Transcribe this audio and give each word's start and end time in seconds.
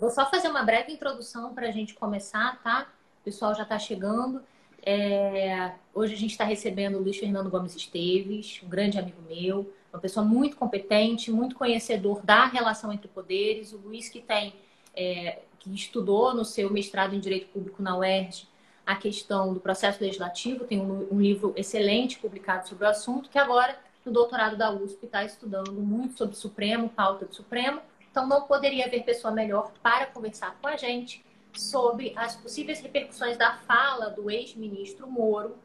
vou 0.00 0.10
só 0.10 0.28
fazer 0.30 0.48
uma 0.48 0.62
breve 0.62 0.92
introdução 0.92 1.54
para 1.54 1.68
a 1.68 1.70
gente 1.70 1.94
começar, 1.94 2.60
tá? 2.62 2.86
O 3.20 3.24
pessoal 3.24 3.54
já 3.54 3.62
está 3.62 3.78
chegando. 3.78 4.42
É... 4.82 5.72
Hoje 5.94 6.14
a 6.14 6.16
gente 6.16 6.30
está 6.30 6.44
recebendo 6.44 6.96
o 6.96 7.02
Luiz 7.02 7.16
Fernando 7.16 7.50
Gomes 7.50 7.74
Esteves, 7.74 8.60
um 8.62 8.68
grande 8.68 8.98
amigo 8.98 9.20
meu, 9.28 9.72
uma 9.92 10.00
pessoa 10.00 10.24
muito 10.24 10.56
competente, 10.56 11.30
muito 11.30 11.56
conhecedor 11.56 12.22
da 12.22 12.46
relação 12.46 12.92
entre 12.92 13.08
poderes. 13.08 13.72
O 13.72 13.78
Luiz 13.78 14.08
que 14.08 14.20
tem, 14.20 14.54
é... 14.94 15.40
que 15.58 15.74
estudou 15.74 16.34
no 16.34 16.44
seu 16.44 16.70
mestrado 16.70 17.14
em 17.14 17.20
Direito 17.20 17.48
Público 17.48 17.82
na 17.82 17.96
UERJ 17.96 18.46
a 18.88 18.96
questão 18.96 19.52
do 19.52 19.60
processo 19.60 20.02
legislativo, 20.02 20.64
tem 20.64 20.80
um, 20.80 21.20
livro 21.20 21.52
excelente 21.54 22.18
publicado 22.18 22.66
sobre 22.66 22.86
o 22.86 22.88
assunto, 22.88 23.28
que 23.28 23.38
agora 23.38 23.78
no 24.02 24.10
doutorado 24.10 24.56
da 24.56 24.72
USP 24.72 25.04
está 25.04 25.22
estudando 25.22 25.74
muito 25.74 26.16
sobre 26.16 26.34
Supremo, 26.34 26.88
pauta 26.88 27.26
do 27.26 27.34
Supremo. 27.34 27.82
Então 28.18 28.26
não 28.26 28.48
poderia 28.48 28.86
haver 28.86 29.04
pessoa 29.04 29.32
melhor 29.32 29.72
para 29.80 30.06
conversar 30.06 30.58
com 30.60 30.66
a 30.66 30.76
gente 30.76 31.24
sobre 31.52 32.12
as 32.16 32.34
possíveis 32.34 32.80
repercussões 32.80 33.36
da 33.36 33.58
fala 33.58 34.10
do 34.10 34.28
ex-ministro 34.28 35.08
Moro 35.08 35.56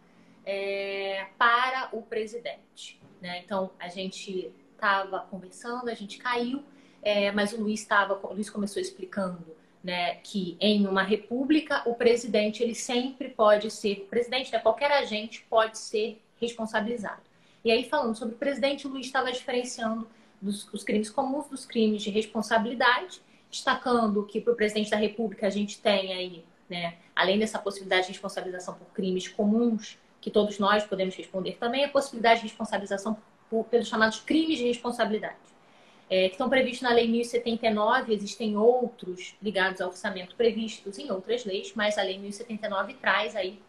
é, 0.45 1.25
para 1.35 1.89
o 1.91 2.03
presidente. 2.03 3.01
Né? 3.19 3.41
Então, 3.43 3.71
a 3.79 3.87
gente 3.87 4.51
estava 4.71 5.21
conversando, 5.21 5.89
a 5.89 5.95
gente 5.95 6.19
caiu, 6.19 6.63
é, 7.01 7.31
mas 7.31 7.53
o 7.53 7.59
Luiz, 7.59 7.79
estava, 7.79 8.19
o 8.21 8.33
Luiz 8.33 8.51
começou 8.51 8.79
explicando 8.79 9.43
né, 9.83 10.17
que 10.17 10.55
em 10.59 10.85
uma 10.85 11.01
república 11.01 11.81
o 11.87 11.95
presidente 11.95 12.61
ele 12.61 12.75
sempre 12.75 13.29
pode 13.29 13.71
ser, 13.71 14.05
presidente, 14.11 14.51
né, 14.51 14.59
qualquer 14.59 14.91
agente 14.91 15.43
pode 15.49 15.79
ser 15.79 16.21
responsabilizado. 16.39 17.23
E 17.65 17.71
aí, 17.71 17.89
falando 17.89 18.15
sobre 18.15 18.35
o 18.35 18.37
presidente, 18.37 18.85
o 18.85 18.91
Luiz 18.91 19.07
estava 19.07 19.31
diferenciando 19.31 20.07
dos, 20.43 20.71
os 20.73 20.83
crimes 20.83 21.09
comuns 21.09 21.47
dos 21.47 21.65
crimes 21.65 22.03
de 22.03 22.09
responsabilidade 22.09 23.21
destacando 23.49 24.25
que 24.25 24.41
para 24.41 24.51
o 24.51 24.55
presidente 24.55 24.89
da 24.89 24.97
República 24.97 25.45
a 25.45 25.49
gente 25.49 25.79
tem 25.79 26.11
aí, 26.11 26.43
né, 26.67 26.95
além 27.15 27.37
dessa 27.37 27.59
possibilidade 27.59 28.07
de 28.07 28.13
responsabilização 28.13 28.73
por 28.73 28.87
crimes 28.87 29.27
comuns, 29.27 29.97
que 30.19 30.31
todos 30.31 30.57
nós 30.57 30.83
podemos 30.83 31.15
responder 31.15 31.57
também, 31.59 31.85
a 31.85 31.89
possibilidade 31.89 32.41
de 32.41 32.47
responsabilização 32.47 33.15
por, 33.49 33.65
pelos 33.65 33.87
chamados 33.87 34.19
crimes 34.21 34.57
de 34.57 34.65
responsabilidade, 34.65 35.35
é, 36.09 36.27
que 36.29 36.33
estão 36.33 36.49
previstos 36.49 36.81
na 36.81 36.95
Lei 36.95 37.07
1079, 37.07 38.13
existem 38.13 38.57
outros 38.57 39.35
ligados 39.41 39.79
ao 39.79 39.89
orçamento 39.89 40.35
previstos 40.35 40.97
em 40.97 41.11
outras 41.11 41.45
leis, 41.45 41.73
mas 41.75 41.97
a 41.99 42.01
Lei 42.01 42.17
1079 42.17 42.95
traz 42.95 43.35
aí 43.35 43.59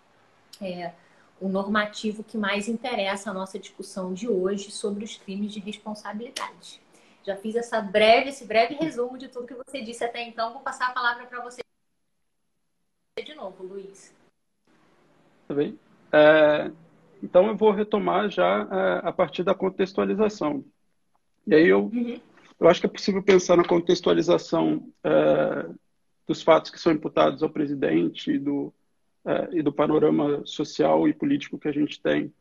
é, 0.62 0.92
o 1.40 1.48
normativo 1.48 2.22
que 2.22 2.38
mais 2.38 2.68
interessa 2.68 3.30
a 3.30 3.34
nossa 3.34 3.58
discussão 3.58 4.14
de 4.14 4.28
hoje 4.28 4.70
sobre 4.70 5.04
os 5.04 5.16
crimes 5.16 5.52
de 5.52 5.60
responsabilidade. 5.60 6.80
Já 7.24 7.36
fiz 7.36 7.56
essa 7.56 7.80
breve, 7.80 8.30
esse 8.30 8.44
breve 8.44 8.74
resumo 8.74 9.16
de 9.16 9.28
tudo 9.28 9.46
que 9.46 9.54
você 9.54 9.82
disse 9.82 10.04
até 10.04 10.22
então. 10.22 10.52
Vou 10.52 10.62
passar 10.62 10.88
a 10.88 10.92
palavra 10.92 11.26
para 11.26 11.42
você 11.42 11.62
de 13.24 13.34
novo, 13.34 13.64
Luiz. 13.64 14.14
Tá 15.46 15.54
bem. 15.54 15.78
É, 16.12 16.70
então 17.22 17.46
eu 17.46 17.56
vou 17.56 17.70
retomar 17.70 18.28
já 18.28 18.68
é, 18.70 19.08
a 19.08 19.12
partir 19.12 19.42
da 19.42 19.54
contextualização. 19.54 20.64
E 21.46 21.54
aí 21.54 21.66
eu, 21.66 21.84
uhum. 21.84 22.20
eu 22.58 22.68
acho 22.68 22.80
que 22.80 22.86
é 22.86 22.90
possível 22.90 23.22
pensar 23.22 23.56
na 23.56 23.64
contextualização 23.64 24.92
é, 25.02 25.70
dos 26.26 26.42
fatos 26.42 26.70
que 26.70 26.80
são 26.80 26.92
imputados 26.92 27.42
ao 27.42 27.50
presidente 27.50 28.38
do, 28.38 28.72
é, 29.26 29.48
e 29.52 29.62
do 29.62 29.72
panorama 29.72 30.42
social 30.44 31.08
e 31.08 31.14
político 31.14 31.58
que 31.58 31.68
a 31.68 31.72
gente 31.72 32.00
tem. 32.00 32.32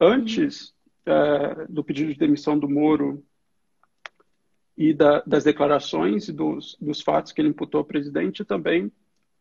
Antes. 0.00 0.74
É, 1.04 1.66
do 1.68 1.82
pedido 1.82 2.12
de 2.12 2.18
demissão 2.18 2.56
do 2.56 2.68
Moro 2.68 3.24
e 4.78 4.94
da, 4.94 5.20
das 5.26 5.42
declarações 5.42 6.28
e 6.28 6.32
dos, 6.32 6.76
dos, 6.80 7.00
fatos 7.00 7.32
que 7.32 7.40
ele 7.40 7.48
imputou 7.48 7.80
ao 7.80 7.84
presidente 7.84 8.44
também 8.44 8.92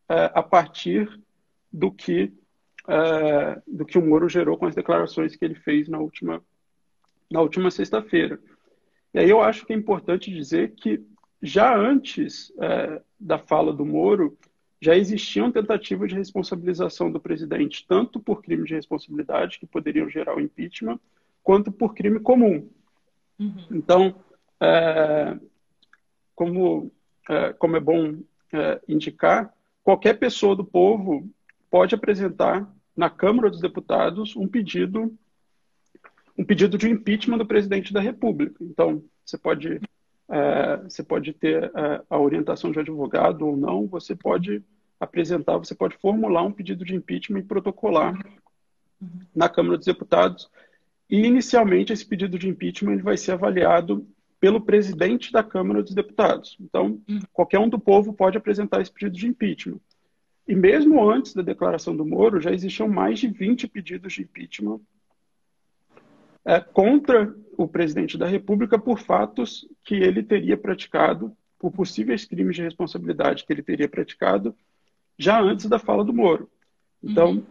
é, 0.10 0.32
a 0.34 0.42
partir 0.42 1.08
do 1.72 1.92
que 1.92 2.34
do 3.68 3.86
que 3.86 4.00
o 4.00 4.04
Moro 4.04 4.28
gerou 4.28 4.58
com 4.58 4.66
as 4.66 4.74
declarações 4.74 5.36
que 5.36 5.46
ele 5.46 5.54
fez 5.54 5.88
na 5.88 6.00
última 6.00 6.44
na 7.30 7.40
última 7.40 7.70
sexta-feira. 7.70 8.40
E 9.14 9.20
aí 9.20 9.30
eu 9.30 9.40
acho 9.40 9.64
que 9.68 9.72
é 9.72 9.76
importante 9.76 10.32
dizer 10.32 10.72
que 10.72 11.00
já 11.44 11.78
antes 11.78 12.52
da 13.20 13.38
fala 13.38 13.72
do 13.72 13.86
Moro 13.86 14.36
já 14.82 14.96
existiam 14.98 15.52
tentativas 15.52 16.10
de 16.10 16.16
responsabilização 16.16 17.12
do 17.12 17.20
presidente 17.20 17.86
tanto 17.88 18.20
por 18.20 18.42
crime 18.42 18.66
de 18.66 18.74
responsabilidade 18.74 19.60
que 19.60 19.68
poderiam 19.68 20.10
gerar 20.10 20.36
o 20.36 20.42
impeachment 20.42 21.00
quanto 21.44 21.72
por 21.72 21.94
crime 21.94 22.20
comum. 22.20 22.68
Uhum. 23.40 23.68
Então 23.72 24.16
é, 24.60 25.38
como, 26.36 26.92
é, 27.30 27.54
como 27.54 27.78
é 27.78 27.80
bom 27.80 28.20
é, 28.52 28.82
indicar, 28.88 29.54
qualquer 29.84 30.18
pessoa 30.18 30.56
do 30.56 30.66
povo 30.66 31.30
pode 31.70 31.94
apresentar 31.94 32.68
na 32.96 33.10
Câmara 33.10 33.50
dos 33.50 33.62
Deputados 33.62 34.36
um 34.36 34.48
pedido 34.48 35.16
um 36.38 36.46
pedido 36.46 36.78
de 36.78 36.90
impeachment 36.90 37.38
do 37.38 37.46
presidente 37.46 37.94
da 37.94 38.00
República. 38.00 38.64
Então, 38.64 39.04
você 39.24 39.38
pode 39.38 39.80
é, 40.32 40.78
você 40.78 41.04
pode 41.04 41.34
ter 41.34 41.64
é, 41.76 42.02
a 42.10 42.18
orientação 42.18 42.72
de 42.72 42.80
advogado 42.80 43.46
ou 43.46 43.58
não, 43.58 43.86
você 43.86 44.16
pode 44.16 44.64
apresentar, 44.98 45.58
você 45.58 45.76
pode 45.76 45.98
formular 45.98 46.44
um 46.44 46.52
pedido 46.52 46.86
de 46.86 46.96
impeachment 46.96 47.40
e 47.40 47.44
protocolar 47.44 48.18
na 49.36 49.50
Câmara 49.50 49.78
dos 49.78 49.86
Deputados. 49.86 50.50
E 51.10 51.26
inicialmente 51.26 51.92
esse 51.92 52.06
pedido 52.06 52.40
de 52.40 52.48
impeachment 52.48 52.94
ele 52.94 53.02
vai 53.02 53.18
ser 53.18 53.34
avaliado 53.34 54.08
pelo 54.40 54.62
presidente 54.62 55.32
da 55.32 55.44
Câmara 55.44 55.84
dos 55.84 55.94
Deputados. 55.94 56.56
Então, 56.62 57.02
qualquer 57.34 57.60
um 57.60 57.68
do 57.68 57.78
povo 57.78 58.14
pode 58.14 58.38
apresentar 58.38 58.82
esse 58.82 58.92
pedido 58.92 59.18
de 59.18 59.28
impeachment. 59.28 59.80
E 60.48 60.56
mesmo 60.56 61.10
antes 61.10 61.34
da 61.34 61.42
declaração 61.42 61.96
do 61.96 62.06
Moro, 62.06 62.40
já 62.40 62.52
existiam 62.52 62.88
mais 62.88 63.20
de 63.20 63.28
20 63.28 63.68
pedidos 63.68 64.14
de 64.14 64.22
impeachment 64.22 64.80
é, 66.46 66.60
contra 66.60 67.36
o 67.58 67.68
presidente 67.68 68.18
da 68.18 68.28
República 68.28 68.80
por 68.80 69.00
fatos 69.00 69.68
que 69.84 69.96
ele 69.96 70.24
teria 70.24 70.58
praticado, 70.58 71.36
por 71.60 71.72
possíveis 71.72 72.26
crimes 72.26 72.56
de 72.56 72.64
responsabilidade 72.64 73.46
que 73.46 73.54
ele 73.54 73.62
teria 73.62 73.88
praticado 73.88 74.56
já 75.18 75.40
antes 75.40 75.68
da 75.68 75.78
fala 75.78 76.04
do 76.04 76.14
Moro. 76.14 76.50
Então, 77.04 77.34
uhum. 77.34 77.44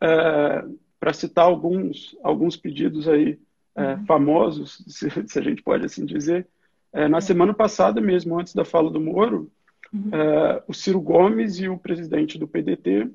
é, 0.00 0.64
para 0.98 1.12
citar 1.12 1.44
alguns, 1.44 2.16
alguns 2.22 2.56
pedidos 2.56 3.06
aí 3.08 3.38
é, 3.74 3.94
uhum. 3.94 4.06
famosos, 4.06 4.82
se, 4.88 5.10
se, 5.10 5.38
a 5.38 5.42
gente 5.42 5.62
pode 5.62 5.84
assim 5.84 6.04
dizer. 6.04 6.46
É, 6.92 7.06
na 7.06 7.20
semana 7.20 7.52
passada 7.52 8.00
mesmo, 8.00 8.38
antes 8.38 8.54
da 8.54 8.64
fala 8.64 8.90
do 8.90 9.00
Moro, 9.00 9.50
uhum. 9.92 10.10
é, 10.12 10.62
o 10.66 10.72
Ciro 10.72 11.00
Gomes 11.00 11.58
e 11.58 11.68
o 11.68 11.78
presidente 11.78 12.38
do 12.38 12.48
PDT 12.48 13.10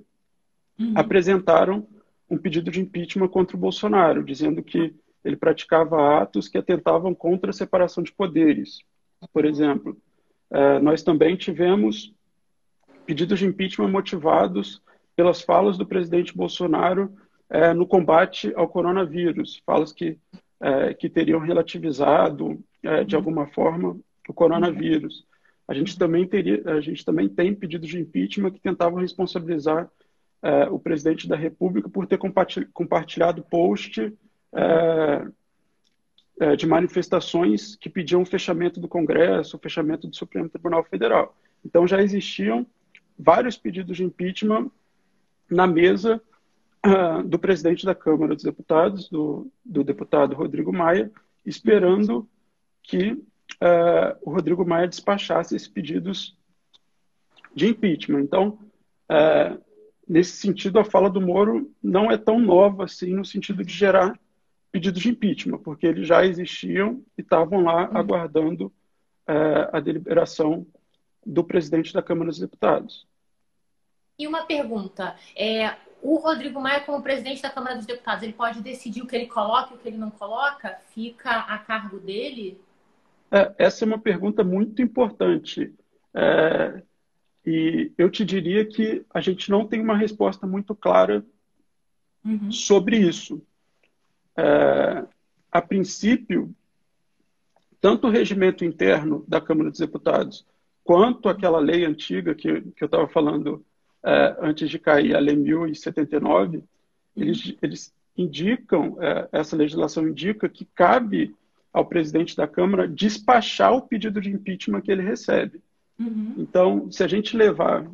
uhum. 0.80 0.94
apresentaram 0.96 1.88
um 2.30 2.38
pedido 2.38 2.72
de 2.72 2.80
impeachment 2.80 3.28
contra 3.28 3.56
o 3.56 3.60
Bolsonaro, 3.60 4.24
dizendo 4.24 4.64
que 4.64 4.94
ele 5.24 5.36
praticava 5.36 6.22
atos 6.22 6.48
que 6.48 6.58
atentavam 6.58 7.14
contra 7.14 7.50
a 7.50 7.54
separação 7.54 8.04
de 8.04 8.12
poderes. 8.12 8.80
Por 9.32 9.46
exemplo, 9.46 9.98
é, 10.52 10.80
nós 10.80 11.02
também 11.02 11.36
tivemos 11.36 12.14
pedidos 13.06 13.40
de 13.40 13.46
impeachment 13.46 13.90
motivados 13.90 14.82
pelas 15.16 15.42
falas 15.42 15.78
do 15.78 15.86
presidente 15.86 16.36
Bolsonaro 16.36 17.14
é, 17.50 17.74
no 17.74 17.88
combate 17.88 18.52
ao 18.56 18.68
coronavírus, 18.68 19.62
falas 19.66 19.94
que 19.94 20.18
é, 20.62 20.94
que 20.94 21.10
teriam 21.10 21.40
relativizado 21.40 22.58
de 23.06 23.18
alguma 23.18 23.48
forma 23.48 23.98
o 24.30 24.34
coronavírus. 24.34 25.26
A 25.68 25.74
gente 25.74 25.98
também 25.98 26.26
teria, 26.26 26.62
a 26.72 26.80
gente 26.80 27.04
também 27.04 27.28
tem 27.28 27.54
pedidos 27.54 27.90
de 27.90 28.00
impeachment 28.00 28.52
que 28.52 28.62
tentavam 28.62 29.00
responsabilizar 29.00 29.90
o 30.72 30.80
presidente 30.80 31.28
da 31.28 31.36
República 31.36 31.90
por 31.90 32.08
ter 32.08 32.18
compartilhado 32.74 33.44
post 33.44 34.14
é, 34.56 35.28
é, 36.40 36.56
de 36.56 36.66
manifestações 36.66 37.76
que 37.76 37.90
pediam 37.90 38.22
o 38.22 38.26
fechamento 38.26 38.80
do 38.80 38.88
Congresso, 38.88 39.56
o 39.56 39.60
fechamento 39.60 40.08
do 40.08 40.16
Supremo 40.16 40.50
Tribunal 40.50 40.84
Federal. 40.84 41.36
Então 41.66 41.88
já 41.88 42.02
existiam 42.02 42.66
vários 43.18 43.58
pedidos 43.58 43.98
de 43.98 44.04
impeachment 44.04 44.70
na 45.50 45.68
mesa 45.68 46.22
uh, 46.86 47.24
do 47.24 47.40
presidente 47.40 47.86
da 47.86 47.96
Câmara 47.96 48.36
dos 48.36 48.44
Deputados, 48.44 49.10
do, 49.10 49.52
do 49.64 49.84
deputado 49.84 50.36
Rodrigo 50.36 50.74
Maia, 50.74 51.12
esperando 51.46 52.28
que 52.82 53.12
uh, 53.12 54.18
o 54.22 54.32
Rodrigo 54.32 54.66
Maia 54.66 54.88
despachasse 54.88 55.56
esses 55.56 55.68
pedidos 55.68 56.38
de 57.56 57.68
impeachment. 57.68 58.22
Então, 58.22 58.60
uh, 59.10 59.62
nesse 60.08 60.38
sentido, 60.38 60.80
a 60.80 60.84
fala 60.84 61.10
do 61.10 61.22
Moro 61.22 61.72
não 61.82 62.12
é 62.12 62.18
tão 62.18 62.40
nova 62.40 62.86
assim, 62.86 63.14
no 63.14 63.26
sentido 63.26 63.64
de 63.64 63.74
gerar 63.74 64.20
pedidos 64.74 65.04
de 65.04 65.10
impeachment, 65.10 65.60
porque 65.60 65.86
eles 65.86 66.08
já 66.08 66.26
existiam 66.26 67.04
e 67.16 67.22
estavam 67.22 67.62
lá 67.62 67.88
uhum. 67.88 67.98
aguardando 67.98 68.66
uh, 69.30 69.70
a 69.72 69.80
deliberação 69.80 70.66
do 71.24 71.44
presidente 71.44 71.94
da 71.94 72.02
Câmara 72.02 72.32
dos 72.32 72.40
Deputados. 72.40 73.08
E 74.18 74.26
uma 74.26 74.48
pergunta: 74.48 75.16
é, 75.36 75.76
o 76.02 76.16
Rodrigo 76.16 76.60
Maia, 76.60 76.82
como 76.82 77.04
presidente 77.04 77.40
da 77.44 77.52
Câmara 77.52 77.76
dos 77.76 77.86
Deputados, 77.86 78.24
ele 78.24 78.34
pode 78.34 78.62
decidir 78.62 79.04
o 79.04 79.08
que 79.08 79.16
ele 79.16 79.28
coloca 79.28 79.74
e 79.74 79.78
o 79.78 79.80
que 79.80 79.88
ele 79.88 79.98
não 79.98 80.10
coloca? 80.10 80.80
Fica 80.90 81.30
a 81.30 81.60
cargo 81.60 82.00
dele? 82.00 82.60
É, 83.32 83.54
essa 83.60 83.86
é 83.86 83.88
uma 83.88 84.00
pergunta 84.00 84.44
muito 84.44 84.82
importante. 84.82 85.72
É, 86.16 86.82
E 87.46 87.92
eu 87.96 88.10
te 88.10 88.26
diria 88.26 88.66
que 88.66 89.06
a 89.14 89.22
gente 89.22 89.52
não 89.52 89.68
tem 89.68 89.82
uma 89.82 89.98
resposta 89.98 90.48
muito 90.48 90.74
clara 90.74 91.24
uhum. 92.26 92.52
sobre 92.52 92.98
isso. 92.98 93.40
É, 94.38 95.06
a 95.52 95.62
princípio, 95.62 96.54
tanto 97.80 98.08
o 98.08 98.10
regimento 98.10 98.66
interno 98.66 99.24
da 99.28 99.40
Câmara 99.40 99.70
dos 99.70 99.80
Deputados 99.80 100.46
quanto 100.84 101.30
aquela 101.30 101.60
lei 101.60 101.86
antiga 101.86 102.36
que, 102.36 102.62
que 102.62 102.84
eu 102.84 102.88
estava 102.88 103.08
falando 103.08 103.64
é, 104.04 104.36
antes 104.42 104.70
de 104.70 104.78
cair, 104.78 105.16
a 105.16 105.20
Lei 105.20 105.36
1079, 105.36 106.58
uhum. 106.58 106.64
eles, 107.16 107.56
eles 107.62 107.94
indicam, 108.18 108.98
é, 109.02 109.30
essa 109.32 109.56
legislação 109.56 110.08
indica 110.08 110.50
que 110.50 110.66
cabe 110.76 111.34
ao 111.72 111.86
presidente 111.86 112.36
da 112.36 112.48
Câmara 112.48 112.88
despachar 112.88 113.74
o 113.74 113.82
pedido 113.82 114.20
de 114.22 114.30
impeachment 114.30 114.82
que 114.82 114.92
ele 114.92 115.02
recebe. 115.02 115.62
Uhum. 115.98 116.36
Então, 116.38 116.92
se 116.92 117.04
a 117.04 117.08
gente 117.08 117.36
levar 117.36 117.90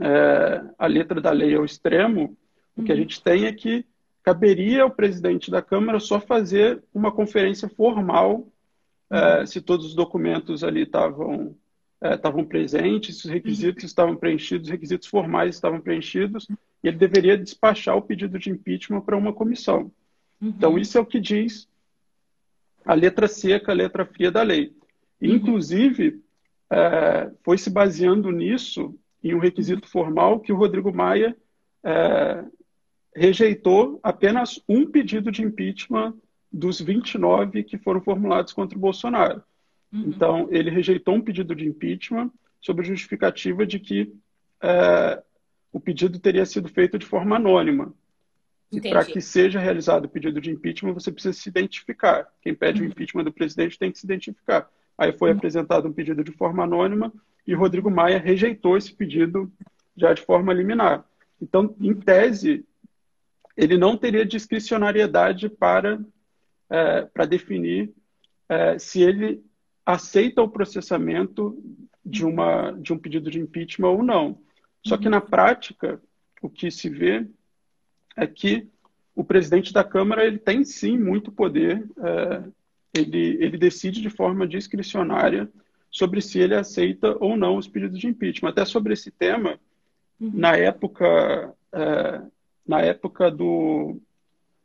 é, 0.00 0.64
a 0.78 0.86
letra 0.86 1.20
da 1.20 1.30
lei 1.30 1.54
ao 1.54 1.64
extremo, 1.64 2.36
uhum. 2.76 2.82
o 2.82 2.82
que 2.82 2.90
a 2.90 2.94
uhum. 2.94 3.00
gente 3.00 3.22
tem 3.22 3.46
é 3.46 3.52
que 3.52 3.86
caberia 4.22 4.82
ao 4.82 4.90
presidente 4.90 5.50
da 5.50 5.62
Câmara 5.62 5.98
só 5.98 6.20
fazer 6.20 6.82
uma 6.92 7.10
conferência 7.10 7.68
formal 7.68 8.46
é, 9.10 9.40
uhum. 9.40 9.46
se 9.46 9.60
todos 9.60 9.86
os 9.86 9.94
documentos 9.94 10.62
ali 10.62 10.82
estavam 10.82 11.56
estavam 12.02 12.42
presentes, 12.46 13.18
se 13.18 13.26
os 13.26 13.30
requisitos 13.30 13.84
uhum. 13.84 13.86
estavam 13.86 14.16
preenchidos, 14.16 14.68
os 14.68 14.72
requisitos 14.72 15.06
formais 15.06 15.54
estavam 15.54 15.82
preenchidos, 15.82 16.48
e 16.82 16.88
ele 16.88 16.96
deveria 16.96 17.36
despachar 17.36 17.94
o 17.94 18.00
pedido 18.00 18.38
de 18.38 18.48
impeachment 18.48 19.02
para 19.02 19.18
uma 19.18 19.34
comissão. 19.34 19.92
Uhum. 20.40 20.48
Então, 20.48 20.78
isso 20.78 20.96
é 20.96 21.00
o 21.00 21.04
que 21.04 21.20
diz 21.20 21.68
a 22.86 22.94
letra 22.94 23.28
seca, 23.28 23.72
a 23.72 23.74
letra 23.74 24.06
fria 24.06 24.30
da 24.30 24.42
lei. 24.42 24.74
E, 25.20 25.30
inclusive, 25.30 26.22
é, 26.70 27.30
foi 27.42 27.58
se 27.58 27.68
baseando 27.68 28.30
nisso, 28.30 28.98
em 29.22 29.34
um 29.34 29.38
requisito 29.38 29.86
formal, 29.86 30.40
que 30.40 30.52
o 30.52 30.56
Rodrigo 30.56 30.90
Maia 30.90 31.36
é, 31.84 32.44
rejeitou 33.14 33.98
apenas 34.02 34.62
um 34.68 34.86
pedido 34.86 35.30
de 35.30 35.42
impeachment 35.42 36.14
dos 36.52 36.80
29 36.80 37.64
que 37.64 37.78
foram 37.78 38.00
formulados 38.00 38.52
contra 38.52 38.76
o 38.76 38.80
Bolsonaro. 38.80 39.42
Uhum. 39.92 40.04
Então, 40.06 40.48
ele 40.50 40.70
rejeitou 40.70 41.14
um 41.14 41.20
pedido 41.20 41.54
de 41.54 41.66
impeachment 41.66 42.30
sob 42.60 42.82
a 42.82 42.84
justificativa 42.84 43.66
de 43.66 43.78
que 43.78 44.12
é, 44.62 45.22
o 45.72 45.80
pedido 45.80 46.18
teria 46.18 46.44
sido 46.44 46.68
feito 46.68 46.98
de 46.98 47.06
forma 47.06 47.36
anônima. 47.36 47.92
E 48.72 48.80
para 48.80 49.04
que 49.04 49.20
seja 49.20 49.58
realizado 49.58 50.04
o 50.04 50.08
pedido 50.08 50.40
de 50.40 50.50
impeachment, 50.50 50.92
você 50.92 51.10
precisa 51.10 51.36
se 51.36 51.48
identificar. 51.48 52.28
Quem 52.40 52.54
pede 52.54 52.80
uhum. 52.80 52.88
o 52.88 52.90
impeachment 52.90 53.24
do 53.24 53.32
presidente 53.32 53.78
tem 53.78 53.90
que 53.90 53.98
se 53.98 54.06
identificar. 54.06 54.70
Aí 54.96 55.12
foi 55.12 55.30
uhum. 55.30 55.36
apresentado 55.36 55.88
um 55.88 55.92
pedido 55.92 56.22
de 56.22 56.30
forma 56.30 56.62
anônima 56.62 57.12
e 57.46 57.54
Rodrigo 57.54 57.90
Maia 57.90 58.18
rejeitou 58.18 58.76
esse 58.76 58.92
pedido 58.92 59.50
já 59.96 60.12
de 60.12 60.22
forma 60.22 60.52
liminar. 60.52 61.04
Então, 61.40 61.74
em 61.80 61.94
tese, 61.94 62.64
ele 63.60 63.76
não 63.76 63.94
teria 63.94 64.24
discricionariedade 64.24 65.50
para, 65.50 66.00
é, 66.70 67.02
para 67.02 67.26
definir 67.26 67.92
é, 68.48 68.78
se 68.78 69.02
ele 69.02 69.44
aceita 69.84 70.40
o 70.40 70.48
processamento 70.48 71.62
de, 72.02 72.24
uma, 72.24 72.72
de 72.72 72.94
um 72.94 72.98
pedido 72.98 73.30
de 73.30 73.38
impeachment 73.38 73.90
ou 73.90 74.02
não. 74.02 74.38
Só 74.86 74.96
que, 74.96 75.04
uhum. 75.04 75.10
na 75.10 75.20
prática, 75.20 76.00
o 76.40 76.48
que 76.48 76.70
se 76.70 76.88
vê 76.88 77.26
é 78.16 78.26
que 78.26 78.66
o 79.14 79.22
presidente 79.22 79.74
da 79.74 79.84
Câmara 79.84 80.24
ele 80.26 80.38
tem 80.38 80.64
sim 80.64 80.96
muito 80.96 81.30
poder, 81.30 81.86
é, 81.98 82.42
ele, 82.94 83.36
ele 83.44 83.58
decide 83.58 84.00
de 84.00 84.08
forma 84.08 84.48
discricionária 84.48 85.50
sobre 85.90 86.22
se 86.22 86.38
ele 86.38 86.54
aceita 86.54 87.14
ou 87.20 87.36
não 87.36 87.58
os 87.58 87.68
pedidos 87.68 87.98
de 87.98 88.06
impeachment. 88.06 88.48
Até 88.48 88.64
sobre 88.64 88.94
esse 88.94 89.10
tema, 89.10 89.60
uhum. 90.18 90.30
na 90.32 90.56
época, 90.56 91.54
é, 91.74 92.22
na 92.66 92.80
época 92.80 93.30
do 93.30 94.00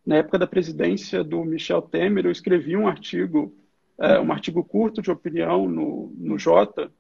na 0.06 0.18
época 0.18 0.38
da 0.38 0.46
presidência 0.46 1.24
do 1.24 1.44
Michel 1.44 1.82
Temer, 1.82 2.26
eu 2.26 2.32
escrevi 2.32 2.78
um 2.78 2.88
artigo, 2.88 3.52
é, 3.98 4.20
um 4.20 4.32
artigo 4.32 4.64
curto 4.64 5.02
de 5.02 5.10
opinião 5.10 5.68
no, 5.68 6.14
no 6.16 6.38
Jota, 6.38 6.92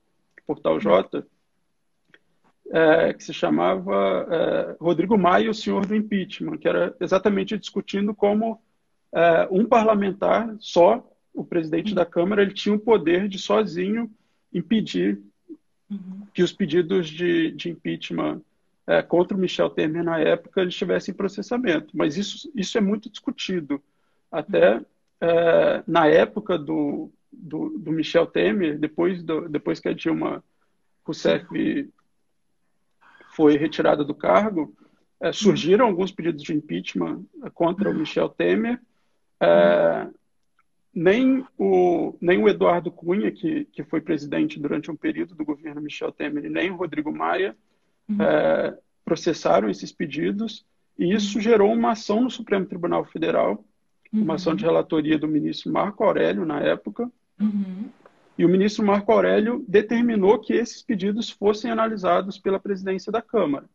portal 0.47 0.80
Jota, 0.80 1.25
é, 2.71 3.13
que 3.13 3.24
se 3.24 3.31
chamava 3.31 4.27
é, 4.30 4.83
Rodrigo 4.83 5.18
Maia, 5.18 5.51
o 5.51 5.53
senhor 5.53 5.86
do 5.86 5.95
impeachment, 5.95 6.57
que 6.57 6.68
era 6.68 6.95
exatamente 7.00 7.57
discutindo 7.57 8.13
como 8.13 8.59
é, 9.13 9.47
um 9.51 9.65
parlamentar 9.65 10.56
só, 10.59 11.07
o 11.31 11.44
presidente 11.44 11.94
da 11.94 12.06
Câmara, 12.06 12.42
ele 12.42 12.53
tinha 12.53 12.74
o 12.74 12.80
poder 12.80 13.27
de 13.27 13.38
sozinho 13.38 14.09
impedir 14.53 15.21
uhum. 15.92 16.25
que 16.33 16.42
os 16.42 16.51
pedidos 16.51 17.07
de, 17.07 17.51
de 17.51 17.69
impeachment 17.69 18.42
é, 18.87 19.01
contra 19.01 19.35
o 19.35 19.39
Michel 19.39 19.69
Temer 19.69 20.03
na 20.03 20.19
época 20.19 20.61
eles 20.61 20.75
tivessem 20.75 21.13
processamento. 21.13 21.95
Mas 21.95 22.17
isso, 22.17 22.51
isso 22.55 22.77
é 22.77 22.81
muito 22.81 23.09
discutido. 23.09 23.81
Até 24.31 24.81
é, 25.19 25.83
na 25.87 26.07
época 26.07 26.57
do, 26.57 27.11
do, 27.31 27.77
do, 27.77 27.91
Michel 27.91 28.27
Temer, 28.27 28.77
depois, 28.77 29.23
do, 29.23 29.49
depois 29.49 29.79
que 29.79 29.87
a 29.87 29.93
Dilma 29.93 30.43
Rousseff 31.03 31.91
foi 33.35 33.57
retirada 33.57 34.03
do 34.03 34.13
cargo, 34.13 34.75
é, 35.19 35.31
surgiram 35.31 35.87
alguns 35.87 36.11
pedidos 36.11 36.43
de 36.43 36.53
impeachment 36.53 37.25
contra 37.53 37.89
o 37.89 37.93
Michel 37.93 38.29
Temer. 38.29 38.79
É, 39.39 40.07
nem, 40.93 41.45
o, 41.57 42.15
nem 42.21 42.41
o 42.41 42.47
Eduardo 42.47 42.91
Cunha, 42.91 43.31
que, 43.31 43.65
que 43.65 43.83
foi 43.83 43.99
presidente 43.99 44.59
durante 44.59 44.91
um 44.91 44.95
período 44.95 45.35
do 45.35 45.43
governo 45.43 45.81
Michel 45.81 46.11
Temer, 46.11 46.49
nem 46.49 46.71
o 46.71 46.75
Rodrigo 46.75 47.11
Maia 47.11 47.55
uhum. 48.10 48.22
é, 48.22 48.78
processaram 49.04 49.69
esses 49.69 49.92
pedidos, 49.92 50.66
e 50.98 51.13
isso 51.13 51.40
gerou 51.40 51.72
uma 51.74 51.92
ação 51.92 52.22
no 52.22 52.30
Supremo 52.30 52.66
Tribunal 52.66 53.06
Federal, 53.06 53.63
uhum. 54.12 54.24
uma 54.24 54.36
ação 54.36 54.56
de 54.56 54.63
relatoria 54.63 55.18
do 55.18 55.28
ministro 55.28 55.72
Marco 55.72 56.04
Aurélio, 56.04 56.46
na 56.46 56.60
época, 56.62 57.12
uhum. 57.40 57.90
E 58.38 58.44
o 58.44 58.50
ministro 58.50 58.86
Marco 58.86 59.12
Aurélio 59.12 59.63
determinou 59.68 60.40
que 60.40 60.54
esses 60.54 60.81
pedidos 60.81 61.30
fossem 61.30 61.72
analisados 61.72 62.38
pela 62.38 62.60
presidência 62.60 63.12
da 63.12 63.22
Câmara. 63.22 63.66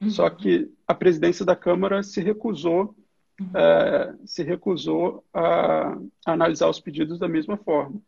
Uhum. 0.00 0.10
Só 0.10 0.28
que 0.28 0.70
a 0.86 0.94
presidência 0.94 1.44
da 1.44 1.56
Câmara 1.56 2.02
se 2.02 2.20
recusou, 2.20 2.94
uhum. 3.40 3.50
é, 3.54 4.14
se 4.26 4.42
recusou 4.42 5.24
a, 5.32 5.88
a, 5.88 5.98
analisar 6.26 6.68
os 6.68 6.80
pedidos 6.80 7.18
da 7.18 7.28
mesma 7.28 7.56
forma. 7.56 8.00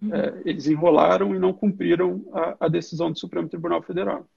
Uhum. 0.00 0.14
É, 0.14 0.42
eles 0.44 0.68
enrolaram 0.68 1.34
e 1.34 1.40
não 1.40 1.52
cumpriram 1.52 2.24
a, 2.32 2.66
a, 2.66 2.68
decisão 2.68 3.10
do 3.10 3.18
Supremo 3.18 3.48
Tribunal 3.48 3.82
Federal. 3.82 4.28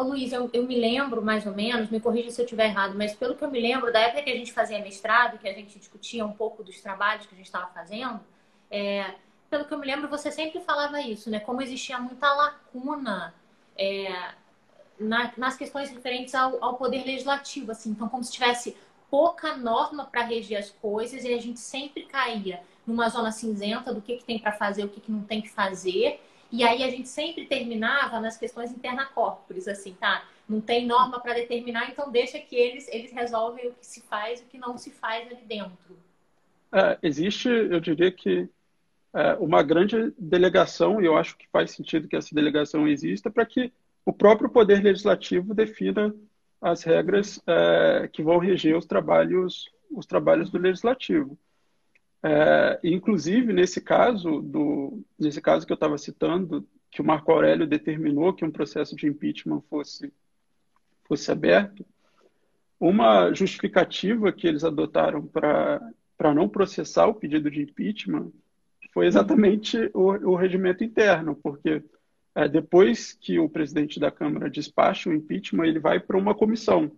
Ô 0.00 0.02
Luiz, 0.02 0.32
eu, 0.32 0.48
eu, 0.54 0.62
me 0.62 0.80
lembro 0.80 1.20
mais 1.20 1.44
ou 1.44 1.54
menos, 1.54 1.90
me 1.90 2.00
corrija 2.00 2.30
se 2.30 2.40
eu 2.40 2.46
estiver 2.46 2.64
errado, 2.64 2.96
mas 2.96 3.14
pelo 3.14 3.34
que 3.34 3.44
eu 3.44 3.50
me 3.50 3.60
lembro, 3.60 3.92
da 3.92 4.00
época 4.00 4.22
que 4.22 4.30
a 4.30 4.34
gente 4.34 4.50
fazia 4.50 4.78
mestrado, 4.78 5.36
que 5.36 5.46
a 5.46 5.52
gente 5.52 5.78
discutia 5.78 6.24
um 6.24 6.32
pouco 6.32 6.64
dos 6.64 6.80
trabalhos 6.80 7.26
que 7.26 7.34
a 7.34 7.36
gente 7.36 7.44
estava 7.44 7.66
fazendo, 7.66 8.18
é, 8.70 9.14
pelo 9.50 9.66
que 9.66 9.74
eu 9.74 9.78
me 9.78 9.86
lembro, 9.86 10.08
você 10.08 10.32
sempre 10.32 10.58
falava 10.60 11.02
isso, 11.02 11.28
né? 11.28 11.38
Como 11.38 11.60
existia 11.60 11.98
muita 11.98 12.32
lacuna 12.32 13.34
é, 13.76 14.32
na, 14.98 15.34
nas 15.36 15.58
questões 15.58 15.90
referentes 15.90 16.34
ao, 16.34 16.64
ao, 16.64 16.78
poder 16.78 17.04
legislativo, 17.04 17.70
assim. 17.70 17.90
Então, 17.90 18.08
como 18.08 18.24
se 18.24 18.32
tivesse 18.32 18.74
pouca 19.10 19.54
norma 19.54 20.06
para 20.06 20.24
reger 20.24 20.60
as 20.60 20.70
coisas 20.70 21.24
e 21.24 21.34
a 21.34 21.38
gente 21.38 21.60
sempre 21.60 22.06
caía 22.06 22.62
numa 22.86 23.10
zona 23.10 23.30
cinzenta 23.30 23.92
do 23.92 24.00
que, 24.00 24.16
que 24.16 24.24
tem 24.24 24.38
para 24.38 24.52
fazer, 24.52 24.82
o 24.82 24.88
que, 24.88 24.98
que 24.98 25.12
não 25.12 25.24
tem 25.24 25.42
que 25.42 25.50
fazer. 25.50 26.22
E 26.52 26.64
aí 26.64 26.82
a 26.82 26.90
gente 26.90 27.08
sempre 27.08 27.46
terminava 27.46 28.20
nas 28.20 28.36
questões 28.36 28.72
interna 28.72 29.06
corporis, 29.06 29.68
assim, 29.68 29.94
tá? 29.94 30.24
Não 30.48 30.60
tem 30.60 30.86
norma 30.86 31.20
para 31.20 31.34
determinar, 31.34 31.88
então 31.90 32.10
deixa 32.10 32.38
que 32.38 32.56
eles, 32.56 32.88
eles 32.88 33.12
resolvem 33.12 33.68
o 33.68 33.72
que 33.72 33.86
se 33.86 34.00
faz 34.02 34.40
e 34.40 34.42
o 34.42 34.46
que 34.46 34.58
não 34.58 34.76
se 34.76 34.90
faz 34.90 35.26
ali 35.28 35.44
dentro. 35.46 35.96
É, 36.72 36.98
existe, 37.02 37.48
eu 37.48 37.78
diria 37.78 38.10
que 38.10 38.48
é, 39.14 39.34
uma 39.34 39.62
grande 39.62 40.12
delegação, 40.18 41.00
e 41.00 41.06
eu 41.06 41.16
acho 41.16 41.36
que 41.36 41.48
faz 41.48 41.70
sentido 41.70 42.08
que 42.08 42.16
essa 42.16 42.34
delegação 42.34 42.86
exista, 42.86 43.30
para 43.30 43.46
que 43.46 43.72
o 44.04 44.12
próprio 44.12 44.50
Poder 44.50 44.82
Legislativo 44.82 45.54
defina 45.54 46.14
as 46.60 46.82
regras 46.82 47.40
é, 47.46 48.08
que 48.12 48.22
vão 48.22 48.38
reger 48.38 48.76
os 48.76 48.86
trabalhos, 48.86 49.70
os 49.90 50.04
trabalhos 50.04 50.50
do 50.50 50.58
Legislativo. 50.58 51.38
É, 52.22 52.80
inclusive, 52.84 53.52
nesse 53.52 53.80
caso, 53.80 54.40
do, 54.40 55.02
nesse 55.18 55.40
caso 55.40 55.66
que 55.66 55.72
eu 55.72 55.74
estava 55.74 55.96
citando, 55.96 56.66
que 56.90 57.00
o 57.00 57.04
Marco 57.04 57.32
Aurélio 57.32 57.66
determinou 57.66 58.34
que 58.34 58.44
um 58.44 58.50
processo 58.50 58.94
de 58.94 59.06
impeachment 59.06 59.62
fosse, 59.70 60.12
fosse 61.04 61.30
aberto, 61.30 61.84
uma 62.78 63.32
justificativa 63.32 64.32
que 64.32 64.46
eles 64.46 64.64
adotaram 64.64 65.26
para 65.26 66.34
não 66.34 66.48
processar 66.48 67.06
o 67.06 67.14
pedido 67.14 67.50
de 67.50 67.62
impeachment 67.62 68.32
foi 68.92 69.06
exatamente 69.06 69.90
o, 69.94 70.30
o 70.30 70.34
regimento 70.34 70.82
interno, 70.82 71.36
porque 71.36 71.82
é, 72.34 72.48
depois 72.48 73.12
que 73.12 73.38
o 73.38 73.48
presidente 73.48 74.00
da 74.00 74.10
Câmara 74.10 74.50
despacha 74.50 75.08
o 75.08 75.14
impeachment, 75.14 75.66
ele 75.66 75.78
vai 75.78 76.00
para 76.00 76.18
uma 76.18 76.34
comissão. 76.34 76.90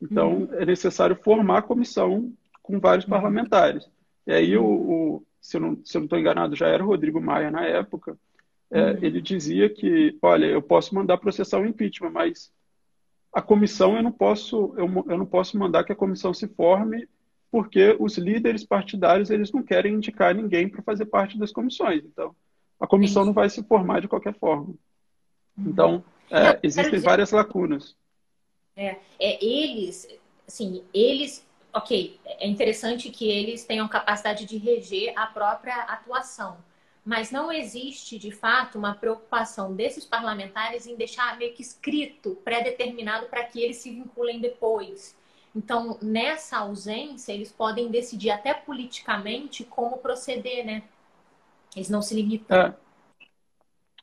Então, 0.00 0.44
uhum. 0.44 0.54
é 0.54 0.64
necessário 0.64 1.16
formar 1.16 1.58
a 1.58 1.62
comissão 1.62 2.32
com 2.62 2.80
vários 2.80 3.04
uhum. 3.04 3.10
parlamentares. 3.10 3.90
E 4.26 4.32
aí, 4.32 4.56
o, 4.56 4.64
o, 4.64 5.26
se 5.40 5.56
eu 5.56 5.60
não 5.60 5.72
estou 5.74 6.18
enganado, 6.18 6.54
já 6.54 6.68
era 6.68 6.84
o 6.84 6.86
Rodrigo 6.86 7.20
Maia 7.20 7.50
na 7.50 7.64
época, 7.64 8.16
é, 8.70 8.92
uhum. 8.92 8.98
ele 9.02 9.20
dizia 9.20 9.68
que, 9.68 10.16
olha, 10.22 10.46
eu 10.46 10.62
posso 10.62 10.94
mandar 10.94 11.18
processar 11.18 11.60
o 11.60 11.66
impeachment, 11.66 12.10
mas 12.10 12.52
a 13.32 13.42
comissão 13.42 13.96
eu 13.96 14.02
não 14.02 14.12
posso 14.12 14.74
eu, 14.76 14.86
eu 15.08 15.18
não 15.18 15.26
posso 15.26 15.56
mandar 15.56 15.84
que 15.84 15.92
a 15.92 15.96
comissão 15.96 16.34
se 16.34 16.48
forme 16.48 17.08
porque 17.50 17.96
os 17.98 18.16
líderes 18.16 18.64
partidários 18.64 19.30
eles 19.30 19.50
não 19.50 19.62
querem 19.62 19.94
indicar 19.94 20.34
ninguém 20.34 20.68
para 20.68 20.82
fazer 20.82 21.06
parte 21.06 21.36
das 21.36 21.50
comissões. 21.50 22.04
Então, 22.04 22.34
a 22.78 22.86
comissão 22.86 23.22
Sim. 23.22 23.26
não 23.26 23.34
vai 23.34 23.50
se 23.50 23.62
formar 23.64 24.00
de 24.00 24.08
qualquer 24.08 24.34
forma. 24.34 24.68
Uhum. 24.68 24.76
Então, 25.66 26.04
é, 26.30 26.60
existem 26.62 26.92
dizer, 26.92 27.04
várias 27.04 27.32
lacunas. 27.32 27.96
É, 28.76 28.96
é, 29.18 29.44
eles, 29.44 30.08
assim, 30.46 30.84
eles, 30.94 31.44
ok, 31.72 32.20
é 32.24 32.48
interessante 32.48 33.10
que 33.10 33.28
eles 33.30 33.64
tenham 33.64 33.88
capacidade 33.88 34.44
de 34.46 34.58
reger 34.58 35.12
a 35.16 35.26
própria 35.26 35.76
atuação 35.82 36.58
mas 37.04 37.30
não 37.30 37.50
existe, 37.50 38.18
de 38.18 38.30
fato, 38.30 38.78
uma 38.78 38.94
preocupação 38.94 39.74
desses 39.74 40.04
parlamentares 40.04 40.86
em 40.86 40.96
deixar 40.96 41.36
meio 41.38 41.54
que 41.54 41.62
escrito, 41.62 42.36
pré-determinado, 42.44 43.26
para 43.26 43.44
que 43.44 43.60
eles 43.60 43.78
se 43.78 43.90
vinculem 43.90 44.40
depois. 44.40 45.16
Então, 45.54 45.98
nessa 46.00 46.58
ausência, 46.58 47.32
eles 47.32 47.50
podem 47.50 47.90
decidir 47.90 48.30
até 48.30 48.54
politicamente 48.54 49.64
como 49.64 49.98
proceder, 49.98 50.64
né? 50.64 50.82
Eles 51.74 51.88
não 51.88 52.02
se 52.02 52.14
limitam. 52.14 52.56
É, 52.56 52.74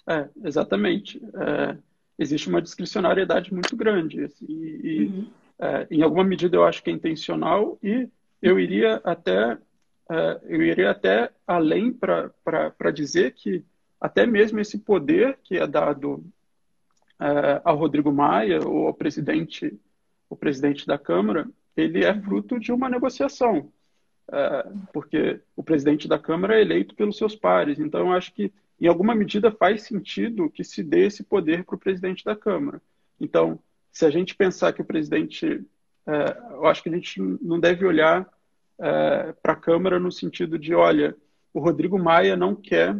é 0.07 0.29
exatamente. 0.43 1.21
É, 1.35 1.77
existe 2.17 2.49
uma 2.49 2.61
discricionariedade 2.61 3.53
muito 3.53 3.75
grande. 3.77 4.23
Assim, 4.23 4.45
e, 4.49 5.05
uhum. 5.05 5.29
É, 5.59 5.87
em 5.89 6.01
alguma 6.01 6.23
medida, 6.23 6.55
eu 6.55 6.65
acho 6.65 6.83
que 6.83 6.89
é 6.89 6.93
intencional 6.93 7.77
e 7.81 8.09
eu 8.41 8.59
iria 8.59 9.01
até 9.03 9.53
uh, 9.53 10.39
eu 10.45 10.61
iria 10.61 10.91
até 10.91 11.31
além 11.45 11.91
para 11.91 12.91
dizer 12.93 13.33
que 13.33 13.63
até 13.99 14.25
mesmo 14.25 14.59
esse 14.59 14.77
poder 14.77 15.39
que 15.43 15.57
é 15.57 15.65
dado 15.65 16.23
uh, 17.19 17.61
ao 17.63 17.77
Rodrigo 17.77 18.11
Maia 18.11 18.59
ou 18.65 18.87
ao 18.87 18.93
presidente, 18.93 19.79
o 20.29 20.35
presidente 20.35 20.85
da 20.85 20.97
Câmara, 20.97 21.47
ele 21.75 22.03
é 22.03 22.21
fruto 22.21 22.59
de 22.59 22.71
uma 22.71 22.89
negociação, 22.89 23.71
uh, 24.29 24.87
porque 24.93 25.41
o 25.55 25.63
presidente 25.63 26.07
da 26.07 26.19
Câmara 26.19 26.57
é 26.57 26.61
eleito 26.61 26.95
pelos 26.95 27.17
seus 27.17 27.35
pares. 27.35 27.79
Então, 27.79 28.01
eu 28.01 28.11
acho 28.13 28.33
que 28.33 28.51
em 28.79 28.87
alguma 28.87 29.15
medida 29.15 29.51
faz 29.51 29.83
sentido 29.83 30.49
que 30.49 30.63
se 30.63 30.83
dê 30.83 31.07
esse 31.07 31.23
poder 31.23 31.63
para 31.63 31.75
o 31.75 31.79
presidente 31.79 32.23
da 32.23 32.35
Câmara. 32.35 32.79
Então, 33.19 33.59
se 33.91 34.05
a 34.05 34.09
gente 34.09 34.35
pensar 34.35 34.73
que 34.73 34.81
o 34.81 34.85
presidente, 34.85 35.65
eu 36.05 36.65
acho 36.67 36.83
que 36.83 36.89
a 36.89 36.93
gente 36.93 37.19
não 37.41 37.59
deve 37.59 37.85
olhar 37.85 38.27
é, 38.79 39.33
para 39.41 39.53
a 39.53 39.57
Câmara 39.57 39.99
no 39.99 40.11
sentido 40.11 40.57
de, 40.57 40.73
olha, 40.73 41.15
o 41.53 41.59
Rodrigo 41.59 41.97
Maia 41.97 42.35
não 42.35 42.55
quer 42.55 42.95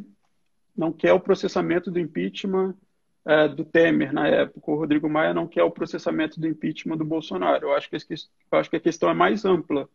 não 0.78 0.94
quer 0.94 1.12
o 1.12 1.20
processamento 1.20 1.90
do 1.90 2.00
impeachment 2.00 2.76
é, 3.26 3.48
do 3.48 3.66
Temer 3.66 4.14
na 4.14 4.28
época. 4.28 4.72
O 4.72 4.76
Rodrigo 4.76 5.10
Maia 5.10 5.34
não 5.34 5.48
quer 5.48 5.64
o 5.64 5.72
processamento 5.72 6.40
do 6.40 6.48
impeachment 6.48 6.98
do 6.98 7.04
Bolsonaro. 7.04 7.66
Eu 7.66 7.74
acho 7.74 7.90
que, 7.90 7.96
eu 7.96 8.60
acho 8.60 8.70
que 8.70 8.76
a 8.76 8.80
questão 8.80 9.10
é 9.10 9.14
mais 9.14 9.44
ampla. 9.44 9.90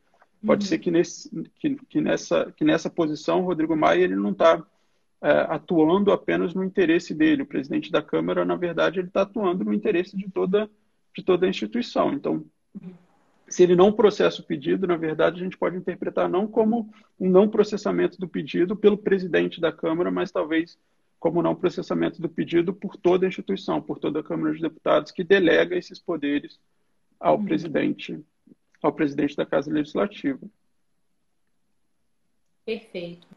Pode 0.45 0.65
uhum. 0.65 0.69
ser 0.69 0.79
que, 0.79 0.91
nesse, 0.91 1.31
que, 1.61 1.77
que, 1.89 2.01
nessa, 2.01 2.53
que 2.57 2.65
nessa 2.65 2.91
posição 2.91 3.43
o 3.43 3.47
Rodrigo 3.47 3.77
Maia 3.77 4.03
ele 4.03 4.17
não 4.17 4.33
está 4.33 4.63
é, 5.23 5.31
atuando 5.49 6.11
apenas 6.11 6.53
no 6.53 6.65
interesse 6.65 7.15
dele. 7.15 7.43
O 7.43 7.47
presidente 7.47 7.93
da 7.93 8.03
Câmara, 8.03 8.45
na 8.45 8.57
verdade, 8.57 8.99
ele 8.99 9.07
está 9.07 9.23
atuando 9.23 9.65
no 9.65 9.73
interesse 9.73 10.17
de 10.17 10.29
toda, 10.29 10.69
de 11.14 11.23
toda 11.23 11.47
a 11.47 11.49
instituição. 11.49 12.12
Então, 12.12 12.45
se 13.49 13.62
ele 13.62 13.76
não 13.76 13.92
processa 13.92 14.40
o 14.40 14.45
pedido, 14.45 14.87
na 14.87 14.97
verdade, 14.97 15.40
a 15.40 15.45
gente 15.45 15.59
pode 15.59 15.76
interpretar 15.76 16.28
não 16.28 16.47
como 16.47 16.92
um 17.21 17.28
não 17.28 17.49
processamento 17.49 18.19
do 18.19 18.28
pedido 18.28 18.75
pelo 18.75 18.97
presidente 18.97 19.61
da 19.61 19.71
Câmara, 19.71 20.11
mas 20.11 20.33
talvez 20.33 20.78
como 21.23 21.40
não 21.40 21.54
processamento 21.54 22.21
do 22.21 22.28
pedido 22.28 22.75
por 22.75 22.97
toda 22.97 23.25
a 23.25 23.28
instituição, 23.28 23.81
por 23.81 24.00
toda 24.00 24.19
a 24.19 24.25
Câmara 24.25 24.54
de 24.54 24.61
Deputados, 24.61 25.12
que 25.12 25.23
delega 25.23 25.76
esses 25.76 26.00
poderes 26.00 26.59
ao 27.21 27.37
uhum. 27.37 27.45
presidente, 27.45 28.21
ao 28.83 28.92
presidente 28.92 29.37
da 29.37 29.47
Casa 29.47 29.73
Legislativa. 29.73 30.40
Perfeito. 32.64 33.28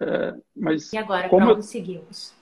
É, 0.00 0.34
mas 0.56 0.90
e 0.92 0.96
agora, 0.96 1.28
como 1.28 1.52
onde 1.52 1.66
seguimos? 1.66 2.32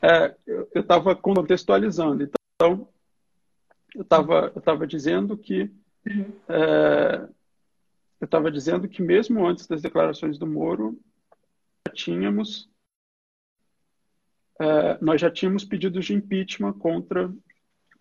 É, 0.00 0.34
eu 0.46 0.68
estava 0.82 1.16
contextualizando. 1.16 2.22
Então, 2.22 2.41
eu 2.62 2.88
estava 4.02 4.52
eu 4.54 4.60
tava 4.60 4.86
dizendo 4.86 5.36
que 5.36 5.70
uhum. 6.06 6.32
é, 6.48 7.28
eu 8.20 8.24
estava 8.24 8.50
dizendo 8.50 8.88
que 8.88 9.02
mesmo 9.02 9.46
antes 9.46 9.66
das 9.66 9.82
declarações 9.82 10.38
do 10.38 10.46
Moro 10.46 10.98
já 11.86 11.94
tínhamos 11.94 12.70
é, 14.60 14.98
nós 15.00 15.20
já 15.20 15.30
tínhamos 15.30 15.64
pedidos 15.64 16.04
de 16.04 16.14
impeachment 16.14 16.74
contra 16.74 17.32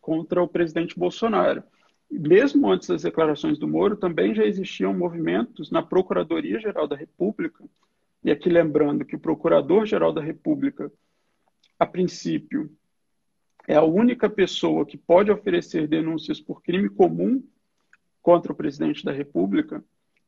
contra 0.02 0.42
o 0.42 0.48
presidente 0.48 0.98
Bolsonaro. 0.98 1.64
Mesmo 2.10 2.70
antes 2.70 2.90
das 2.90 3.04
declarações 3.04 3.58
do 3.58 3.68
Moro, 3.68 3.96
também 3.96 4.36
já 4.36 4.44
existiam 4.44 4.94
movimentos 4.94 5.72
na 5.72 5.82
Procuradoria 5.82 6.60
Geral 6.60 6.88
da 6.88 6.96
República. 6.96 7.64
E 8.24 8.30
aqui 8.30 8.50
lembrando 8.50 9.06
que 9.06 9.16
o 9.16 9.20
Procurador-Geral 9.20 10.12
da 10.12 10.22
República, 10.22 10.92
a 11.80 11.86
princípio, 11.86 12.70
é 13.68 13.76
a 13.76 13.84
única 13.84 14.30
pessoa 14.30 14.86
que 14.86 14.98
pode 14.98 15.32
oferecer 15.32 15.88
denúncias 15.88 16.40
por 16.40 16.62
crime 16.62 16.90
comum 16.90 17.44
contra 18.22 18.52
o 18.52 18.56
presidente 18.56 19.04
da 19.04 19.12
República. 19.12 19.84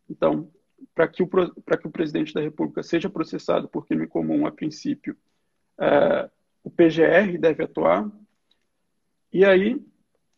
Então, 0.09 0.51
para 0.93 1.07
que, 1.07 1.23
o, 1.23 1.27
que 1.27 1.87
o 1.87 1.91
presidente 1.91 2.33
da 2.33 2.41
República 2.41 2.83
seja 2.83 3.09
processado 3.09 3.67
por 3.67 3.87
crime 3.87 4.07
comum, 4.07 4.45
a 4.45 4.51
princípio, 4.51 5.15
é, 5.79 6.29
o 6.63 6.69
PGR 6.69 7.37
deve 7.39 7.63
atuar. 7.63 8.09
E 9.31 9.43
aí, 9.45 9.81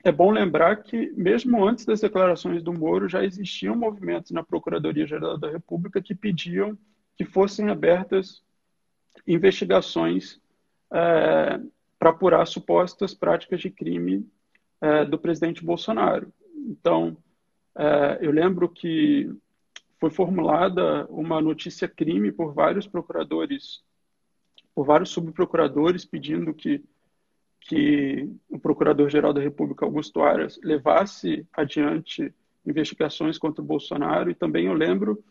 é 0.04 0.12
bom 0.12 0.32
lembrar 0.32 0.78
que, 0.84 1.12
mesmo 1.18 1.66
antes 1.66 1.86
das 1.86 2.02
declarações 2.02 2.62
do 2.62 2.72
Moro, 2.72 3.10
já 3.10 3.24
existiam 3.24 3.75
movimentos 3.75 4.32
na 4.32 4.44
Procuradoria-Geral 4.44 5.38
da 5.38 5.50
República 5.50 6.02
que 6.02 6.14
pediam 6.14 6.78
que 7.18 7.25
fossem 7.25 7.70
abertas 7.70 8.44
investigações 9.25 10.40
é, 10.94 11.60
para 12.06 12.12
apurar 12.12 12.46
supostas 12.46 13.16
práticas 13.16 13.60
de 13.62 13.72
crime 13.72 14.30
é, 14.80 15.04
do 15.06 15.18
presidente 15.18 15.66
Bolsonaro. 15.66 16.32
Então, 16.56 17.18
é, 17.76 18.20
eu 18.22 18.30
lembro 18.30 18.70
que 18.70 19.34
foi 20.00 20.12
formulada 20.12 21.08
uma 21.08 21.42
notícia 21.42 21.88
crime 21.88 22.32
por 22.32 22.54
vários 22.54 22.86
procuradores, 22.86 23.82
por 24.76 24.86
vários 24.86 25.10
subprocuradores, 25.10 26.06
pedindo 26.06 26.54
que, 26.54 26.84
que 27.62 28.30
o 28.50 28.60
Procurador-Geral 28.60 29.34
da 29.34 29.42
República, 29.42 29.84
Augusto 29.84 30.22
Aras, 30.22 30.60
levasse 30.64 31.44
adiante 31.54 32.32
investigações 32.68 33.40
contra 33.40 33.64
o 33.64 33.66
Bolsonaro. 33.66 34.30
E 34.30 34.36
também 34.36 34.68
eu 34.68 34.74
lembro 34.74 35.24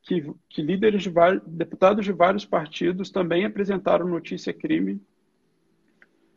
que, 0.00 0.32
que 0.48 0.62
líderes 0.62 1.02
de 1.02 1.10
vários, 1.10 1.42
deputados 1.44 2.04
de 2.04 2.12
vários 2.12 2.44
partidos 2.44 3.10
também 3.10 3.44
apresentaram 3.44 4.06
notícia 4.06 4.54
crime 4.54 5.02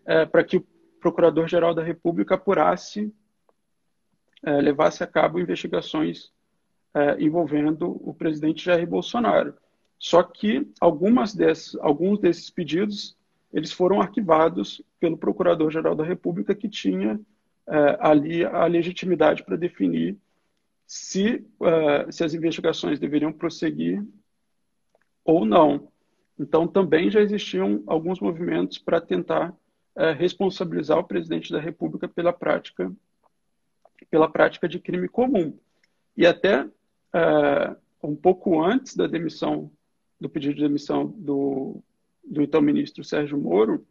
é, 0.06 0.26
para 0.26 0.44
que 0.44 0.58
o 0.58 0.68
Procurador-Geral 1.00 1.74
da 1.74 1.84
República 1.84 2.36
apurasse, 2.36 3.14
é, 4.44 4.62
levasse 4.62 5.04
a 5.04 5.08
cabo 5.08 5.40
investigações 5.40 6.32
é, 6.94 7.22
envolvendo 7.22 7.90
o 8.08 8.14
presidente 8.14 8.64
Jair 8.64 8.88
Bolsonaro. 8.88 9.56
Só 9.98 10.22
que 10.22 10.70
algumas 10.80 11.36
alguns 11.80 12.20
desses 12.20 12.50
pedidos 12.50 13.18
eles 13.54 13.72
foram 13.72 14.02
arquivados 14.02 14.82
pelo 15.00 15.18
Procurador-Geral 15.18 15.96
da 15.96 16.04
República, 16.04 16.56
que 16.56 16.68
tinha 16.68 17.20
é, 17.68 17.98
ali 18.00 18.44
a 18.44 18.66
legitimidade 18.66 19.44
para 19.44 19.56
definir 19.56 20.18
se, 20.88 21.46
é, 21.62 22.12
se 22.12 22.24
as 22.24 22.34
investigações 22.34 23.00
deveriam 23.00 23.32
prosseguir 23.32 24.04
ou 25.24 25.46
não. 25.46 25.88
Então, 26.38 26.68
também 26.68 27.12
já 27.12 27.22
existiam 27.22 27.84
alguns 27.86 28.20
movimentos 28.20 28.80
para 28.80 29.00
tentar 29.00 29.56
é, 29.96 30.12
responsabilizar 30.12 30.98
o 30.98 31.04
presidente 31.04 31.52
da 31.52 31.60
República 31.60 32.08
pela 32.08 32.34
prática 32.34 32.92
pela 34.10 34.30
prática 34.30 34.68
de 34.68 34.80
crime 34.80 35.08
comum. 35.08 35.58
E 36.16 36.26
até 36.26 36.68
é, 37.14 37.76
um 38.02 38.16
pouco 38.16 38.62
antes 38.62 38.96
da 38.96 39.08
demissão, 39.08 39.72
do 40.20 40.30
pedido 40.30 40.56
de 40.56 40.62
demissão 40.62 41.08
do, 41.08 41.82
do 42.24 42.42
então 42.42 42.62
ministro 42.62 43.04
Sérgio 43.04 43.40
Moro, 43.40 43.86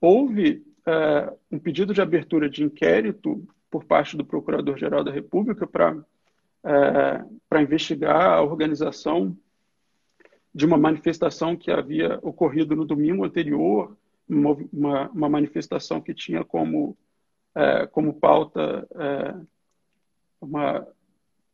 houve 0.00 0.64
é, 0.86 1.32
um 1.50 1.58
pedido 1.58 1.92
de 1.92 2.00
abertura 2.00 2.48
de 2.48 2.64
inquérito 2.64 3.46
por 3.70 3.84
parte 3.84 4.16
do 4.16 4.24
Procurador-Geral 4.24 5.04
da 5.04 5.12
República 5.12 5.66
para 5.66 5.96
é, 6.62 7.24
para 7.48 7.62
investigar 7.62 8.32
a 8.32 8.42
organização 8.42 9.36
de 10.54 10.66
uma 10.66 10.76
manifestação 10.76 11.56
que 11.56 11.70
havia 11.70 12.18
ocorrido 12.22 12.76
no 12.76 12.84
domingo 12.84 13.24
anterior 13.24 13.96
uma, 14.30 15.08
uma 15.10 15.28
manifestação 15.28 16.00
que 16.00 16.14
tinha 16.14 16.44
como, 16.44 16.96
é, 17.54 17.86
como 17.86 18.14
pauta 18.14 18.86
é, 18.94 19.34
uma, 20.40 20.86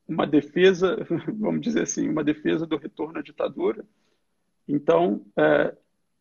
uma 0.07 0.27
defesa, 0.27 0.97
vamos 1.39 1.61
dizer 1.61 1.83
assim, 1.83 2.09
uma 2.09 2.23
defesa 2.23 2.67
do 2.67 2.77
retorno 2.77 3.19
à 3.19 3.23
ditadura. 3.23 3.85
Então, 4.69 5.25
é, 5.37 5.77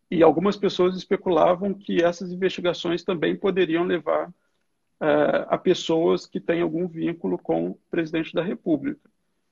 e 0.09 0.21
algumas 0.23 0.55
pessoas 0.55 0.95
especulavam 0.95 1.73
que 1.73 2.03
essas 2.03 2.31
investigações 2.31 3.03
também 3.03 3.35
poderiam 3.35 3.83
levar 3.83 4.29
uh, 4.29 5.45
a 5.47 5.57
pessoas 5.57 6.25
que 6.25 6.39
têm 6.39 6.61
algum 6.61 6.87
vínculo 6.87 7.37
com 7.37 7.71
o 7.71 7.79
presidente 7.89 8.33
da 8.33 8.43
República. 8.43 9.09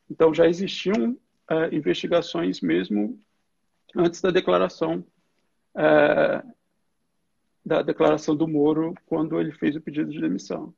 Então, 0.10 0.33
já 0.33 0.48
existiam 0.48 1.17
uh, 1.50 1.74
investigações 1.74 2.62
mesmo 2.62 3.19
antes 3.95 4.22
da 4.22 4.29
declaração 4.29 5.03
uh, 5.75 6.53
da 7.65 7.82
declaração 7.82 8.36
do 8.36 8.48
Moro 8.48 8.93
quando 9.05 9.39
ele 9.39 9.51
fez 9.51 9.75
o 9.75 9.82
pedido 9.82 10.12
de 10.12 10.20
demissão. 10.20 10.74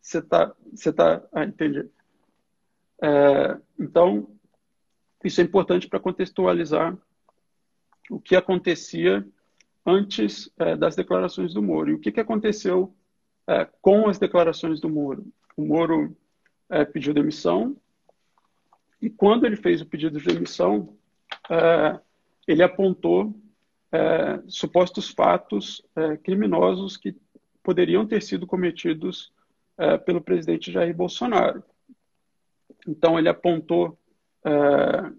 Você 0.00 0.18
está. 0.18 0.54
Você 0.72 0.92
tá, 0.92 1.22
ah, 1.32 1.44
entendi. 1.44 1.88
É, 3.02 3.58
então, 3.78 4.30
isso 5.24 5.40
é 5.40 5.44
importante 5.44 5.88
para 5.88 6.00
contextualizar 6.00 6.96
o 8.10 8.20
que 8.20 8.36
acontecia 8.36 9.26
antes 9.84 10.50
é, 10.58 10.76
das 10.76 10.94
declarações 10.94 11.52
do 11.54 11.62
Moro. 11.62 11.90
E 11.90 11.94
o 11.94 11.98
que, 11.98 12.12
que 12.12 12.20
aconteceu 12.20 12.94
é, 13.46 13.64
com 13.80 14.08
as 14.08 14.18
declarações 14.18 14.80
do 14.80 14.88
Moro? 14.88 15.26
O 15.56 15.64
Moro 15.64 16.16
é, 16.68 16.84
pediu 16.84 17.14
demissão, 17.14 17.76
e 19.00 19.10
quando 19.10 19.46
ele 19.46 19.56
fez 19.56 19.80
o 19.80 19.86
pedido 19.86 20.18
de 20.18 20.26
demissão, 20.26 20.96
é, 21.50 22.00
ele 22.46 22.62
apontou 22.62 23.34
é, 23.92 24.42
supostos 24.46 25.10
fatos 25.10 25.82
é, 25.94 26.16
criminosos 26.16 26.96
que 26.96 27.16
poderiam 27.62 28.06
ter 28.06 28.22
sido 28.22 28.46
cometidos 28.46 29.32
é, 29.78 29.96
pelo 29.98 30.20
presidente 30.20 30.72
Jair 30.72 30.94
Bolsonaro. 30.94 31.62
Então 32.86 33.18
ele 33.18 33.28
apontou, 33.28 33.98
é, 34.44 35.12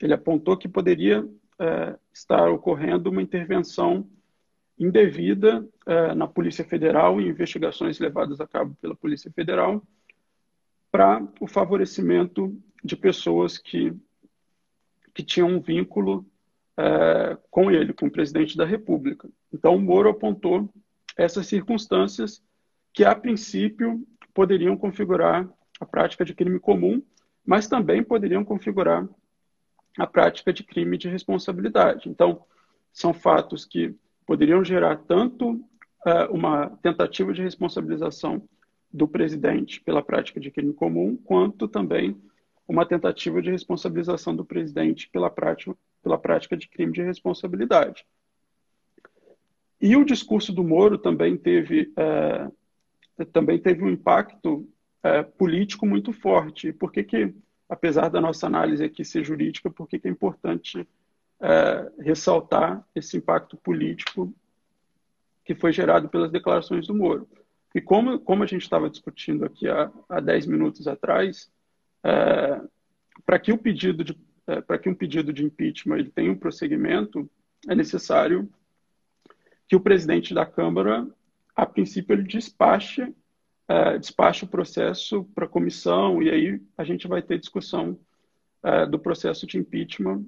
ele 0.00 0.14
apontou 0.14 0.56
que 0.56 0.68
poderia 0.68 1.26
é, 1.58 1.98
estar 2.12 2.48
ocorrendo 2.48 3.10
uma 3.10 3.22
intervenção 3.22 4.08
indevida 4.78 5.66
é, 5.86 6.14
na 6.14 6.26
Polícia 6.26 6.64
Federal 6.64 7.20
e 7.20 7.28
investigações 7.28 7.98
levadas 7.98 8.40
a 8.40 8.46
cabo 8.46 8.74
pela 8.80 8.96
Polícia 8.96 9.30
Federal 9.30 9.82
para 10.90 11.22
o 11.38 11.46
favorecimento 11.46 12.56
de 12.82 12.96
pessoas 12.96 13.58
que 13.58 13.94
que 15.12 15.24
tinham 15.24 15.48
um 15.48 15.60
vínculo 15.60 16.24
é, 16.80 17.36
com 17.50 17.70
ele, 17.70 17.92
com 17.92 18.06
o 18.06 18.10
presidente 18.10 18.56
da 18.56 18.64
República. 18.64 19.28
Então, 19.52 19.76
o 19.76 19.80
Moro 19.80 20.08
apontou 20.08 20.66
essas 21.14 21.46
circunstâncias 21.46 22.42
que, 22.94 23.04
a 23.04 23.14
princípio, 23.14 24.02
poderiam 24.32 24.76
configurar 24.76 25.46
a 25.78 25.84
prática 25.84 26.24
de 26.24 26.34
crime 26.34 26.58
comum, 26.58 27.02
mas 27.44 27.68
também 27.68 28.02
poderiam 28.02 28.42
configurar 28.42 29.06
a 29.98 30.06
prática 30.06 30.52
de 30.52 30.64
crime 30.64 30.96
de 30.96 31.08
responsabilidade. 31.08 32.08
Então, 32.08 32.44
são 32.92 33.12
fatos 33.12 33.66
que 33.66 33.94
poderiam 34.26 34.64
gerar 34.64 34.96
tanto 34.96 35.50
uh, 35.50 36.32
uma 36.32 36.70
tentativa 36.82 37.32
de 37.32 37.42
responsabilização 37.42 38.42
do 38.90 39.06
presidente 39.06 39.80
pela 39.82 40.02
prática 40.02 40.40
de 40.40 40.50
crime 40.50 40.72
comum, 40.72 41.16
quanto 41.16 41.68
também 41.68 42.16
uma 42.66 42.86
tentativa 42.86 43.42
de 43.42 43.50
responsabilização 43.50 44.34
do 44.34 44.44
presidente 44.44 45.10
pela 45.10 45.28
prática, 45.28 45.76
pela 46.02 46.18
prática 46.18 46.56
de 46.56 46.68
crime 46.68 46.92
de 46.92 47.02
responsabilidade. 47.02 48.04
E 49.80 49.96
o 49.96 50.04
discurso 50.04 50.52
do 50.52 50.62
Moro 50.62 50.98
também 50.98 51.36
teve, 51.36 51.92
é, 51.96 53.24
também 53.32 53.58
teve 53.58 53.82
um 53.82 53.88
impacto 53.88 54.68
é, 55.02 55.22
político 55.22 55.86
muito 55.86 56.12
forte. 56.12 56.72
Por 56.72 56.92
que, 56.92 57.02
que, 57.02 57.34
apesar 57.68 58.08
da 58.10 58.20
nossa 58.20 58.46
análise 58.46 58.84
aqui 58.84 59.04
ser 59.04 59.24
jurídica, 59.24 59.70
por 59.70 59.88
que, 59.88 59.98
que 59.98 60.06
é 60.06 60.10
importante 60.10 60.86
é, 61.40 61.92
ressaltar 62.00 62.86
esse 62.94 63.16
impacto 63.16 63.56
político 63.56 64.32
que 65.44 65.54
foi 65.54 65.72
gerado 65.72 66.08
pelas 66.08 66.30
declarações 66.30 66.86
do 66.86 66.94
Moro? 66.94 67.26
E 67.74 67.80
como, 67.80 68.18
como 68.18 68.42
a 68.42 68.46
gente 68.46 68.62
estava 68.62 68.90
discutindo 68.90 69.46
aqui 69.46 69.68
há, 69.68 69.90
há 70.08 70.20
10 70.20 70.46
minutos 70.46 70.86
atrás, 70.86 71.50
é, 72.04 72.60
para 73.24 73.38
que 73.38 73.52
o 73.52 73.58
pedido 73.58 74.04
de 74.04 74.14
é, 74.50 74.60
para 74.60 74.78
que 74.78 74.88
um 74.88 74.94
pedido 74.94 75.32
de 75.32 75.44
impeachment 75.44 75.98
ele 75.98 76.10
tenha 76.10 76.32
um 76.32 76.36
prosseguimento, 76.36 77.30
é 77.68 77.74
necessário 77.74 78.50
que 79.68 79.76
o 79.76 79.80
presidente 79.80 80.34
da 80.34 80.44
Câmara, 80.44 81.06
a 81.54 81.64
princípio, 81.64 82.14
ele 82.14 82.24
despache, 82.24 83.14
é, 83.68 83.96
despache 83.96 84.44
o 84.44 84.48
processo 84.48 85.24
para 85.34 85.44
a 85.44 85.48
comissão 85.48 86.20
e 86.20 86.28
aí 86.28 86.60
a 86.76 86.82
gente 86.82 87.06
vai 87.06 87.22
ter 87.22 87.38
discussão 87.38 87.96
é, 88.62 88.86
do 88.86 88.98
processo 88.98 89.46
de 89.46 89.56
impeachment 89.56 90.24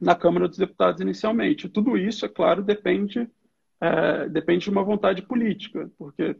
na 0.00 0.14
Câmara 0.14 0.46
dos 0.46 0.58
Deputados 0.58 1.00
inicialmente. 1.00 1.68
Tudo 1.68 1.98
isso, 1.98 2.24
é 2.24 2.28
claro, 2.28 2.62
depende 2.62 3.28
é, 3.80 4.28
depende 4.28 4.64
de 4.64 4.70
uma 4.70 4.82
vontade 4.82 5.22
política, 5.22 5.90
porque 5.96 6.36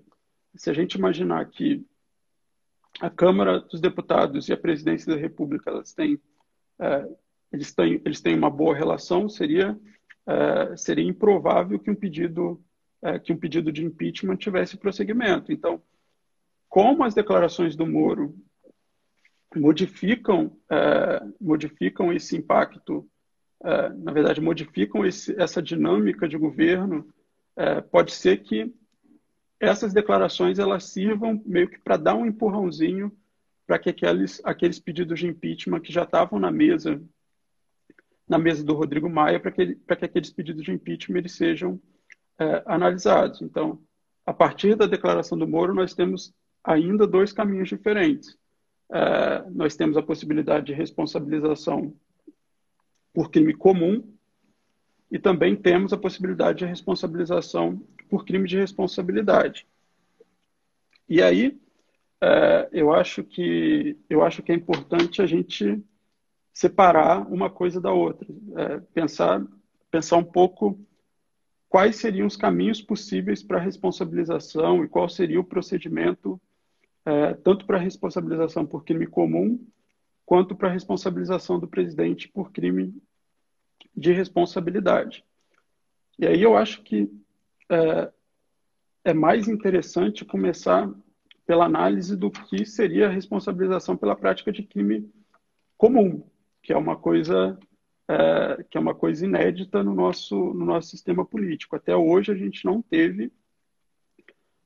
se 0.54 0.70
a 0.70 0.72
gente 0.72 0.94
imaginar 0.94 1.44
que 1.46 1.84
a 3.00 3.08
Câmara 3.08 3.60
dos 3.60 3.80
Deputados 3.80 4.48
e 4.48 4.52
a 4.52 4.56
Presidência 4.56 5.14
da 5.14 5.20
República 5.20 5.70
elas 5.70 5.92
têm, 5.92 6.20
eles 7.52 7.72
têm, 7.72 8.00
eles 8.04 8.20
têm 8.20 8.36
uma 8.36 8.50
boa 8.50 8.74
relação, 8.74 9.28
seria, 9.28 9.78
é, 10.26 10.76
seria 10.76 11.04
improvável 11.04 11.78
que 11.78 11.90
um 11.90 11.94
pedido 11.94 12.62
é, 13.00 13.18
que 13.18 13.32
um 13.32 13.36
pedido 13.36 13.70
de 13.70 13.84
impeachment 13.84 14.36
tivesse 14.36 14.76
prosseguimento. 14.76 15.52
Então, 15.52 15.80
como 16.68 17.04
as 17.04 17.14
declarações 17.14 17.76
do 17.76 17.86
Moro 17.86 18.34
modificam 19.54 20.56
é, 20.70 21.22
modificam 21.40 22.12
esse 22.12 22.36
impacto, 22.36 23.08
é, 23.64 23.88
na 23.90 24.12
verdade 24.12 24.40
modificam 24.40 25.06
esse, 25.06 25.34
essa 25.40 25.62
dinâmica 25.62 26.28
de 26.28 26.36
governo, 26.36 27.08
é, 27.56 27.80
pode 27.80 28.12
ser 28.12 28.38
que 28.42 28.72
essas 29.60 29.92
declarações 29.92 30.58
elas 30.58 30.84
sirvam 30.84 31.42
meio 31.44 31.68
que 31.68 31.78
para 31.78 31.96
dar 31.96 32.14
um 32.14 32.26
empurrãozinho 32.26 33.10
para 33.68 33.78
que 33.78 33.90
aqueles, 33.90 34.40
aqueles 34.44 34.78
pedidos 34.81 35.20
de 35.20 35.26
impeachment 35.26 35.81
que 35.81 35.92
já 35.92 36.04
estavam 36.04 36.40
na 36.40 36.50
mesa 36.50 36.98
na 38.26 38.38
mesa 38.38 38.64
do 38.64 38.74
Rodrigo 38.74 39.09
Maia 39.11 39.38
para 39.38 39.50
que, 39.50 39.74
que 39.74 40.04
aqueles 40.04 40.31
pedidos 40.31 40.64
de 40.64 40.72
impeachment 40.72 41.18
eles 41.18 41.33
sejam 41.33 41.81
é, 42.38 42.62
analisados. 42.66 43.42
Então, 43.42 43.78
a 44.24 44.33
partir 44.33 44.74
da 44.74 44.87
declaração 44.87 45.37
do 45.38 45.46
Moro, 45.46 45.74
nós 45.74 45.94
temos 45.94 46.35
ainda 46.62 47.07
dois 47.07 47.33
caminhos 47.33 47.68
diferentes. 47.68 48.38
É, 48.90 49.44
nós 49.50 49.76
temos 49.76 49.96
a 49.96 50.02
possibilidade 50.02 50.66
de 50.66 50.72
responsabilização 50.72 51.94
por 53.12 53.31
crime 53.31 53.54
comum 53.54 54.02
e 55.11 55.18
também 55.18 55.57
temos 55.57 55.92
a 55.92 55.98
possibilidade 55.98 56.59
de 56.59 56.64
responsabilização 56.66 57.83
por 58.09 58.24
crime 58.24 58.48
de 58.48 58.59
responsabilidade. 58.59 59.66
E 61.09 61.22
aí, 61.22 61.59
é, 62.20 62.68
eu 62.72 62.92
acho 62.92 63.22
que 63.22 63.96
eu 64.09 64.22
acho 64.22 64.42
que 64.42 64.50
é 64.50 64.54
importante 64.54 65.22
a 65.22 65.26
gente 65.26 65.83
separar 66.52 67.31
uma 67.31 67.48
coisa 67.48 67.81
da 67.81 67.92
outra, 67.92 68.26
é, 68.57 68.78
pensar 68.92 69.46
pensar 69.90 70.16
um 70.16 70.24
pouco 70.24 70.78
quais 71.68 71.96
seriam 71.96 72.26
os 72.26 72.37
caminhos 72.37 72.83
possíveis 72.83 73.42
para 73.42 73.61
responsabilização 73.61 74.85
e 74.85 74.88
qual 74.88 75.09
seria 75.09 75.40
o 75.40 75.44
procedimento 75.44 76.40
é, 77.04 77.35
tanto 77.35 77.64
para 77.64 77.78
responsabilização 77.78 78.66
por 78.66 78.85
crime 78.85 79.07
comum 79.07 79.64
quanto 80.26 80.54
para 80.54 80.70
responsabilização 80.70 81.59
do 81.59 81.66
presidente 81.66 82.28
por 82.28 82.52
crime 82.52 82.94
de 83.96 84.12
responsabilidade. 84.12 85.24
E 86.18 86.26
aí 86.26 86.42
eu 86.42 86.57
acho 86.57 86.83
que 86.83 87.11
é, 87.70 88.12
é 89.04 89.14
mais 89.14 89.48
interessante 89.48 90.24
começar 90.24 90.92
pela 91.48 91.64
análise 91.64 92.14
do 92.14 92.30
que 92.30 92.66
seria 92.66 93.06
a 93.08 93.11
responsabilização 93.11 93.96
pela 93.96 94.14
prática 94.14 94.52
de 94.52 94.62
crime 94.62 95.11
comum, 95.78 96.22
que 96.62 96.74
é 96.74 96.76
uma 96.76 96.94
coisa 96.94 97.58
é, 98.06 98.62
que 98.68 98.76
é 98.76 98.80
uma 98.80 98.94
coisa 98.94 99.24
inédita 99.24 99.82
no 99.82 99.94
nosso 99.94 100.37
no 100.37 100.66
nosso 100.66 100.90
sistema 100.90 101.24
político. 101.24 101.74
Até 101.74 101.96
hoje 101.96 102.30
a 102.30 102.34
gente 102.34 102.66
não 102.66 102.82
teve 102.82 103.32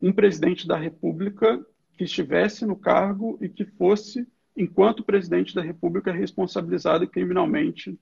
um 0.01 0.13
presidente 0.13 0.67
da 0.67 0.77
República 0.77 1.65
que 1.97 2.03
estivesse 2.03 2.67
no 2.67 2.75
cargo 2.75 3.39
e 3.41 3.49
que 3.49 3.65
fosse, 3.65 4.27
enquanto 4.57 5.05
presidente 5.05 5.55
da 5.55 5.63
República, 5.63 6.11
responsabilizado 6.11 7.07
criminalmente 7.07 7.97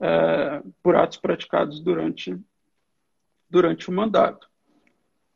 é, 0.00 0.62
por 0.82 0.96
atos 0.96 1.18
praticados 1.18 1.78
durante 1.78 2.40
durante 3.50 3.90
o 3.90 3.92
mandato. 3.92 4.47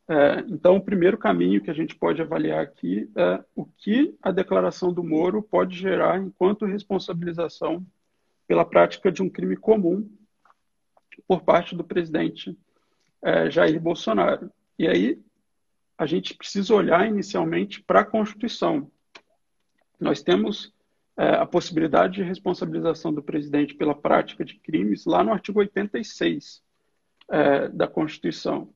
É, 0.07 0.39
então, 0.49 0.75
o 0.75 0.83
primeiro 0.83 1.17
caminho 1.17 1.61
que 1.61 1.71
a 1.71 1.73
gente 1.73 1.95
pode 1.95 2.21
avaliar 2.21 2.61
aqui 2.61 3.09
é 3.15 3.43
o 3.55 3.65
que 3.65 4.15
a 4.21 4.31
declaração 4.31 4.91
do 4.91 5.03
Moro 5.03 5.41
pode 5.41 5.77
gerar 5.77 6.21
enquanto 6.21 6.65
responsabilização 6.65 7.85
pela 8.47 8.65
prática 8.65 9.11
de 9.11 9.21
um 9.21 9.29
crime 9.29 9.55
comum 9.55 10.09
por 11.27 11.43
parte 11.43 11.75
do 11.75 11.83
presidente 11.83 12.57
é, 13.21 13.49
Jair 13.49 13.79
Bolsonaro. 13.79 14.51
E 14.77 14.87
aí, 14.87 15.21
a 15.97 16.05
gente 16.05 16.33
precisa 16.33 16.73
olhar 16.73 17.07
inicialmente 17.07 17.81
para 17.81 18.01
a 18.01 18.05
Constituição. 18.05 18.91
Nós 19.99 20.21
temos 20.21 20.73
é, 21.15 21.35
a 21.35 21.45
possibilidade 21.45 22.15
de 22.15 22.23
responsabilização 22.23 23.13
do 23.13 23.23
presidente 23.23 23.75
pela 23.75 23.95
prática 23.95 24.43
de 24.43 24.55
crimes 24.55 25.05
lá 25.05 25.23
no 25.23 25.31
artigo 25.31 25.59
86 25.59 26.61
é, 27.29 27.69
da 27.69 27.87
Constituição. 27.87 28.73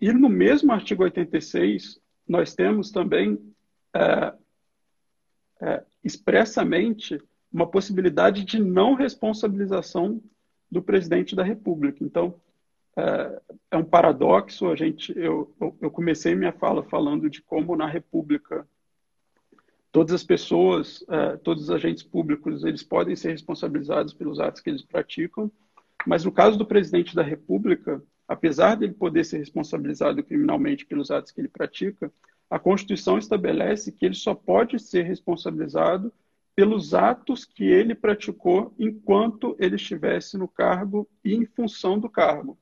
E 0.00 0.12
no 0.12 0.28
mesmo 0.28 0.72
artigo 0.72 1.02
86, 1.02 2.00
nós 2.26 2.54
temos 2.54 2.90
também 2.90 3.38
é, 3.94 4.34
é, 5.60 5.84
expressamente 6.02 7.20
uma 7.52 7.66
possibilidade 7.66 8.44
de 8.44 8.58
não 8.58 8.94
responsabilização 8.94 10.22
do 10.70 10.80
presidente 10.80 11.34
da 11.34 11.42
República. 11.42 12.02
Então, 12.02 12.34
é, 12.96 13.42
é 13.72 13.76
um 13.76 13.84
paradoxo. 13.84 14.68
A 14.68 14.76
gente, 14.76 15.12
eu, 15.18 15.54
eu 15.80 15.90
comecei 15.90 16.34
minha 16.34 16.52
fala 16.52 16.82
falando 16.84 17.28
de 17.28 17.42
como 17.42 17.76
na 17.76 17.86
República 17.86 18.66
todas 19.92 20.14
as 20.14 20.22
pessoas, 20.22 21.04
é, 21.08 21.36
todos 21.38 21.64
os 21.64 21.70
agentes 21.70 22.02
públicos, 22.02 22.64
eles 22.64 22.82
podem 22.82 23.16
ser 23.16 23.30
responsabilizados 23.30 24.14
pelos 24.14 24.38
atos 24.38 24.60
que 24.60 24.70
eles 24.70 24.84
praticam, 24.84 25.50
mas 26.06 26.24
no 26.24 26.32
caso 26.32 26.56
do 26.56 26.64
presidente 26.64 27.14
da 27.14 27.22
República, 27.22 28.00
apesar 28.30 28.76
dele 28.76 28.92
poder 28.92 29.24
ser 29.24 29.38
responsabilizado 29.38 30.22
criminalmente 30.22 30.86
pelos 30.86 31.10
atos 31.10 31.32
que 31.32 31.40
ele 31.40 31.48
pratica, 31.48 32.12
a 32.48 32.60
Constituição 32.60 33.18
estabelece 33.18 33.90
que 33.90 34.06
ele 34.06 34.14
só 34.14 34.36
pode 34.36 34.78
ser 34.78 35.02
responsabilizado 35.02 36.12
pelos 36.54 36.94
atos 36.94 37.44
que 37.44 37.64
ele 37.64 37.92
praticou 37.92 38.72
enquanto 38.78 39.56
ele 39.58 39.74
estivesse 39.74 40.38
no 40.38 40.46
cargo 40.46 41.08
e 41.24 41.34
em 41.34 41.44
função 41.44 41.98
do 41.98 42.08
cargo. 42.08 42.56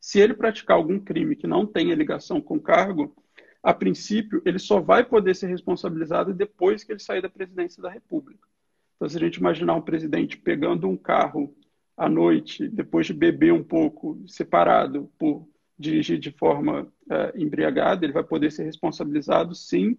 Se 0.00 0.20
ele 0.20 0.32
praticar 0.32 0.76
algum 0.76 1.00
crime 1.00 1.34
que 1.34 1.48
não 1.48 1.66
tenha 1.66 1.96
ligação 1.96 2.40
com 2.40 2.54
o 2.54 2.62
cargo, 2.62 3.12
a 3.60 3.74
princípio, 3.74 4.40
ele 4.44 4.60
só 4.60 4.78
vai 4.78 5.04
poder 5.04 5.34
ser 5.34 5.48
responsabilizado 5.48 6.32
depois 6.32 6.84
que 6.84 6.92
ele 6.92 7.00
sair 7.00 7.20
da 7.20 7.28
presidência 7.28 7.82
da 7.82 7.90
República. 7.90 8.46
Então, 8.94 9.08
se 9.08 9.16
a 9.16 9.20
gente 9.20 9.38
imaginar 9.38 9.74
um 9.74 9.82
presidente 9.82 10.36
pegando 10.36 10.88
um 10.88 10.96
carro 10.96 11.52
à 11.98 12.08
noite, 12.08 12.68
depois 12.68 13.06
de 13.06 13.12
beber 13.12 13.52
um 13.52 13.62
pouco, 13.62 14.22
separado 14.28 15.10
por 15.18 15.48
dirigir 15.76 16.18
de 16.18 16.30
forma 16.30 16.90
é, 17.10 17.32
embriagada, 17.36 18.04
ele 18.04 18.12
vai 18.12 18.22
poder 18.22 18.52
ser 18.52 18.64
responsabilizado, 18.64 19.54
sim, 19.54 19.98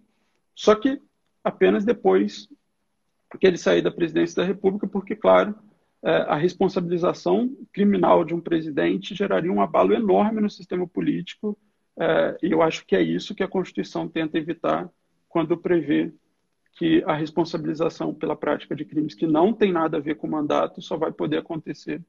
só 0.54 0.74
que 0.74 1.00
apenas 1.44 1.84
depois 1.84 2.48
que 3.38 3.46
ele 3.46 3.58
sair 3.58 3.82
da 3.82 3.90
presidência 3.90 4.42
da 4.42 4.48
República, 4.48 4.86
porque, 4.88 5.14
claro, 5.14 5.54
é, 6.02 6.10
a 6.22 6.36
responsabilização 6.36 7.54
criminal 7.72 8.24
de 8.24 8.34
um 8.34 8.40
presidente 8.40 9.14
geraria 9.14 9.52
um 9.52 9.60
abalo 9.60 9.92
enorme 9.92 10.40
no 10.40 10.50
sistema 10.50 10.86
político, 10.86 11.56
é, 11.98 12.38
e 12.42 12.50
eu 12.50 12.62
acho 12.62 12.86
que 12.86 12.96
é 12.96 13.02
isso 13.02 13.34
que 13.34 13.42
a 13.42 13.48
Constituição 13.48 14.08
tenta 14.08 14.38
evitar 14.38 14.90
quando 15.28 15.56
prevê 15.56 16.12
que 16.72 17.02
a 17.04 17.14
responsabilização 17.14 18.14
pela 18.14 18.36
prática 18.36 18.74
de 18.74 18.84
crimes 18.84 19.14
que 19.14 19.26
não 19.26 19.52
tem 19.52 19.72
nada 19.72 19.98
a 19.98 20.00
ver 20.00 20.16
com 20.16 20.26
o 20.26 20.30
mandato 20.30 20.80
só 20.80 20.96
vai 20.96 21.12
poder 21.12 21.38
acontecer 21.38 22.02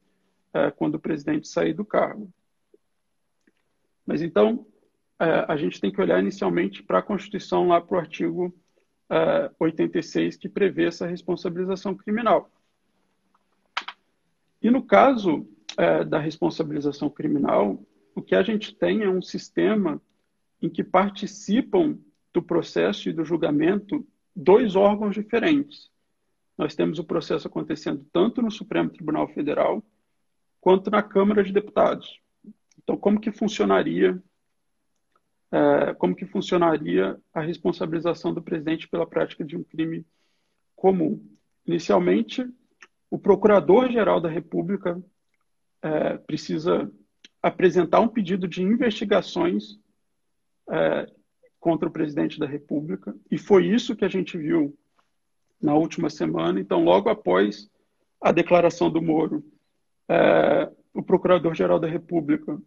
é, 0.54 0.72
quando 0.72 0.96
o 0.96 1.00
presidente 1.00 1.48
sair 1.48 1.74
do 1.74 1.86
cargo. 1.86 2.30
Mas 4.06 4.22
então, 4.22 4.66
é, 5.20 5.46
a 5.48 5.56
gente 5.56 5.80
tem 5.80 5.92
que 5.92 6.02
olhar 6.02 6.20
inicialmente 6.20 6.82
para 6.84 7.00
a 7.00 7.04
Constituição, 7.04 7.68
lá 7.68 7.80
para 7.80 7.96
o 7.96 8.00
artigo 8.00 8.54
é, 9.10 9.52
86, 9.60 10.38
que 10.38 10.50
prevê 10.50 10.86
essa 10.86 11.06
responsabilização 11.06 11.96
criminal. 11.96 12.50
E 14.62 14.70
no 14.70 14.84
caso 14.84 15.48
é, 15.78 16.04
da 16.04 16.20
responsabilização 16.20 17.10
criminal, 17.10 17.82
o 18.16 18.22
que 18.22 18.36
a 18.36 18.44
gente 18.44 18.76
tem 18.76 19.04
é 19.04 19.10
um 19.10 19.22
sistema 19.22 20.02
em 20.62 20.70
que 20.70 20.84
participam 20.84 21.98
do 22.34 22.42
processo 22.42 23.10
e 23.10 23.14
do 23.14 23.26
julgamento 23.26 24.06
dois 24.36 24.76
órgãos 24.76 25.16
diferentes. 25.16 25.90
Nós 26.58 26.76
temos 26.76 27.00
o 27.00 27.04
processo 27.04 27.48
acontecendo 27.48 28.06
tanto 28.12 28.42
no 28.42 28.52
Supremo 28.52 28.90
Tribunal 28.90 29.28
Federal 29.28 29.84
quanto 30.60 30.92
na 30.92 31.02
Câmara 31.02 31.44
de 31.44 31.52
Deputados. 31.52 32.20
Então, 32.78 32.96
como 32.98 33.20
que 33.20 33.32
funcionaria 33.32 34.22
é, 35.52 35.94
como 35.96 36.16
que 36.16 36.26
funcionaria 36.26 37.20
a 37.34 37.42
responsabilização 37.42 38.34
do 38.34 38.42
presidente 38.42 38.88
pela 38.88 39.06
prática 39.06 39.44
de 39.44 39.58
um 39.58 39.64
crime 39.64 40.06
comum? 40.76 41.22
Inicialmente, 41.66 42.48
o 43.10 43.20
Procurador-Geral 43.20 44.22
da 44.22 44.30
República 44.30 45.02
é, 45.82 46.18
precisa 46.20 46.90
apresentar 47.44 48.00
um 48.00 48.08
pedido 48.08 48.48
de 48.48 48.64
investigações 48.64 49.78
é, 50.70 51.12
contra 51.62 51.88
o 51.88 51.92
presidente 51.92 52.38
da 52.38 52.46
República, 52.46 53.16
e 53.30 53.38
foi 53.38 53.68
isso 53.68 53.96
que 53.96 54.04
a 54.04 54.10
gente 54.10 54.38
viu 54.38 54.78
na 55.62 55.76
última 55.76 56.10
semana. 56.10 56.60
Então, 56.60 56.84
logo 56.84 57.08
após 57.08 57.70
a 58.20 58.32
declaração 58.32 58.90
do 58.90 59.02
Moro, 59.02 59.46
é, 60.10 60.70
o 60.94 61.04
Procurador-Geral 61.04 61.80
da 61.80 61.88
República, 61.88 62.60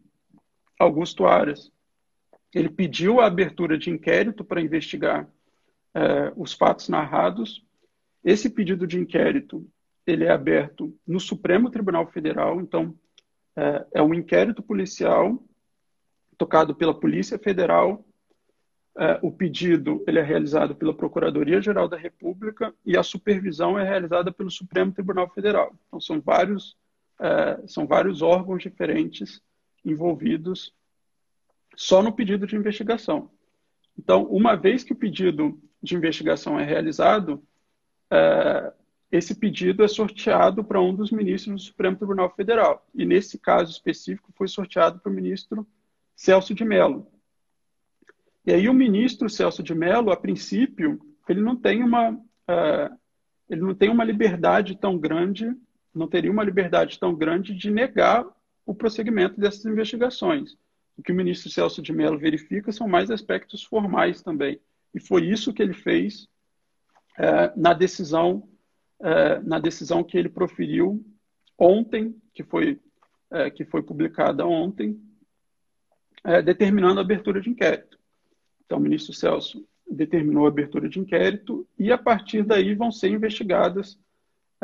Augusto 0.78 1.26
Aras, 1.26 1.70
ele 2.54 2.70
pediu 2.70 3.20
a 3.20 3.26
abertura 3.26 3.76
de 3.76 3.90
inquérito 3.90 4.44
para 4.44 4.62
investigar 4.62 5.28
é, 5.92 6.32
os 6.36 6.52
fatos 6.52 6.88
narrados. 6.88 7.66
Esse 8.24 8.48
pedido 8.48 8.86
de 8.86 8.98
inquérito 8.98 9.68
ele 10.06 10.24
é 10.24 10.30
aberto 10.30 10.96
no 11.06 11.18
Supremo 11.18 11.70
Tribunal 11.70 12.06
Federal, 12.06 12.60
então 12.60 12.94
é, 13.56 13.86
é 13.94 14.02
um 14.02 14.14
inquérito 14.14 14.62
policial 14.62 15.42
tocado 16.36 16.74
pela 16.74 16.98
Polícia 16.98 17.38
Federal. 17.38 18.04
É, 18.96 19.18
o 19.22 19.32
pedido 19.32 20.04
ele 20.06 20.20
é 20.20 20.22
realizado 20.22 20.74
pela 20.74 20.94
Procuradoria-Geral 20.94 21.88
da 21.88 21.96
República 21.96 22.72
e 22.86 22.96
a 22.96 23.02
supervisão 23.02 23.76
é 23.76 23.82
realizada 23.82 24.30
pelo 24.30 24.50
Supremo 24.50 24.92
Tribunal 24.92 25.28
Federal. 25.30 25.74
Então, 25.86 26.00
são 26.00 26.20
vários, 26.20 26.76
é, 27.20 27.60
são 27.66 27.86
vários 27.86 28.22
órgãos 28.22 28.62
diferentes 28.62 29.42
envolvidos 29.84 30.72
só 31.76 32.02
no 32.02 32.12
pedido 32.12 32.46
de 32.46 32.54
investigação. 32.56 33.30
Então, 33.98 34.24
uma 34.24 34.54
vez 34.54 34.84
que 34.84 34.92
o 34.92 34.96
pedido 34.96 35.60
de 35.82 35.96
investigação 35.96 36.58
é 36.58 36.64
realizado, 36.64 37.42
é, 38.10 38.72
esse 39.10 39.34
pedido 39.34 39.84
é 39.84 39.88
sorteado 39.88 40.64
para 40.64 40.80
um 40.80 40.94
dos 40.94 41.10
ministros 41.10 41.54
do 41.54 41.66
Supremo 41.66 41.96
Tribunal 41.96 42.30
Federal. 42.34 42.86
E 42.94 43.04
nesse 43.04 43.38
caso 43.38 43.70
específico 43.70 44.32
foi 44.36 44.48
sorteado 44.48 44.98
para 45.00 45.10
o 45.10 45.14
ministro 45.14 45.66
Celso 46.16 46.54
de 46.54 46.64
Mello. 46.64 47.06
E 48.46 48.52
aí 48.52 48.68
o 48.68 48.74
ministro 48.74 49.28
Celso 49.28 49.62
de 49.62 49.74
Mello, 49.74 50.10
a 50.10 50.16
princípio, 50.16 51.00
ele 51.28 51.40
não 51.40 51.56
tem 51.56 51.82
uma 51.82 52.10
uh, 52.10 52.98
ele 53.48 53.60
não 53.60 53.74
tem 53.74 53.88
uma 53.88 54.04
liberdade 54.04 54.76
tão 54.76 54.98
grande, 54.98 55.50
não 55.94 56.08
teria 56.08 56.30
uma 56.30 56.44
liberdade 56.44 56.98
tão 56.98 57.14
grande 57.14 57.54
de 57.54 57.70
negar 57.70 58.24
o 58.66 58.74
prosseguimento 58.74 59.40
dessas 59.40 59.64
investigações. 59.64 60.56
O 60.96 61.02
que 61.02 61.12
o 61.12 61.14
ministro 61.14 61.50
Celso 61.50 61.82
de 61.82 61.92
Mello 61.92 62.18
verifica 62.18 62.72
são 62.72 62.88
mais 62.88 63.10
aspectos 63.10 63.62
formais 63.62 64.22
também. 64.22 64.60
E 64.94 65.00
foi 65.00 65.26
isso 65.26 65.52
que 65.52 65.62
ele 65.62 65.74
fez 65.74 66.28
uh, 67.18 67.52
na 67.56 67.72
decisão 67.72 68.48
é, 69.00 69.40
na 69.40 69.58
decisão 69.58 70.02
que 70.02 70.16
ele 70.16 70.30
proferiu 70.30 71.04
ontem, 71.58 72.16
que 72.32 72.42
foi, 72.42 72.80
que 73.54 73.64
foi 73.64 73.82
publicada 73.82 74.46
ontem, 74.46 74.98
determinando 76.44 77.00
a 77.00 77.02
abertura 77.02 77.40
de 77.40 77.50
inquérito. 77.50 77.98
Então, 78.66 78.78
o 78.78 78.80
ministro 78.80 79.12
Celso 79.12 79.64
determinou 79.90 80.46
a 80.46 80.48
abertura 80.48 80.88
de 80.88 80.98
inquérito 80.98 81.66
e, 81.78 81.92
a 81.92 81.98
partir 81.98 82.42
daí, 82.42 82.74
vão 82.74 82.90
ser 82.90 83.10
investigadas 83.10 83.98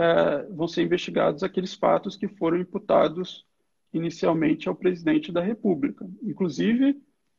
é, 0.01 0.45
vão 0.45 0.67
ser 0.67 0.83
investigados 0.83 1.43
aqueles 1.43 1.75
fatos 1.75 2.17
que 2.17 2.27
foram 2.27 2.57
imputados 2.57 3.45
inicialmente 3.93 4.67
ao 4.67 4.75
presidente 4.75 5.31
da 5.31 5.43
República. 5.43 6.09
Inclusive, 6.23 6.99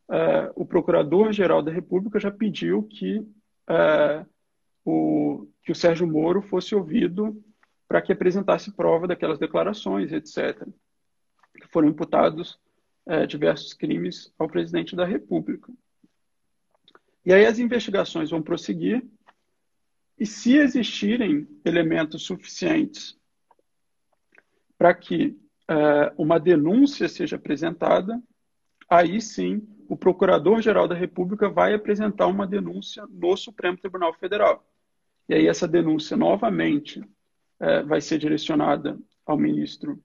é, 0.09 0.51
o 0.55 0.63
Procurador-Geral 0.63 1.63
da 1.63 1.71
República 1.71 2.19
já 2.19 2.29
pediu 2.29 2.83
que 2.83 3.25
é, 3.67 4.25
o, 4.85 5.47
que 5.63 5.71
o 5.71 5.75
Sérgio 5.75 6.05
Moro 6.05 6.43
fosse 6.43 6.75
ouvido 6.75 7.43
para 7.87 7.99
que 7.99 8.13
apresentasse 8.13 8.71
prova 8.71 9.07
daquelas 9.07 9.39
declarações, 9.39 10.11
etc. 10.11 10.63
Que 11.59 11.67
foram 11.67 11.89
imputados 11.89 12.59
diversos 13.27 13.73
crimes 13.73 14.31
ao 14.37 14.47
presidente 14.47 14.95
da 14.95 15.03
República. 15.03 15.73
E 17.25 17.33
aí 17.33 17.45
as 17.45 17.59
investigações 17.59 18.31
vão 18.31 18.41
prosseguir, 18.41 19.03
e 20.17 20.25
se 20.25 20.55
existirem 20.55 21.47
elementos 21.65 22.23
suficientes 22.23 23.17
para 24.77 24.93
que 24.93 25.37
é, 25.67 26.13
uma 26.17 26.39
denúncia 26.39 27.07
seja 27.07 27.35
apresentada, 27.35 28.21
aí 28.89 29.21
sim 29.21 29.67
o 29.87 29.97
Procurador-Geral 29.97 30.87
da 30.87 30.95
República 30.95 31.49
vai 31.49 31.73
apresentar 31.73 32.27
uma 32.27 32.47
denúncia 32.47 33.05
no 33.09 33.35
Supremo 33.35 33.77
Tribunal 33.77 34.13
Federal. 34.13 34.65
E 35.27 35.33
aí 35.33 35.47
essa 35.47 35.67
denúncia 35.67 36.15
novamente 36.15 37.03
é, 37.59 37.83
vai 37.83 38.01
ser 38.01 38.17
direcionada 38.17 38.99
ao 39.25 39.37
ministro 39.37 39.99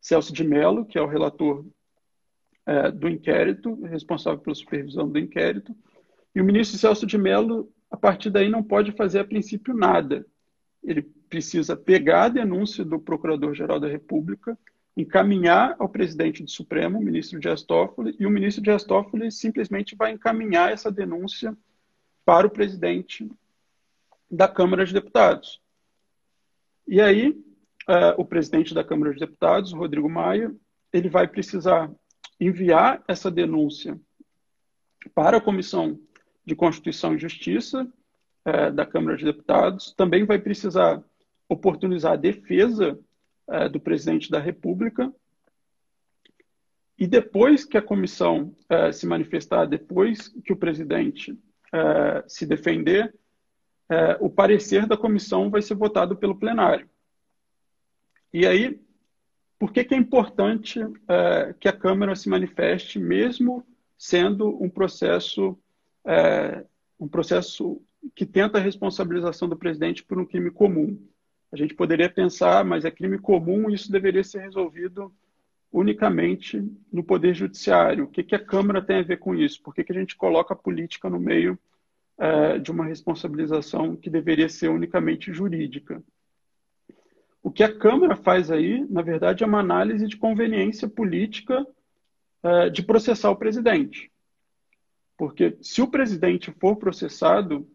Celso 0.00 0.32
de 0.32 0.44
Mello, 0.44 0.84
que 0.84 0.98
é 0.98 1.02
o 1.02 1.06
relator 1.06 1.66
é, 2.64 2.90
do 2.90 3.08
inquérito, 3.08 3.74
responsável 3.84 4.40
pela 4.40 4.54
supervisão 4.54 5.08
do 5.08 5.18
inquérito. 5.18 5.76
E 6.36 6.40
o 6.40 6.44
ministro 6.44 6.76
Celso 6.76 7.06
de 7.06 7.16
Mello 7.16 7.72
a 7.90 7.96
partir 7.96 8.28
daí 8.28 8.50
não 8.50 8.62
pode 8.62 8.92
fazer 8.92 9.20
a 9.20 9.24
princípio 9.24 9.72
nada. 9.72 10.26
Ele 10.84 11.00
precisa 11.00 11.74
pegar 11.74 12.24
a 12.24 12.28
denúncia 12.28 12.84
do 12.84 13.00
Procurador-Geral 13.00 13.80
da 13.80 13.88
República, 13.88 14.56
encaminhar 14.94 15.74
ao 15.78 15.88
presidente 15.88 16.42
do 16.42 16.50
Supremo, 16.50 16.98
o 16.98 17.02
ministro 17.02 17.40
Dias 17.40 17.62
Toffoli, 17.62 18.14
e 18.20 18.26
o 18.26 18.30
ministro 18.30 18.62
Dias 18.62 18.84
Toffoli 18.84 19.32
simplesmente 19.32 19.96
vai 19.96 20.12
encaminhar 20.12 20.70
essa 20.70 20.92
denúncia 20.92 21.56
para 22.22 22.46
o 22.46 22.50
presidente 22.50 23.26
da 24.30 24.46
Câmara 24.46 24.84
de 24.84 24.92
Deputados. 24.92 25.62
E 26.86 27.00
aí, 27.00 27.30
uh, 27.88 28.12
o 28.18 28.26
presidente 28.26 28.74
da 28.74 28.84
Câmara 28.84 29.14
de 29.14 29.20
Deputados, 29.20 29.72
Rodrigo 29.72 30.10
Maia, 30.10 30.54
ele 30.92 31.08
vai 31.08 31.26
precisar 31.26 31.90
enviar 32.38 33.02
essa 33.08 33.30
denúncia 33.30 33.98
para 35.14 35.38
a 35.38 35.40
Comissão 35.40 35.98
de 36.46 36.54
Constituição 36.54 37.14
e 37.14 37.18
Justiça 37.18 37.82
uh, 38.46 38.72
da 38.72 38.86
Câmara 38.86 39.16
de 39.16 39.24
Deputados, 39.24 39.92
também 39.94 40.24
vai 40.24 40.38
precisar 40.38 41.02
oportunizar 41.48 42.12
a 42.12 42.16
defesa 42.16 42.98
uh, 43.48 43.68
do 43.68 43.80
presidente 43.80 44.30
da 44.30 44.38
República. 44.38 45.12
E 46.98 47.06
depois 47.06 47.64
que 47.64 47.76
a 47.76 47.82
comissão 47.82 48.56
se 48.90 49.06
manifestar, 49.06 49.66
depois 49.66 50.28
que 50.28 50.50
o 50.50 50.56
presidente 50.56 51.38
se 52.26 52.46
defender, 52.46 53.14
é, 53.88 54.16
o 54.20 54.28
parecer 54.28 54.86
da 54.86 54.96
comissão 54.96 55.48
vai 55.48 55.62
ser 55.62 55.74
votado 55.74 56.16
pelo 56.16 56.38
plenário. 56.38 56.88
E 58.32 58.46
aí, 58.46 58.80
por 59.58 59.72
que, 59.72 59.84
que 59.84 59.94
é 59.94 59.98
importante 59.98 60.80
é, 61.08 61.54
que 61.58 61.68
a 61.68 61.72
Câmara 61.72 62.14
se 62.16 62.28
manifeste, 62.28 62.98
mesmo 62.98 63.64
sendo 63.96 64.62
um 64.62 64.68
processo, 64.68 65.58
é, 66.06 66.64
um 66.98 67.08
processo 67.08 67.82
que 68.14 68.24
tenta 68.24 68.58
a 68.58 68.60
responsabilização 68.60 69.48
do 69.48 69.56
presidente 69.56 70.04
por 70.04 70.18
um 70.18 70.24
crime 70.24 70.50
comum? 70.50 70.98
A 71.52 71.56
gente 71.56 71.74
poderia 71.74 72.08
pensar, 72.08 72.64
mas 72.64 72.84
é 72.84 72.90
crime 72.90 73.18
comum, 73.18 73.70
isso 73.70 73.90
deveria 73.90 74.24
ser 74.24 74.40
resolvido 74.40 75.12
unicamente 75.72 76.62
no 76.92 77.02
Poder 77.04 77.34
Judiciário. 77.34 78.04
O 78.04 78.08
que, 78.08 78.22
que 78.22 78.34
a 78.34 78.44
Câmara 78.44 78.80
tem 78.80 79.00
a 79.00 79.02
ver 79.02 79.18
com 79.18 79.34
isso? 79.34 79.62
Por 79.62 79.74
que, 79.74 79.84
que 79.84 79.92
a 79.92 79.98
gente 79.98 80.16
coloca 80.16 80.54
a 80.54 80.56
política 80.56 81.10
no 81.10 81.18
meio 81.18 81.58
é, 82.18 82.58
de 82.58 82.70
uma 82.70 82.86
responsabilização 82.86 83.94
que 83.94 84.08
deveria 84.08 84.48
ser 84.48 84.68
unicamente 84.68 85.32
jurídica. 85.32 86.02
O 87.42 87.50
que 87.50 87.62
a 87.62 87.72
Câmara 87.72 88.16
faz 88.16 88.50
aí, 88.50 88.84
na 88.88 89.02
verdade, 89.02 89.44
é 89.44 89.46
uma 89.46 89.60
análise 89.60 90.06
de 90.06 90.16
conveniência 90.16 90.88
política 90.88 91.66
é, 92.42 92.70
de 92.70 92.82
processar 92.82 93.30
o 93.30 93.36
presidente. 93.36 94.10
Porque 95.16 95.56
se 95.62 95.80
o 95.80 95.88
presidente 95.88 96.52
for 96.52 96.76
processado, 96.76 97.66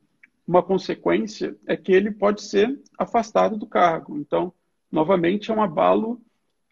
uma 0.48 0.62
consequência 0.62 1.58
é 1.66 1.76
que 1.76 1.92
ele 1.92 2.12
pode 2.12 2.42
ser 2.42 2.80
afastado 2.98 3.58
do 3.58 3.66
cargo. 3.66 4.18
Então, 4.18 4.54
novamente, 4.92 5.52
é 5.52 5.54
um 5.54 5.62
abalo, 5.62 6.22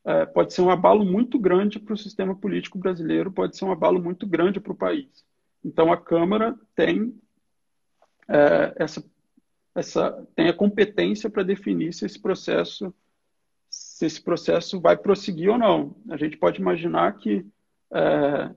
é, 0.06 0.26
pode 0.26 0.54
ser 0.54 0.62
um 0.62 0.70
abalo 0.70 1.06
muito 1.06 1.40
grande 1.40 1.80
para 1.80 1.94
o 1.94 1.98
sistema 1.98 2.36
político 2.36 2.78
brasileiro, 2.78 3.32
pode 3.32 3.58
ser 3.58 3.66
um 3.66 3.72
abalo 3.72 4.02
muito 4.02 4.28
grande 4.28 4.60
para 4.60 4.74
o 4.74 4.78
país. 4.78 5.26
Então, 5.64 5.92
a 5.92 5.98
Câmara 5.98 6.58
tem 6.76 7.14
é, 8.28 8.74
essa, 8.78 9.04
essa, 9.76 10.28
tem 10.36 10.50
a 10.50 10.54
competência 10.54 11.30
para 11.30 11.44
definir 11.44 11.94
se 11.94 12.06
esse 12.06 12.20
processo 12.20 12.94
se 13.70 14.06
esse 14.06 14.22
processo 14.22 14.80
vai 14.80 14.98
prosseguir 14.98 15.50
ou 15.50 15.58
não. 15.58 15.96
A 16.10 16.18
gente 16.18 16.38
pode 16.38 16.60
imaginar 16.60 17.16
que, 17.18 17.46
é, 17.94 18.50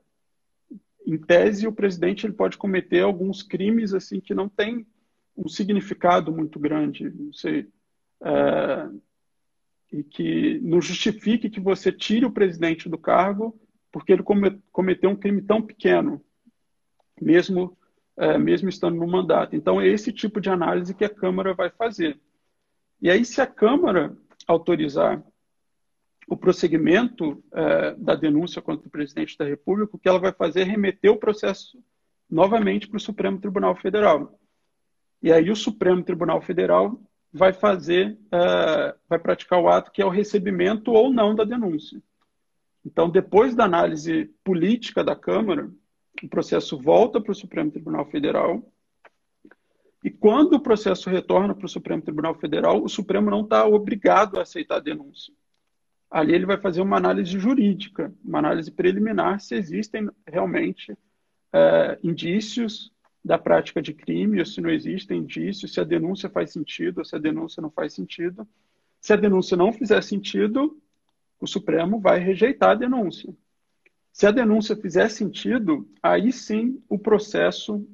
em 1.07 1.19
tese, 1.19 1.67
o 1.67 1.73
presidente 1.73 2.27
ele 2.27 2.33
pode 2.33 2.57
cometer 2.57 3.01
alguns 3.01 3.43
crimes 3.43 3.93
assim 3.93 4.21
que 4.21 4.35
não 4.35 4.49
têm 4.49 4.87
um 5.37 5.49
significado 5.49 6.33
muito 6.33 6.59
grande, 6.59 7.11
não 7.11 7.33
sei, 7.33 7.69
é, 8.23 8.88
e 9.93 10.03
que 10.03 10.61
não 10.61 10.81
justifique 10.81 11.51
que 11.51 11.61
você 11.61 11.91
tire 11.91 12.25
o 12.25 12.33
presidente 12.33 12.88
do 12.88 12.99
cargo 12.99 13.59
porque 13.91 14.12
ele 14.12 14.23
cometeu 14.73 15.11
um 15.11 15.17
crime 15.17 15.43
tão 15.43 15.61
pequeno, 15.61 16.25
mesmo 17.21 17.77
é, 18.17 18.38
mesmo 18.38 18.69
estando 18.69 18.97
no 18.97 19.07
mandato. 19.07 19.57
Então, 19.57 19.81
é 19.81 19.87
esse 19.87 20.12
tipo 20.12 20.41
de 20.41 20.51
análise 20.51 20.95
que 20.95 21.05
a 21.05 21.09
Câmara 21.09 21.55
vai 21.55 21.71
fazer. 21.71 22.19
E 23.01 23.11
aí, 23.11 23.25
se 23.25 23.41
a 23.41 23.47
Câmara 23.47 24.17
autorizar 24.47 25.23
o 26.33 26.37
prosseguimento 26.37 27.45
é, 27.53 27.95
da 27.95 28.14
denúncia 28.14 28.62
contra 28.62 28.88
o 28.88 28.90
presidente 28.90 29.37
da 29.37 29.45
República, 29.45 29.95
o 29.95 29.99
que 29.99 30.09
ela 30.09 30.18
vai 30.18 30.33
fazer 30.33 30.62
é 30.62 30.64
remeter 30.64 31.11
o 31.11 31.18
processo 31.18 31.79
novamente 32.29 32.88
para 32.88 32.97
o 32.97 33.01
Supremo 33.01 33.38
Tribunal 33.38 33.77
Federal. 33.77 34.38
E 35.23 35.31
aí 35.31 35.51
o 35.51 35.57
Supremo 35.57 36.03
Tribunal 36.03 36.40
Federal 36.40 36.99
vai 37.31 37.53
fazer, 37.53 38.16
é, 38.33 38.95
vai 39.07 39.18
praticar 39.18 39.61
o 39.61 39.68
ato 39.68 39.92
que 39.92 40.01
é 40.01 40.07
o 40.07 40.09
recebimento 40.09 40.92
ou 40.92 41.12
não 41.12 41.35
da 41.35 41.45
denúncia. 41.45 42.03
Então, 42.83 43.11
depois 43.11 43.55
da 43.55 43.64
análise 43.64 44.35
política 44.42 45.05
da 45.05 45.14
Câmara, 45.14 45.71
o 46.23 46.29
processo 46.31 46.79
volta 46.79 47.21
para 47.21 47.33
o 47.33 47.35
Supremo 47.35 47.71
Tribunal 47.71 48.07
Federal. 48.07 48.66
E 50.03 50.11
quando 50.11 50.55
o 50.55 50.62
processo 50.62 51.11
retorna 51.11 51.55
para 51.55 51.66
o 51.66 51.68
Supremo 51.68 52.01
Tribunal 52.01 52.35
Federal, 52.37 52.83
o 52.83 52.88
Supremo 52.88 53.31
não 53.31 53.42
está 53.42 53.66
obrigado 53.66 54.38
a 54.38 54.42
aceitar 54.42 54.77
a 54.77 54.81
denúncia. 54.81 55.35
Ali 56.12 56.35
ele 56.35 56.44
vai 56.44 56.59
fazer 56.59 56.83
uma 56.83 56.98
análise 56.98 57.38
jurídica, 57.38 58.12
uma 58.22 58.38
análise 58.38 58.70
preliminar, 58.70 59.40
se 59.40 59.55
existem 59.55 60.11
realmente 60.27 60.94
é, 61.51 61.98
indícios 62.03 62.92
da 63.25 63.38
prática 63.38 63.81
de 63.81 63.94
crime, 63.94 64.38
ou 64.38 64.44
se 64.44 64.61
não 64.61 64.68
existem 64.68 65.20
indícios, 65.20 65.72
se 65.72 65.81
a 65.81 65.85
denúncia 65.85 66.29
faz 66.29 66.53
sentido, 66.53 66.98
ou 66.98 67.05
se 67.07 67.16
a 67.16 67.18
denúncia 67.18 67.62
não 67.62 67.70
faz 67.70 67.94
sentido. 67.94 68.46
Se 69.01 69.14
a 69.14 69.16
denúncia 69.16 69.57
não 69.57 69.72
fizer 69.72 70.03
sentido, 70.03 70.79
o 71.40 71.46
Supremo 71.46 71.98
vai 71.98 72.18
rejeitar 72.18 72.72
a 72.72 72.75
denúncia. 72.75 73.35
Se 74.12 74.27
a 74.27 74.31
denúncia 74.31 74.77
fizer 74.77 75.09
sentido, 75.09 75.88
aí 76.03 76.31
sim 76.31 76.83
o 76.90 76.98
processo 76.98 77.88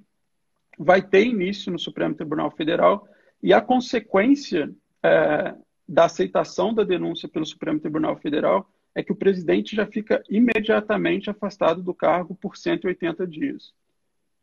vai 0.76 1.00
ter 1.00 1.24
início 1.24 1.70
no 1.70 1.78
Supremo 1.78 2.16
Tribunal 2.16 2.50
Federal 2.50 3.06
e 3.40 3.52
a 3.52 3.60
consequência 3.60 4.74
é, 5.04 5.54
da 5.88 6.04
aceitação 6.04 6.74
da 6.74 6.84
denúncia 6.84 7.28
pelo 7.28 7.46
Supremo 7.46 7.80
Tribunal 7.80 8.16
Federal 8.16 8.70
é 8.94 9.02
que 9.02 9.12
o 9.12 9.16
presidente 9.16 9.74
já 9.74 9.86
fica 9.86 10.22
imediatamente 10.28 11.30
afastado 11.30 11.82
do 11.82 11.94
cargo 11.94 12.34
por 12.34 12.56
180 12.56 13.26
dias. 13.26 13.72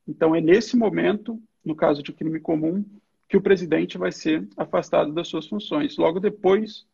Então, 0.08 0.36
é 0.36 0.42
nesse 0.42 0.76
momento, 0.76 1.42
no 1.64 1.76
caso 1.76 2.02
de 2.02 2.14
crime 2.14 2.40
comum, 2.40 2.84
que 3.28 3.38
o 3.38 3.42
presidente 3.42 3.98
vai 3.98 4.12
ser 4.12 4.48
afastado 4.56 5.12
das 5.14 5.28
suas 5.28 5.48
funções. 5.48 5.98
Logo 5.98 6.20
depois 6.20 6.86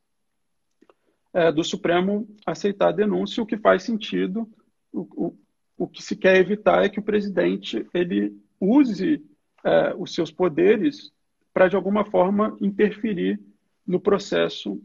é, 1.34 1.52
do 1.52 1.64
Supremo 1.64 2.28
aceitar 2.46 2.90
a 2.90 2.94
denúncia, 2.94 3.44
o 3.44 3.46
que 3.46 3.58
faz 3.58 3.84
sentido 3.84 4.50
o, 4.92 5.36
o, 5.78 5.88
que 5.88 6.04
se 6.04 6.16
quer 6.16 6.38
evitar 6.38 6.84
é 6.84 6.90
que 6.90 7.00
o 7.00 7.04
presidente 7.04 7.88
ele 7.94 8.38
use 8.60 9.24
é, 9.64 9.94
os 9.98 10.14
seus 10.14 10.32
poderes 10.32 11.14
para 11.54 11.68
de 11.68 11.76
alguma 11.76 12.04
forma 12.06 12.58
interferir 12.60 13.40
no 13.86 14.00
processo 14.00 14.82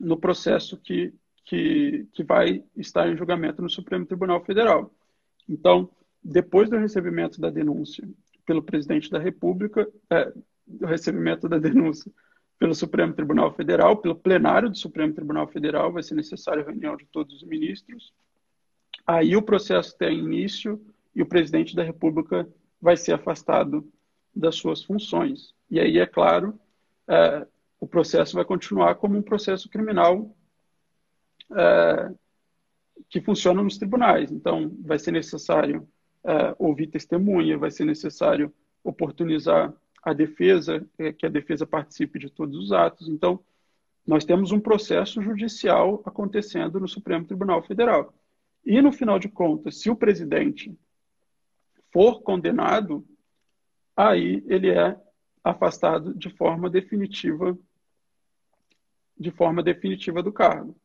no 0.00 0.18
processo 0.18 0.76
que, 0.76 1.12
que, 1.44 2.06
que 2.12 2.24
vai 2.24 2.64
estar 2.76 3.08
em 3.08 3.16
julgamento 3.16 3.62
no 3.62 3.70
Supremo 3.70 4.04
Tribunal 4.06 4.44
Federal. 4.44 4.92
Então, 5.48 5.88
depois 6.22 6.68
do 6.68 6.76
recebimento 6.76 7.40
da 7.40 7.50
denúncia 7.50 8.08
pelo 8.46 8.62
presidente 8.62 9.10
da 9.10 9.18
República, 9.18 9.88
é, 10.10 10.32
do 10.66 10.86
recebimento 10.86 11.48
da 11.48 11.58
denúncia 11.58 12.10
pelo 12.58 12.74
Supremo 12.74 13.12
Tribunal 13.12 13.52
Federal, 13.52 13.96
pelo 13.98 14.14
plenário 14.14 14.70
do 14.70 14.76
Supremo 14.76 15.12
Tribunal 15.12 15.46
Federal, 15.48 15.92
vai 15.92 16.02
ser 16.02 16.14
necessária 16.14 16.62
a 16.62 16.66
reunião 16.66 16.96
de 16.96 17.06
todos 17.06 17.34
os 17.34 17.42
ministros. 17.42 18.12
Aí 19.06 19.36
o 19.36 19.42
processo 19.42 19.96
tem 19.98 20.18
início 20.18 20.80
e 21.14 21.22
o 21.22 21.26
presidente 21.26 21.76
da 21.76 21.82
República 21.82 22.48
vai 22.80 22.96
ser 22.96 23.12
afastado 23.12 23.86
das 24.34 24.56
suas 24.56 24.82
funções. 24.82 25.54
E 25.70 25.78
aí, 25.78 25.98
é 25.98 26.06
claro, 26.06 26.58
é, 27.08 27.46
o 27.84 27.86
processo 27.86 28.34
vai 28.34 28.46
continuar 28.46 28.94
como 28.94 29.16
um 29.16 29.22
processo 29.22 29.68
criminal 29.68 30.34
é, 31.54 32.10
que 33.10 33.20
funciona 33.20 33.62
nos 33.62 33.76
tribunais. 33.76 34.32
Então, 34.32 34.74
vai 34.80 34.98
ser 34.98 35.10
necessário 35.10 35.86
é, 36.24 36.56
ouvir 36.58 36.86
testemunha, 36.86 37.58
vai 37.58 37.70
ser 37.70 37.84
necessário 37.84 38.50
oportunizar 38.82 39.70
a 40.02 40.14
defesa, 40.14 40.82
é, 40.98 41.12
que 41.12 41.26
a 41.26 41.28
defesa 41.28 41.66
participe 41.66 42.18
de 42.18 42.30
todos 42.30 42.56
os 42.56 42.72
atos. 42.72 43.06
Então, 43.06 43.38
nós 44.06 44.24
temos 44.24 44.50
um 44.50 44.60
processo 44.60 45.20
judicial 45.20 46.02
acontecendo 46.06 46.80
no 46.80 46.88
Supremo 46.88 47.26
Tribunal 47.26 47.62
Federal. 47.62 48.14
E, 48.64 48.80
no 48.80 48.92
final 48.92 49.18
de 49.18 49.28
contas, 49.28 49.78
se 49.78 49.90
o 49.90 49.96
presidente 49.96 50.74
for 51.92 52.22
condenado, 52.22 53.06
aí 53.94 54.42
ele 54.46 54.70
é 54.70 54.98
afastado 55.44 56.14
de 56.14 56.30
forma 56.30 56.70
definitiva 56.70 57.58
de 59.18 59.30
forma 59.30 59.62
definitiva 59.62 60.22
do 60.22 60.32
cargo. 60.32 60.76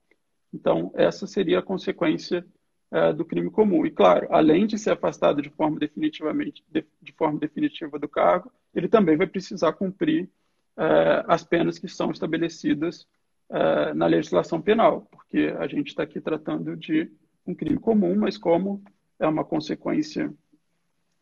Então, 0.53 0.91
essa 0.95 1.27
seria 1.27 1.59
a 1.59 1.63
consequência 1.63 2.45
é, 2.91 3.13
do 3.13 3.23
crime 3.23 3.51
comum. 3.51 3.85
E, 3.85 3.91
claro, 3.91 4.27
além 4.31 4.65
de 4.65 4.77
ser 4.77 4.91
afastado 4.91 5.41
de 5.41 5.49
forma 5.51 5.77
definitivamente 5.77 6.63
de, 6.67 6.83
de 7.01 7.11
forma 7.13 7.39
definitiva 7.39 7.99
do 7.99 8.07
cargo, 8.07 8.51
ele 8.73 8.87
também 8.87 9.15
vai 9.15 9.27
precisar 9.27 9.73
cumprir 9.73 10.27
é, 10.75 11.23
as 11.27 11.43
penas 11.43 11.77
que 11.77 11.87
são 11.87 12.09
estabelecidas 12.09 13.07
é, 13.49 13.93
na 13.93 14.07
legislação 14.07 14.59
penal, 14.59 15.07
porque 15.11 15.53
a 15.59 15.67
gente 15.67 15.89
está 15.89 16.03
aqui 16.03 16.19
tratando 16.19 16.75
de 16.75 17.11
um 17.45 17.53
crime 17.53 17.77
comum, 17.79 18.15
mas 18.15 18.37
como 18.37 18.83
é 19.19 19.27
uma 19.27 19.43
consequência 19.45 20.33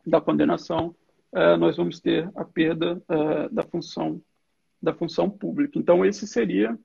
da 0.05 0.21
condenação, 0.21 0.95
nós 1.59 1.75
vamos 1.75 1.99
ter 1.99 2.29
a 2.35 2.45
perda 2.45 3.01
da 3.51 3.61
função 3.63 4.21
da 4.81 4.93
função 4.93 5.29
pública. 5.29 5.77
Então 5.77 6.05
esse 6.05 6.25
seria 6.25 6.77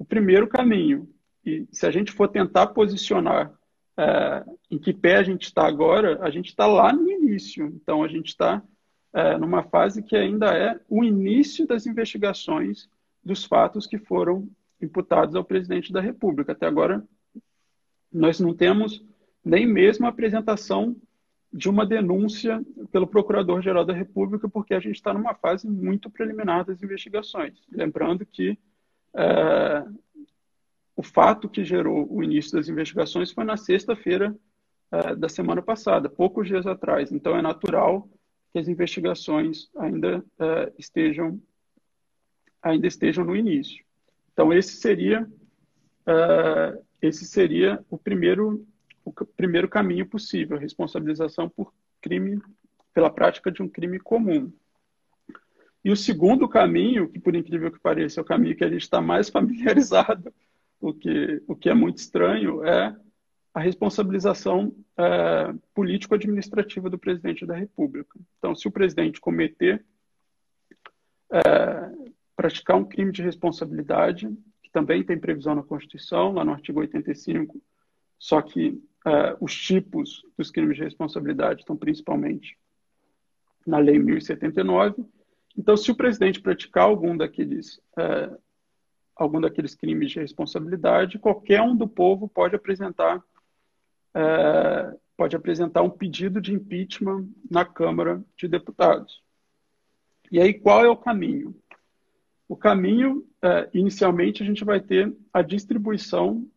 o 0.00 0.04
primeiro 0.04 0.48
caminho. 0.48 1.06
E 1.44 1.68
se 1.70 1.86
a 1.86 1.90
gente 1.90 2.10
for 2.10 2.26
tentar 2.26 2.68
posicionar 2.68 3.52
é, 3.98 4.44
em 4.70 4.78
que 4.78 4.94
pé 4.94 5.16
a 5.16 5.22
gente 5.22 5.42
está 5.42 5.66
agora, 5.66 6.18
a 6.22 6.30
gente 6.30 6.48
está 6.48 6.66
lá 6.66 6.90
no 6.90 7.10
início. 7.10 7.66
Então 7.66 8.02
a 8.02 8.08
gente 8.08 8.28
está 8.28 8.62
é, 9.12 9.36
numa 9.36 9.62
fase 9.62 10.02
que 10.02 10.16
ainda 10.16 10.56
é 10.56 10.80
o 10.88 11.04
início 11.04 11.66
das 11.66 11.86
investigações 11.86 12.88
dos 13.22 13.44
fatos 13.44 13.86
que 13.86 13.98
foram 13.98 14.48
imputados 14.80 15.36
ao 15.36 15.44
presidente 15.44 15.92
da 15.92 16.00
República. 16.00 16.52
Até 16.52 16.66
agora, 16.66 17.06
nós 18.10 18.40
não 18.40 18.54
temos 18.54 19.04
nem 19.44 19.66
mesmo 19.66 20.06
a 20.06 20.08
apresentação 20.08 20.96
de 21.52 21.68
uma 21.68 21.84
denúncia 21.84 22.64
pelo 22.90 23.06
Procurador-Geral 23.06 23.84
da 23.84 23.92
República, 23.92 24.48
porque 24.48 24.72
a 24.72 24.80
gente 24.80 24.94
está 24.94 25.12
numa 25.12 25.34
fase 25.34 25.68
muito 25.68 26.08
preliminar 26.08 26.64
das 26.64 26.82
investigações. 26.82 27.58
Lembrando 27.70 28.24
que 28.24 28.56
é, 29.14 29.84
o 30.96 31.02
fato 31.02 31.48
que 31.48 31.64
gerou 31.64 32.06
o 32.10 32.22
início 32.22 32.52
das 32.52 32.68
investigações 32.68 33.30
foi 33.32 33.44
na 33.44 33.56
sexta-feira 33.56 34.34
é, 34.92 35.14
da 35.14 35.28
semana 35.28 35.62
passada, 35.62 36.08
poucos 36.08 36.46
dias 36.46 36.66
atrás. 36.66 37.12
Então, 37.12 37.36
é 37.36 37.42
natural 37.42 38.08
que 38.52 38.58
as 38.58 38.68
investigações 38.68 39.70
ainda 39.76 40.18
uh, 40.18 40.74
estejam 40.78 41.40
ainda 42.62 42.86
estejam 42.86 43.24
no 43.24 43.34
início. 43.34 43.82
Então 44.32 44.52
esse 44.52 44.76
seria 44.76 45.22
uh, 45.22 46.84
esse 47.00 47.24
seria 47.24 47.84
o 47.88 47.96
primeiro 47.96 48.66
o 49.02 49.12
primeiro 49.12 49.68
caminho 49.68 50.06
possível, 50.06 50.58
responsabilização 50.58 51.48
por 51.48 51.72
crime 52.00 52.40
pela 52.92 53.10
prática 53.10 53.50
de 53.50 53.62
um 53.62 53.68
crime 53.68 53.98
comum. 53.98 54.52
E 55.84 55.90
o 55.90 55.96
segundo 55.96 56.48
caminho, 56.48 57.08
que 57.08 57.18
por 57.18 57.34
incrível 57.34 57.70
que 57.70 57.78
pareça 57.78 58.20
é 58.20 58.22
o 58.22 58.26
caminho 58.26 58.56
que 58.56 58.64
a 58.64 58.68
gente 58.68 58.82
está 58.82 59.00
mais 59.00 59.28
familiarizado, 59.30 60.32
o 60.80 60.92
que 60.92 61.42
o 61.46 61.54
que 61.54 61.68
é 61.68 61.74
muito 61.74 61.98
estranho, 61.98 62.64
é 62.64 62.96
a 63.52 63.60
responsabilização 63.60 64.72
é, 64.96 65.52
político-administrativa 65.74 66.88
do 66.88 66.98
presidente 66.98 67.44
da 67.44 67.54
República. 67.54 68.18
Então, 68.38 68.54
se 68.54 68.68
o 68.68 68.70
presidente 68.70 69.20
cometer, 69.20 69.84
é, 71.32 71.40
praticar 72.36 72.76
um 72.76 72.84
crime 72.84 73.10
de 73.10 73.22
responsabilidade, 73.22 74.28
que 74.62 74.70
também 74.70 75.02
tem 75.02 75.18
previsão 75.18 75.54
na 75.54 75.62
Constituição, 75.62 76.32
lá 76.32 76.44
no 76.44 76.52
artigo 76.52 76.80
85, 76.80 77.60
só 78.18 78.40
que 78.40 78.80
é, 79.06 79.36
os 79.40 79.54
tipos 79.54 80.22
dos 80.36 80.50
crimes 80.50 80.76
de 80.76 80.84
responsabilidade 80.84 81.60
estão 81.60 81.76
principalmente 81.76 82.56
na 83.66 83.78
Lei 83.78 83.98
1079. 83.98 85.04
Então, 85.56 85.76
se 85.76 85.90
o 85.90 85.94
presidente 85.94 86.40
praticar 86.40 86.84
algum 86.84 87.16
daqueles 87.16 87.80
é, 87.98 88.30
algum 89.14 89.40
daqueles 89.40 89.74
crimes 89.74 90.12
de 90.12 90.20
responsabilidade, 90.20 91.18
qualquer 91.18 91.60
um 91.60 91.76
do 91.76 91.86
povo 91.86 92.28
pode 92.28 92.56
apresentar 92.56 93.22
é, 94.14 94.96
pode 95.16 95.36
apresentar 95.36 95.82
um 95.82 95.90
pedido 95.90 96.40
de 96.40 96.54
impeachment 96.54 97.28
na 97.50 97.64
Câmara 97.64 98.24
de 98.36 98.48
Deputados. 98.48 99.22
E 100.32 100.40
aí, 100.40 100.54
qual 100.54 100.82
é 100.82 100.88
o 100.88 100.96
caminho? 100.96 101.54
O 102.48 102.56
caminho, 102.56 103.26
é, 103.42 103.68
inicialmente, 103.74 104.42
a 104.42 104.46
gente 104.46 104.64
vai 104.64 104.80
ter 104.80 105.14
a 105.32 105.42
distribuição 105.42 106.48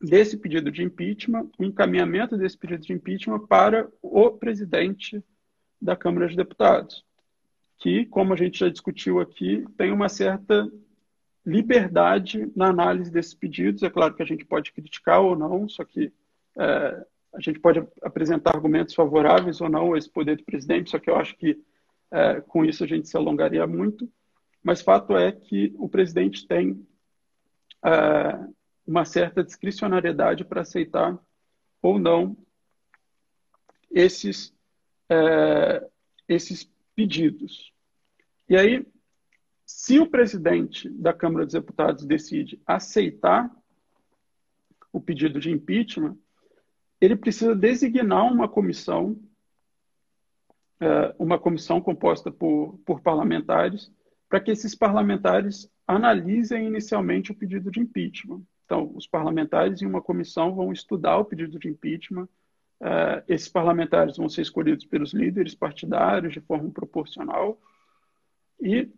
desse 0.00 0.36
pedido 0.36 0.70
de 0.70 0.82
impeachment, 0.82 1.50
o 1.58 1.64
encaminhamento 1.64 2.36
desse 2.36 2.56
pedido 2.56 2.82
de 2.82 2.92
impeachment 2.92 3.46
para 3.46 3.88
o 4.00 4.30
presidente 4.30 5.22
da 5.80 5.94
Câmara 5.94 6.28
de 6.28 6.36
Deputados, 6.36 7.04
que, 7.78 8.04
como 8.06 8.32
a 8.32 8.36
gente 8.36 8.58
já 8.58 8.68
discutiu 8.68 9.20
aqui, 9.20 9.64
tem 9.76 9.92
uma 9.92 10.08
certa 10.08 10.70
liberdade 11.46 12.50
na 12.54 12.68
análise 12.68 13.10
desses 13.10 13.34
pedidos. 13.34 13.82
É 13.82 13.90
claro 13.90 14.14
que 14.14 14.22
a 14.22 14.26
gente 14.26 14.44
pode 14.44 14.72
criticar 14.72 15.20
ou 15.20 15.36
não, 15.36 15.68
só 15.68 15.84
que 15.84 16.12
é, 16.58 17.06
a 17.32 17.40
gente 17.40 17.60
pode 17.60 17.82
apresentar 18.02 18.54
argumentos 18.54 18.94
favoráveis 18.94 19.60
ou 19.60 19.68
não 19.68 19.94
a 19.94 19.98
esse 19.98 20.10
poder 20.10 20.36
do 20.36 20.44
presidente, 20.44 20.90
só 20.90 20.98
que 20.98 21.08
eu 21.08 21.16
acho 21.16 21.36
que 21.36 21.58
é, 22.10 22.40
com 22.40 22.64
isso 22.64 22.82
a 22.82 22.86
gente 22.86 23.08
se 23.08 23.16
alongaria 23.16 23.66
muito. 23.66 24.10
Mas 24.62 24.82
fato 24.82 25.16
é 25.16 25.30
que 25.30 25.72
o 25.78 25.88
presidente 25.88 26.46
tem 26.46 26.86
é, 27.84 28.38
uma 28.86 29.04
certa 29.04 29.44
discricionariedade 29.44 30.44
para 30.44 30.62
aceitar 30.62 31.16
ou 31.80 31.98
não 31.98 32.36
esses, 33.90 34.52
é, 35.08 35.86
esses 36.28 36.68
pedidos. 36.98 37.72
E 38.48 38.56
aí, 38.56 38.84
se 39.64 40.00
o 40.00 40.10
presidente 40.10 40.90
da 40.90 41.12
Câmara 41.12 41.44
dos 41.44 41.54
Deputados 41.54 42.04
decide 42.04 42.60
aceitar 42.66 43.48
o 44.92 45.00
pedido 45.00 45.38
de 45.38 45.48
impeachment, 45.48 46.18
ele 47.00 47.14
precisa 47.14 47.54
designar 47.54 48.24
uma 48.24 48.48
comissão, 48.48 49.16
é, 50.80 51.14
uma 51.20 51.38
comissão 51.38 51.80
composta 51.80 52.32
por, 52.32 52.80
por 52.84 53.00
parlamentares, 53.00 53.92
para 54.28 54.40
que 54.40 54.50
esses 54.50 54.74
parlamentares 54.74 55.70
analisem 55.86 56.66
inicialmente 56.66 57.30
o 57.30 57.34
pedido 57.36 57.70
de 57.70 57.78
impeachment. 57.78 58.42
Então, 58.64 58.90
os 58.96 59.06
parlamentares 59.06 59.80
em 59.82 59.86
uma 59.86 60.02
comissão 60.02 60.52
vão 60.52 60.72
estudar 60.72 61.18
o 61.18 61.24
pedido 61.24 61.60
de 61.60 61.68
impeachment. 61.68 62.28
É, 62.80 63.24
esses 63.28 63.48
parlamentares 63.48 64.16
vão 64.16 64.28
ser 64.28 64.42
escolhidos 64.42 64.84
pelos 64.84 65.12
líderes 65.12 65.54
partidários 65.54 66.32
de 66.32 66.40
forma 66.40 66.70
proporcional 66.70 67.60
e, 68.60 68.88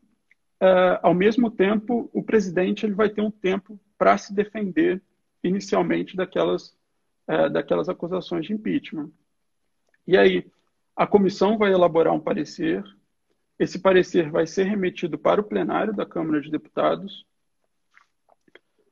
é, 0.61 1.01
ao 1.03 1.15
mesmo 1.15 1.51
tempo, 1.51 2.11
o 2.13 2.23
presidente 2.23 2.85
ele 2.85 2.95
vai 2.95 3.09
ter 3.09 3.23
um 3.23 3.31
tempo 3.31 3.81
para 3.97 4.19
se 4.19 4.35
defender 4.35 5.03
inicialmente 5.43 6.15
daquelas 6.15 6.77
é, 7.31 7.49
daquelas 7.49 7.89
acusações 7.89 8.47
de 8.47 8.53
impeachment. 8.53 9.11
E 10.05 10.17
aí, 10.19 10.51
a 10.97 11.07
comissão 11.07 11.57
vai 11.57 11.73
elaborar 11.73 12.13
um 12.13 12.21
parecer, 12.21 12.83
esse 13.57 13.79
parecer 13.79 14.31
vai 14.31 14.49
ser 14.49 14.65
remetido 14.65 15.17
para 15.17 15.41
o 15.41 15.45
plenário 15.45 15.95
da 15.95 16.05
Câmara 16.05 16.41
de 16.41 16.51
Deputados, 16.51 17.25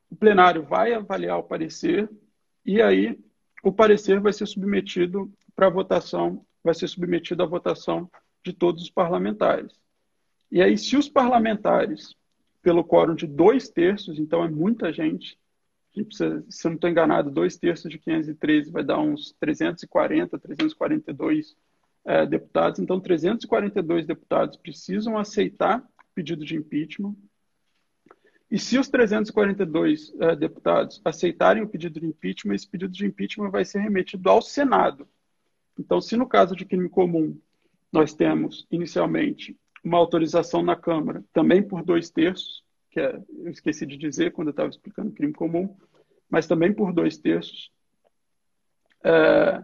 o 0.09 0.15
plenário 0.15 0.63
vai 0.63 0.93
avaliar 0.93 1.37
o 1.37 1.43
parecer, 1.43 2.09
e 2.65 2.81
aí 2.81 3.19
o 3.63 3.71
parecer 3.71 4.19
vai 4.19 4.33
ser 4.33 4.45
submetido 4.45 5.31
para 5.55 5.69
votação, 5.69 6.45
vai 6.63 6.73
ser 6.73 6.87
submetido 6.87 7.43
à 7.43 7.45
votação 7.45 8.09
de 8.43 8.53
todos 8.53 8.83
os 8.83 8.89
parlamentares. 8.89 9.73
E 10.51 10.61
aí, 10.61 10.77
se 10.77 10.97
os 10.97 11.09
parlamentares, 11.09 12.15
pelo 12.61 12.83
quórum 12.83 13.15
de 13.15 13.27
dois 13.27 13.69
terços, 13.69 14.17
então 14.17 14.43
é 14.43 14.49
muita 14.49 14.91
gente, 14.91 15.37
precisa, 16.05 16.43
se 16.49 16.65
eu 16.65 16.69
não 16.69 16.75
estou 16.75 16.89
enganado, 16.89 17.31
dois 17.31 17.57
terços 17.57 17.89
de 17.89 17.97
513 17.97 18.71
vai 18.71 18.83
dar 18.83 18.99
uns 18.99 19.33
340, 19.39 20.37
342 20.39 21.55
é, 22.05 22.25
deputados. 22.25 22.79
Então, 22.79 22.99
342 22.99 24.05
deputados 24.05 24.57
precisam 24.57 25.17
aceitar 25.17 25.79
o 25.79 26.13
pedido 26.15 26.45
de 26.45 26.55
impeachment. 26.55 27.15
E 28.51 28.57
se 28.57 28.79
os 28.79 28.89
342 28.89 30.13
é, 30.19 30.35
deputados 30.35 30.99
aceitarem 31.05 31.61
o 31.61 31.69
pedido 31.69 31.99
de 31.99 32.05
impeachment, 32.07 32.55
esse 32.55 32.67
pedido 32.67 32.91
de 32.91 33.05
impeachment 33.05 33.51
vai 33.51 33.63
ser 33.63 33.79
remetido 33.79 34.27
ao 34.29 34.41
Senado. 34.41 35.07
Então, 35.77 36.01
se 36.01 36.17
no 36.17 36.27
caso 36.27 36.55
de 36.55 36.65
crime 36.65 36.89
comum 36.89 37.39
nós 37.91 38.13
temos 38.13 38.67
inicialmente 38.71 39.57
uma 39.83 39.97
autorização 39.97 40.61
na 40.61 40.75
Câmara, 40.75 41.23
também 41.31 41.61
por 41.61 41.83
dois 41.83 42.09
terços, 42.09 42.63
que 42.89 42.99
é, 42.99 43.21
eu 43.37 43.49
esqueci 43.49 43.85
de 43.85 43.97
dizer 43.97 44.31
quando 44.31 44.49
eu 44.49 44.51
estava 44.51 44.69
explicando 44.69 45.11
crime 45.11 45.33
comum, 45.33 45.75
mas 46.29 46.47
também 46.47 46.73
por 46.73 46.91
dois 46.91 47.17
terços. 47.17 47.71
É, 49.03 49.63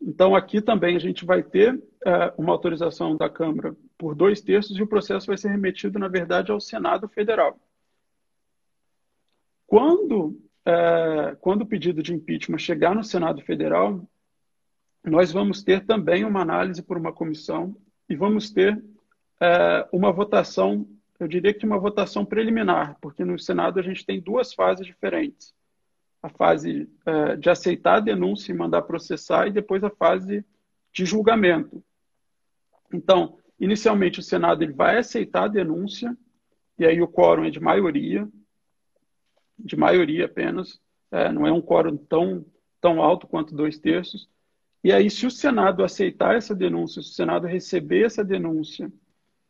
então, 0.00 0.34
aqui 0.34 0.60
também 0.60 0.96
a 0.96 0.98
gente 0.98 1.24
vai 1.24 1.42
ter 1.42 1.82
é, 2.04 2.32
uma 2.36 2.52
autorização 2.52 3.16
da 3.16 3.28
Câmara 3.28 3.74
por 3.96 4.14
dois 4.14 4.40
terços 4.40 4.76
e 4.76 4.82
o 4.82 4.86
processo 4.86 5.26
vai 5.26 5.38
ser 5.38 5.48
remetido, 5.48 5.98
na 5.98 6.08
verdade, 6.08 6.52
ao 6.52 6.60
Senado 6.60 7.08
Federal. 7.08 7.58
Quando, 9.72 10.38
é, 10.66 11.34
quando 11.40 11.62
o 11.62 11.66
pedido 11.66 12.02
de 12.02 12.12
impeachment 12.12 12.58
chegar 12.58 12.94
no 12.94 13.02
Senado 13.02 13.40
Federal, 13.40 14.06
nós 15.02 15.32
vamos 15.32 15.62
ter 15.62 15.86
também 15.86 16.26
uma 16.26 16.42
análise 16.42 16.82
por 16.82 16.98
uma 16.98 17.10
comissão 17.10 17.74
e 18.06 18.14
vamos 18.14 18.50
ter 18.50 18.84
é, 19.40 19.88
uma 19.90 20.12
votação 20.12 20.86
eu 21.18 21.26
diria 21.26 21.54
que 21.54 21.64
uma 21.64 21.78
votação 21.78 22.22
preliminar, 22.22 22.98
porque 23.00 23.24
no 23.24 23.38
Senado 23.38 23.80
a 23.80 23.82
gente 23.82 24.04
tem 24.04 24.20
duas 24.20 24.52
fases 24.52 24.84
diferentes. 24.84 25.54
a 26.22 26.28
fase 26.28 26.90
uh, 27.06 27.36
de 27.38 27.48
aceitar 27.48 27.94
a 27.94 28.00
denúncia 28.00 28.52
e 28.52 28.54
mandar 28.54 28.82
processar, 28.82 29.46
e 29.46 29.52
depois 29.52 29.82
a 29.82 29.90
fase 29.90 30.44
de 30.92 31.06
julgamento. 31.06 31.82
Então, 32.92 33.38
inicialmente 33.58 34.20
o 34.20 34.22
Senado 34.22 34.62
ele 34.62 34.72
vai 34.72 34.98
aceitar 34.98 35.44
a 35.44 35.48
denúncia, 35.48 36.14
e 36.78 36.84
aí 36.84 37.00
o 37.00 37.08
quórum 37.08 37.44
é 37.44 37.50
de 37.50 37.58
maioria, 37.58 38.28
de 39.64 39.76
maioria 39.76 40.26
apenas, 40.26 40.80
é, 41.10 41.30
não 41.30 41.46
é 41.46 41.52
um 41.52 41.60
quórum 41.60 41.96
tão, 41.96 42.44
tão 42.80 43.02
alto 43.02 43.26
quanto 43.26 43.54
dois 43.54 43.78
terços. 43.78 44.28
E 44.82 44.92
aí, 44.92 45.10
se 45.10 45.26
o 45.26 45.30
Senado 45.30 45.84
aceitar 45.84 46.34
essa 46.34 46.54
denúncia, 46.54 47.02
se 47.02 47.10
o 47.10 47.12
Senado 47.12 47.46
receber 47.46 48.04
essa 48.04 48.24
denúncia 48.24 48.90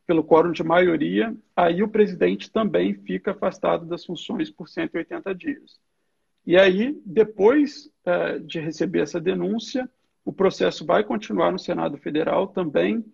pelo 0.07 0.25
quórum 0.25 0.53
de 0.53 0.63
maioria, 0.63 1.35
aí 1.57 1.83
o 1.83 1.89
presidente 1.89 2.51
também 2.51 2.93
fica 2.95 3.31
afastado 3.31 3.87
das 3.87 4.05
funções 4.05 4.51
por 4.51 4.69
180 4.69 5.35
dias. 5.35 5.81
E 6.45 6.57
aí, 6.57 7.01
depois 7.07 7.91
é, 8.05 8.39
de 8.39 8.59
receber 8.59 9.01
essa 9.01 9.21
denúncia, 9.21 9.89
o 10.25 10.33
processo 10.33 10.85
vai 10.85 11.05
continuar 11.05 11.53
no 11.53 11.59
Senado 11.59 11.97
Federal 11.97 12.49
também, 12.49 13.05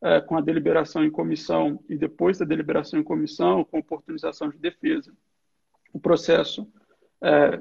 é, 0.00 0.20
com 0.20 0.36
a 0.36 0.40
deliberação 0.40 1.04
em 1.04 1.10
comissão 1.10 1.82
e 1.88 1.96
depois 1.96 2.38
da 2.38 2.44
deliberação 2.44 3.00
em 3.00 3.04
comissão, 3.04 3.64
com 3.64 3.78
oportunização 3.78 4.48
de 4.48 4.58
defesa. 4.58 5.12
O 5.96 5.98
processo 5.98 6.70
é, 7.22 7.58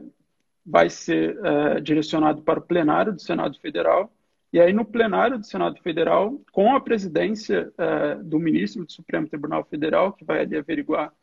vai 0.66 0.90
ser 0.90 1.40
é, 1.42 1.80
direcionado 1.80 2.42
para 2.42 2.60
o 2.60 2.62
plenário 2.62 3.14
do 3.14 3.22
Senado 3.22 3.58
Federal. 3.62 4.14
E 4.52 4.60
aí, 4.60 4.74
no 4.74 4.84
plenário 4.84 5.40
do 5.40 5.46
Senado 5.46 5.82
Federal, 5.82 6.38
com 6.52 6.76
a 6.76 6.82
presidência 6.82 7.72
é, 7.78 8.16
do 8.16 8.38
ministro 8.38 8.84
do 8.84 8.92
Supremo 8.92 9.30
Tribunal 9.30 9.64
Federal, 9.64 10.12
que 10.12 10.26
vai 10.26 10.42
ali 10.42 10.58
averiguar 10.58 11.14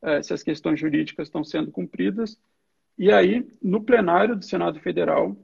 é, 0.00 0.22
se 0.22 0.32
as 0.32 0.42
questões 0.42 0.80
jurídicas 0.80 1.28
estão 1.28 1.44
sendo 1.44 1.70
cumpridas. 1.70 2.40
E 2.96 3.12
aí, 3.12 3.46
no 3.62 3.84
plenário 3.84 4.34
do 4.34 4.44
Senado 4.46 4.80
Federal, 4.80 5.36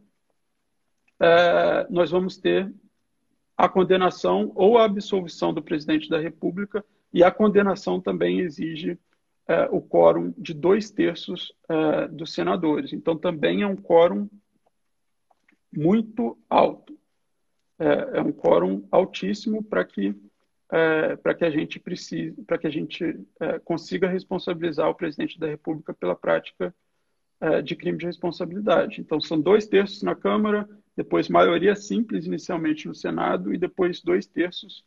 é, 1.21 1.87
nós 1.91 2.11
vamos 2.11 2.39
ter 2.39 2.73
a 3.55 3.69
condenação 3.69 4.51
ou 4.55 4.79
a 4.79 4.85
absolvição 4.87 5.53
do 5.53 5.61
presidente 5.61 6.09
da 6.09 6.19
República, 6.19 6.83
e 7.13 7.23
a 7.23 7.31
condenação 7.31 8.01
também 8.01 8.41
exige 8.41 8.99
é, 9.49 9.67
o 9.71 9.81
quórum 9.81 10.35
de 10.37 10.53
dois 10.53 10.91
terços 10.91 11.55
é, 11.71 12.07
dos 12.09 12.35
senadores. 12.35 12.93
Então, 12.93 13.17
também 13.17 13.63
é 13.63 13.67
um 13.67 13.77
quórum 13.77 14.29
muito 15.73 16.39
alto. 16.51 16.99
É, 17.79 18.19
é 18.19 18.21
um 18.21 18.31
quórum 18.31 18.87
altíssimo 18.91 19.65
para 19.65 19.85
que 19.85 20.15
é, 20.71 21.17
para 21.17 21.35
que 21.35 21.47
a 21.47 21.51
gente 21.51 21.81
precise, 21.81 22.43
para 22.43 22.59
que 22.59 22.67
a 22.67 22.71
gente 22.71 23.19
consiga 23.65 24.07
responsabilizar 24.07 24.91
o 24.91 24.95
presidente 24.95 25.41
da 25.41 25.47
República 25.47 25.95
pela 25.95 26.15
prática 26.15 26.75
de 27.65 27.75
crime 27.75 27.97
de 27.97 28.05
responsabilidade. 28.05 29.01
Então, 29.01 29.19
são 29.19 29.41
dois 29.41 29.67
terços 29.67 30.03
na 30.03 30.15
Câmara, 30.15 30.69
depois 30.95 31.31
maioria 31.31 31.75
simples 31.75 32.27
inicialmente 32.27 32.87
no 32.87 32.95
Senado 32.95 33.55
e 33.55 33.57
depois 33.57 34.03
dois 34.03 34.27
terços 34.27 34.85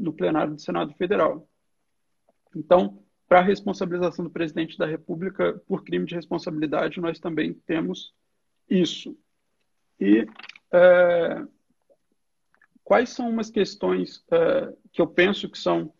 no 0.00 0.12
plenário 0.12 0.54
do 0.54 0.60
Senado 0.60 0.92
Federal. 0.94 1.48
Então, 2.56 3.03
para 3.28 3.40
a 3.40 3.42
responsabilização 3.42 4.24
do 4.24 4.30
presidente 4.30 4.76
da 4.76 4.86
República 4.86 5.60
por 5.66 5.82
crime 5.82 6.06
de 6.06 6.14
responsabilidade, 6.14 7.00
nós 7.00 7.18
também 7.18 7.54
temos 7.66 8.12
isso. 8.68 9.16
E 9.98 10.26
é, 10.72 11.44
quais 12.82 13.10
são 13.10 13.28
umas 13.28 13.50
questões 13.50 14.24
é, 14.30 14.72
que 14.92 15.00
eu 15.00 15.06
penso 15.06 15.48
que 15.48 15.58
são, 15.58 15.92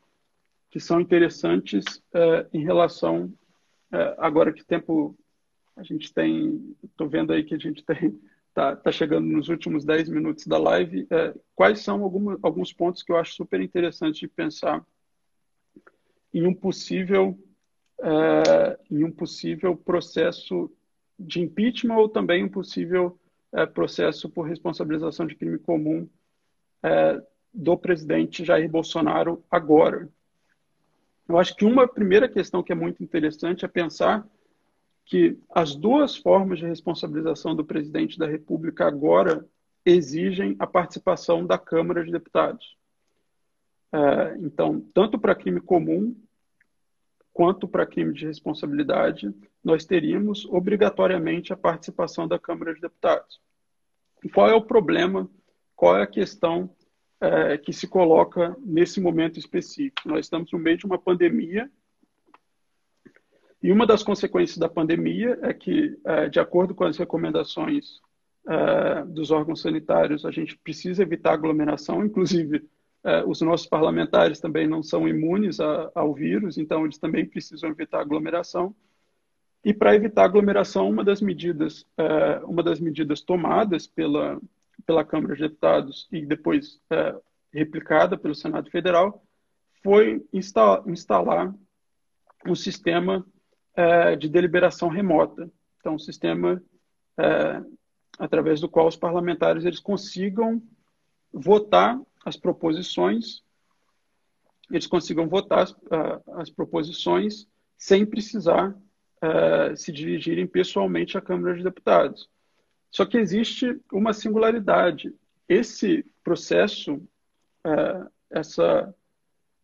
que 0.70 0.78
são 0.78 1.00
interessantes 1.00 1.84
é, 2.12 2.46
em 2.52 2.62
relação, 2.62 3.32
é, 3.92 4.14
agora 4.18 4.52
que 4.52 4.64
tempo 4.64 5.16
a 5.76 5.82
gente 5.82 6.12
tem, 6.12 6.76
estou 6.84 7.08
vendo 7.08 7.32
aí 7.32 7.42
que 7.42 7.54
a 7.54 7.58
gente 7.58 7.84
tem 7.84 8.20
está 8.54 8.76
tá 8.76 8.92
chegando 8.92 9.26
nos 9.26 9.48
últimos 9.48 9.84
10 9.84 10.08
minutos 10.08 10.46
da 10.46 10.56
live. 10.56 11.06
É, 11.10 11.34
quais 11.56 11.80
são 11.80 12.02
alguns 12.40 12.72
pontos 12.72 13.02
que 13.02 13.10
eu 13.10 13.16
acho 13.16 13.34
super 13.34 13.60
interessantes 13.60 14.20
de 14.20 14.28
pensar 14.28 14.84
em 16.34 16.46
um 16.46 16.52
possível 16.52 17.38
é, 18.02 18.78
um 18.90 19.10
possível 19.10 19.76
processo 19.76 20.70
de 21.18 21.40
impeachment 21.40 21.96
ou 21.96 22.08
também 22.08 22.44
um 22.44 22.48
possível 22.48 23.18
é, 23.52 23.64
processo 23.64 24.28
por 24.28 24.42
responsabilização 24.42 25.26
de 25.26 25.36
crime 25.36 25.58
comum 25.58 26.08
é, 26.82 27.22
do 27.52 27.78
presidente 27.78 28.44
Jair 28.44 28.68
Bolsonaro 28.68 29.44
agora. 29.48 30.08
Eu 31.28 31.38
acho 31.38 31.54
que 31.56 31.64
uma 31.64 31.86
primeira 31.86 32.28
questão 32.28 32.62
que 32.62 32.72
é 32.72 32.74
muito 32.74 33.02
interessante 33.02 33.64
é 33.64 33.68
pensar 33.68 34.28
que 35.06 35.38
as 35.50 35.74
duas 35.74 36.16
formas 36.16 36.58
de 36.58 36.66
responsabilização 36.66 37.54
do 37.54 37.64
presidente 37.64 38.18
da 38.18 38.26
República 38.26 38.86
agora 38.86 39.46
exigem 39.84 40.56
a 40.58 40.66
participação 40.66 41.46
da 41.46 41.58
Câmara 41.58 42.04
de 42.04 42.10
Deputados. 42.10 42.76
É, 43.94 44.36
então, 44.38 44.80
tanto 44.92 45.16
para 45.16 45.36
crime 45.36 45.60
comum 45.60 46.16
quanto 47.32 47.68
para 47.68 47.86
crime 47.86 48.12
de 48.12 48.26
responsabilidade, 48.26 49.32
nós 49.62 49.84
teríamos 49.84 50.44
obrigatoriamente 50.46 51.52
a 51.52 51.56
participação 51.56 52.26
da 52.26 52.36
Câmara 52.36 52.74
de 52.74 52.80
Deputados. 52.80 53.40
Qual 54.32 54.48
é 54.48 54.54
o 54.54 54.64
problema, 54.64 55.30
qual 55.76 55.96
é 55.96 56.02
a 56.02 56.08
questão 56.08 56.74
é, 57.20 57.56
que 57.56 57.72
se 57.72 57.86
coloca 57.86 58.56
nesse 58.58 59.00
momento 59.00 59.38
específico? 59.38 60.08
Nós 60.08 60.26
estamos 60.26 60.50
no 60.50 60.58
meio 60.58 60.76
de 60.76 60.86
uma 60.86 60.98
pandemia 60.98 61.70
e 63.62 63.70
uma 63.70 63.86
das 63.86 64.02
consequências 64.02 64.58
da 64.58 64.68
pandemia 64.68 65.38
é 65.42 65.54
que, 65.54 65.96
é, 66.04 66.28
de 66.28 66.40
acordo 66.40 66.74
com 66.74 66.82
as 66.82 66.96
recomendações 66.96 68.00
é, 68.48 69.04
dos 69.04 69.30
órgãos 69.30 69.60
sanitários, 69.60 70.24
a 70.24 70.32
gente 70.32 70.58
precisa 70.58 71.02
evitar 71.02 71.32
aglomeração, 71.32 72.02
inclusive 72.04 72.68
os 73.26 73.40
nossos 73.42 73.66
parlamentares 73.66 74.40
também 74.40 74.66
não 74.66 74.82
são 74.82 75.06
imunes 75.06 75.60
a, 75.60 75.90
ao 75.94 76.14
vírus, 76.14 76.56
então 76.56 76.84
eles 76.84 76.98
também 76.98 77.26
precisam 77.26 77.70
evitar 77.70 78.00
aglomeração. 78.00 78.74
E 79.62 79.72
para 79.72 79.94
evitar 79.94 80.24
aglomeração, 80.24 80.88
uma 80.88 81.04
das 81.04 81.20
medidas, 81.20 81.86
é, 81.98 82.40
uma 82.44 82.62
das 82.62 82.80
medidas 82.80 83.20
tomadas 83.20 83.86
pela 83.86 84.40
pela 84.86 85.04
Câmara 85.04 85.34
de 85.34 85.42
Deputados 85.42 86.06
e 86.12 86.26
depois 86.26 86.80
é, 86.90 87.14
replicada 87.52 88.18
pelo 88.18 88.34
Senado 88.34 88.70
Federal 88.70 89.24
foi 89.82 90.22
insta 90.32 90.82
instalar 90.86 91.54
um 92.46 92.54
sistema 92.54 93.24
de 94.18 94.28
deliberação 94.28 94.88
remota. 94.88 95.50
Então, 95.80 95.94
um 95.94 95.98
sistema 95.98 96.62
através 98.18 98.60
do 98.60 98.68
qual 98.68 98.86
os 98.86 98.96
parlamentares 98.96 99.64
eles 99.64 99.80
consigam 99.80 100.62
votar 101.32 102.00
as 102.24 102.36
proposições, 102.36 103.42
eles 104.70 104.86
consigam 104.86 105.28
votar 105.28 105.60
as, 105.60 105.76
as 106.34 106.50
proposições 106.50 107.46
sem 107.76 108.06
precisar 108.06 108.70
uh, 108.70 109.76
se 109.76 109.92
dirigirem 109.92 110.46
pessoalmente 110.46 111.18
à 111.18 111.20
Câmara 111.20 111.56
de 111.56 111.62
Deputados. 111.62 112.28
Só 112.90 113.04
que 113.04 113.18
existe 113.18 113.80
uma 113.92 114.12
singularidade. 114.12 115.14
Esse 115.48 116.06
processo, 116.22 116.94
uh, 116.94 118.10
essa, 118.30 118.94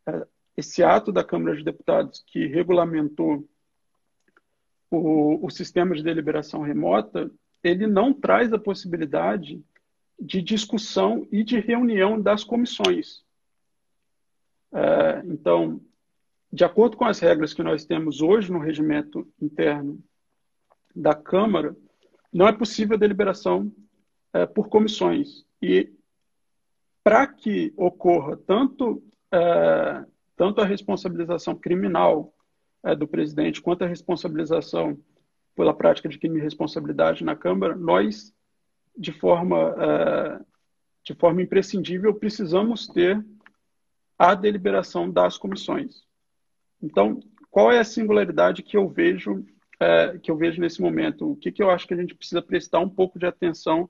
uh, 0.09 0.27
esse 0.57 0.83
ato 0.83 1.11
da 1.11 1.25
Câmara 1.25 1.57
de 1.57 1.65
Deputados 1.65 2.23
que 2.27 2.47
regulamentou 2.47 3.49
o, 4.91 5.47
o 5.47 5.51
sistema 5.51 5.95
de 5.95 6.03
deliberação 6.03 6.63
remota, 6.63 7.31
ele 7.63 7.87
não 7.87 8.13
traz 8.13 8.53
a 8.53 8.59
possibilidade 8.59 9.63
de 10.21 10.43
discussão 10.43 11.27
e 11.33 11.43
de 11.43 11.59
reunião 11.59 12.21
das 12.21 12.45
comissões. 12.45 13.25
É, 14.73 15.23
então, 15.25 15.81
de 16.53 16.65
acordo 16.65 16.97
com 16.97 17.05
as 17.05 17.19
regras 17.19 17.55
que 17.55 17.63
nós 17.63 17.85
temos 17.85 18.21
hoje 18.21 18.53
no 18.53 18.59
regimento 18.59 19.27
interno 19.41 20.03
da 20.95 21.15
Câmara, 21.15 21.75
não 22.33 22.47
é 22.47 22.53
possível 22.53 22.97
a 22.97 22.99
deliberação 22.99 23.73
é, 24.33 24.47
por 24.47 24.69
comissões. 24.69 25.45
E 25.63 25.93
para 27.03 27.27
que 27.27 27.73
ocorra 27.77 28.37
tanto, 28.37 29.03
é, 29.33 30.05
tanto 30.37 30.61
a 30.61 30.67
responsabilização 30.67 31.55
criminal 31.55 32.33
é, 32.83 32.95
do 32.95 33.09
presidente 33.09 33.63
quanto 33.63 33.85
a 33.85 33.89
responsabilização 33.89 34.99
pela 35.55 35.75
prática 35.75 36.09
de 36.09 36.19
crime 36.19 36.37
de 36.37 36.45
responsabilidade 36.45 37.25
na 37.25 37.37
Câmara, 37.37 37.77
nós 37.77 38.33
de 38.97 39.13
forma, 39.13 39.71
uh, 39.71 40.47
de 41.05 41.15
forma 41.15 41.43
imprescindível, 41.43 42.15
precisamos 42.15 42.87
ter 42.87 43.25
a 44.19 44.35
deliberação 44.35 45.11
das 45.11 45.39
comissões. 45.39 46.05
Então, 46.83 47.21
qual 47.51 47.73
é 47.73 47.79
a 47.79 47.85
singularidade 47.85 48.63
que 48.63 48.77
eu 48.77 48.89
vejo 48.89 49.35
uh, 49.81 50.19
que 50.21 50.31
eu 50.31 50.37
vejo 50.37 50.61
nesse 50.61 50.81
momento? 50.81 51.31
O 51.31 51.37
que, 51.37 51.51
que 51.51 51.63
eu 51.63 51.71
acho 51.71 51.87
que 51.87 51.95
a 51.95 51.97
gente 51.97 52.15
precisa 52.15 52.43
prestar 52.43 52.81
um 52.81 52.89
pouco 52.89 53.19
de 53.19 53.27
atenção 53.27 53.89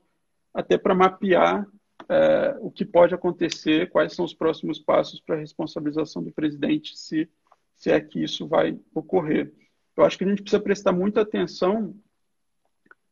até 0.53 0.77
para 0.77 0.95
mapear 0.95 1.65
uh, 2.01 2.65
o 2.65 2.71
que 2.71 2.85
pode 2.85 3.13
acontecer, 3.13 3.89
quais 3.89 4.13
são 4.13 4.25
os 4.25 4.33
próximos 4.33 4.79
passos 4.79 5.19
para 5.19 5.35
a 5.35 5.39
responsabilização 5.39 6.23
do 6.23 6.31
presidente, 6.31 6.97
se, 6.97 7.29
se 7.75 7.91
é 7.91 7.99
que 7.99 8.23
isso 8.23 8.47
vai 8.47 8.77
ocorrer. 8.93 9.53
Eu 9.95 10.03
acho 10.03 10.17
que 10.17 10.23
a 10.23 10.27
gente 10.27 10.41
precisa 10.41 10.61
prestar 10.61 10.91
muita 10.91 11.21
atenção 11.21 11.95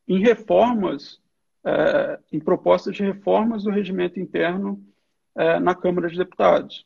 em 0.08 0.20
reformas, 0.20 1.22
é, 1.66 2.20
em 2.32 2.40
propostas 2.40 2.96
de 2.96 3.04
reformas 3.04 3.64
do 3.64 3.70
regimento 3.70 4.20
interno 4.20 4.82
é, 5.36 5.60
na 5.60 5.76
Câmara 5.76 6.08
de 6.08 6.18
Deputados. 6.18 6.86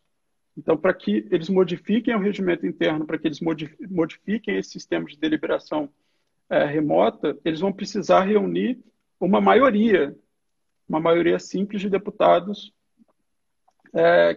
Então, 0.57 0.77
para 0.77 0.93
que 0.93 1.27
eles 1.31 1.49
modifiquem 1.49 2.15
o 2.15 2.19
regimento 2.19 2.65
interno, 2.65 3.05
para 3.05 3.17
que 3.17 3.27
eles 3.27 3.39
modifiquem 3.89 4.57
esse 4.57 4.71
sistema 4.71 5.05
de 5.05 5.17
deliberação 5.17 5.89
é, 6.49 6.65
remota, 6.65 7.37
eles 7.43 7.59
vão 7.59 7.73
precisar 7.73 8.21
reunir 8.21 8.79
uma 9.19 9.41
maioria, 9.41 10.15
uma 10.87 10.99
maioria 10.99 11.39
simples 11.39 11.81
de 11.81 11.89
deputados 11.89 12.73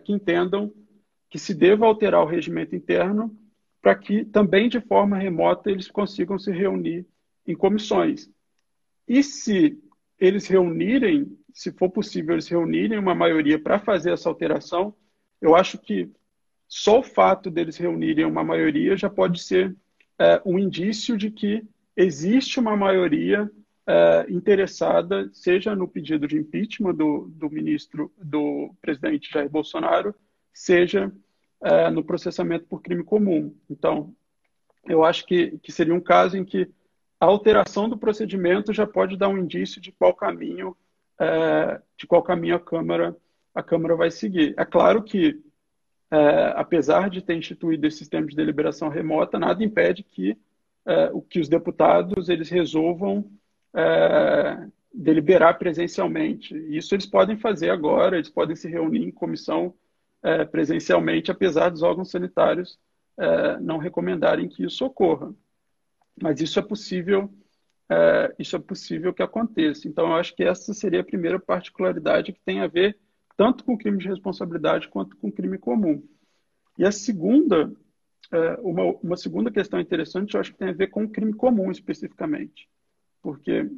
que 0.05 0.13
entendam 0.13 0.71
que 1.31 1.39
se 1.39 1.55
deva 1.55 1.87
alterar 1.87 2.23
o 2.23 2.27
regimento 2.27 2.77
interno 2.77 3.35
para 3.81 3.95
que 3.95 4.25
também 4.25 4.69
de 4.69 4.81
forma 4.81 5.17
remota 5.17 5.71
eles 5.71 5.91
consigam 5.91 6.39
se 6.39 6.51
reunir 6.51 7.07
em 7.47 7.55
comissões. 7.55 8.29
E 9.09 9.23
se 9.23 9.81
eles 10.19 10.47
reunirem, 10.47 11.37
se 11.53 11.73
for 11.73 11.91
possível 11.91 12.35
eles 12.35 12.49
reunirem 12.49 12.99
uma 12.99 13.15
maioria 13.15 13.59
para 13.59 13.79
fazer 13.79 14.13
essa 14.13 14.29
alteração, 14.29 14.95
eu 15.41 15.55
acho 15.55 15.79
que 15.79 16.11
só 16.69 17.01
o 17.01 17.03
fato 17.03 17.51
deles 17.51 17.77
reunirem 17.77 18.25
uma 18.25 18.43
maioria 18.43 18.97
já 18.97 19.09
pode 19.09 19.43
ser 19.43 19.75
é, 20.19 20.41
um 20.45 20.59
indício 20.59 21.17
de 21.17 21.31
que 21.31 21.63
existe 21.97 22.59
uma 22.59 22.77
maioria 22.77 23.51
é, 23.87 24.27
interessada, 24.29 25.31
seja 25.33 25.77
no 25.77 25.87
pedido 25.87 26.27
de 26.27 26.37
impeachment 26.37 26.95
do, 26.95 27.29
do 27.31 27.49
ministro, 27.49 28.13
do 28.17 28.75
presidente 28.81 29.31
Jair 29.33 29.49
Bolsonaro, 29.49 30.15
seja 30.53 31.13
é, 31.63 31.91
no 31.91 32.03
processamento 32.03 32.67
por 32.67 32.83
crime 32.83 33.05
comum. 33.05 33.55
Então, 33.71 34.15
eu 34.85 35.05
acho 35.05 35.25
que, 35.27 35.59
que 35.59 35.71
seria 35.71 35.95
um 35.95 36.01
caso 36.01 36.37
em 36.37 36.45
que 36.45 36.69
a 37.21 37.27
alteração 37.27 37.89
do 37.89 37.97
procedimento 37.97 38.73
já 38.73 38.87
pode 38.87 39.17
dar 39.17 39.29
um 39.29 39.39
indício 39.39 39.81
de 39.81 39.93
qual 39.93 40.15
caminho 40.15 40.77
é, 41.19 41.81
de 41.97 42.07
qual 42.07 42.23
caminho 42.23 42.57
a 42.57 42.61
Câmara 42.61 43.17
a 43.55 43.63
Câmara 43.63 43.97
vai 43.97 44.11
seguir. 44.11 44.55
É 44.59 44.65
claro 44.65 45.03
que 45.03 45.43
é, 46.11 46.53
apesar 46.57 47.09
de 47.09 47.23
ter 47.23 47.37
instituído 47.37 47.87
esse 47.87 47.99
sistema 47.99 48.27
de 48.27 48.37
deliberação 48.37 48.89
remota, 48.89 49.39
nada 49.39 49.65
impede 49.65 50.03
que 50.03 50.37
é, 50.87 51.11
que 51.29 51.41
os 51.41 51.49
deputados 51.49 52.29
eles 52.29 52.49
resolvam 52.49 53.31
é, 53.75 54.69
deliberar 54.93 55.59
presencialmente. 55.59 56.55
Isso 56.75 56.95
eles 56.95 57.07
podem 57.07 57.37
fazer 57.37 57.71
agora, 57.71 58.17
eles 58.17 58.31
podem 58.31 58.55
se 58.55 58.69
reunir 58.69 59.05
em 59.05 59.11
comissão 59.11 59.75
é, 60.23 60.45
presencialmente, 60.45 61.31
apesar 61.31 61.71
dos 61.71 61.83
órgãos 61.83 62.11
sanitários 62.11 62.79
é, 63.19 63.59
não 63.59 63.79
recomendarem 63.79 64.49
que 64.49 64.65
isso 64.65 64.85
ocorra. 64.85 65.35
Mas 66.21 66.41
isso 66.41 66.59
é 66.59 66.63
possível, 66.63 67.31
é, 67.89 68.35
isso 68.39 68.57
é 68.57 68.59
possível 68.59 69.13
que 69.13 69.23
aconteça. 69.23 69.87
Então, 69.87 70.09
eu 70.09 70.15
acho 70.15 70.35
que 70.35 70.45
essa 70.45 70.73
seria 70.73 71.01
a 71.01 71.05
primeira 71.05 71.39
particularidade 71.39 72.33
que 72.33 72.41
tem 72.45 72.61
a 72.61 72.67
ver 72.67 72.99
tanto 73.37 73.65
com 73.65 73.77
crime 73.77 73.99
de 73.99 74.09
responsabilidade 74.09 74.89
quanto 74.89 75.17
com 75.17 75.31
crime 75.31 75.59
comum. 75.59 76.03
E 76.79 76.85
a 76.85 76.91
segunda, 76.91 77.73
é, 78.33 78.55
uma, 78.61 78.85
uma 79.03 79.17
segunda 79.17 79.51
questão 79.51 79.79
interessante, 79.79 80.35
eu 80.35 80.41
acho 80.41 80.53
que 80.53 80.59
tem 80.59 80.71
a 80.71 80.73
ver 80.73 80.89
com 80.89 81.05
o 81.05 81.09
crime 81.09 81.35
comum 81.35 81.71
especificamente, 81.71 82.69
porque 83.23 83.71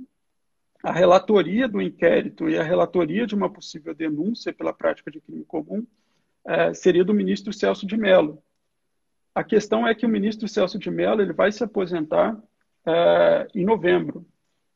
a 0.83 0.93
relatoria 0.93 1.67
do 1.67 1.83
inquérito 1.83 2.49
e 2.49 2.57
a 2.57 2.63
relatoria 2.63 3.27
de 3.27 3.35
uma 3.35 3.51
possível 3.51 3.95
denúncia 3.95 4.53
pela 4.53 4.73
prática 4.73 5.11
de 5.11 5.21
crime 5.21 5.45
comum 5.45 5.85
é, 6.47 6.73
seria 6.73 7.05
do 7.05 7.13
ministro 7.13 7.53
Celso 7.53 7.87
de 7.87 7.97
Mello. 7.97 8.43
A 9.39 9.45
questão 9.45 9.87
é 9.87 9.95
que 9.95 10.05
o 10.05 10.09
ministro 10.09 10.49
Celso 10.49 10.81
de 10.81 10.91
Mello 10.91 11.23
ele 11.23 11.33
vai 11.33 11.53
se 11.53 11.63
aposentar 11.63 12.37
é, 12.85 13.47
em 13.55 13.65
novembro. 13.65 14.27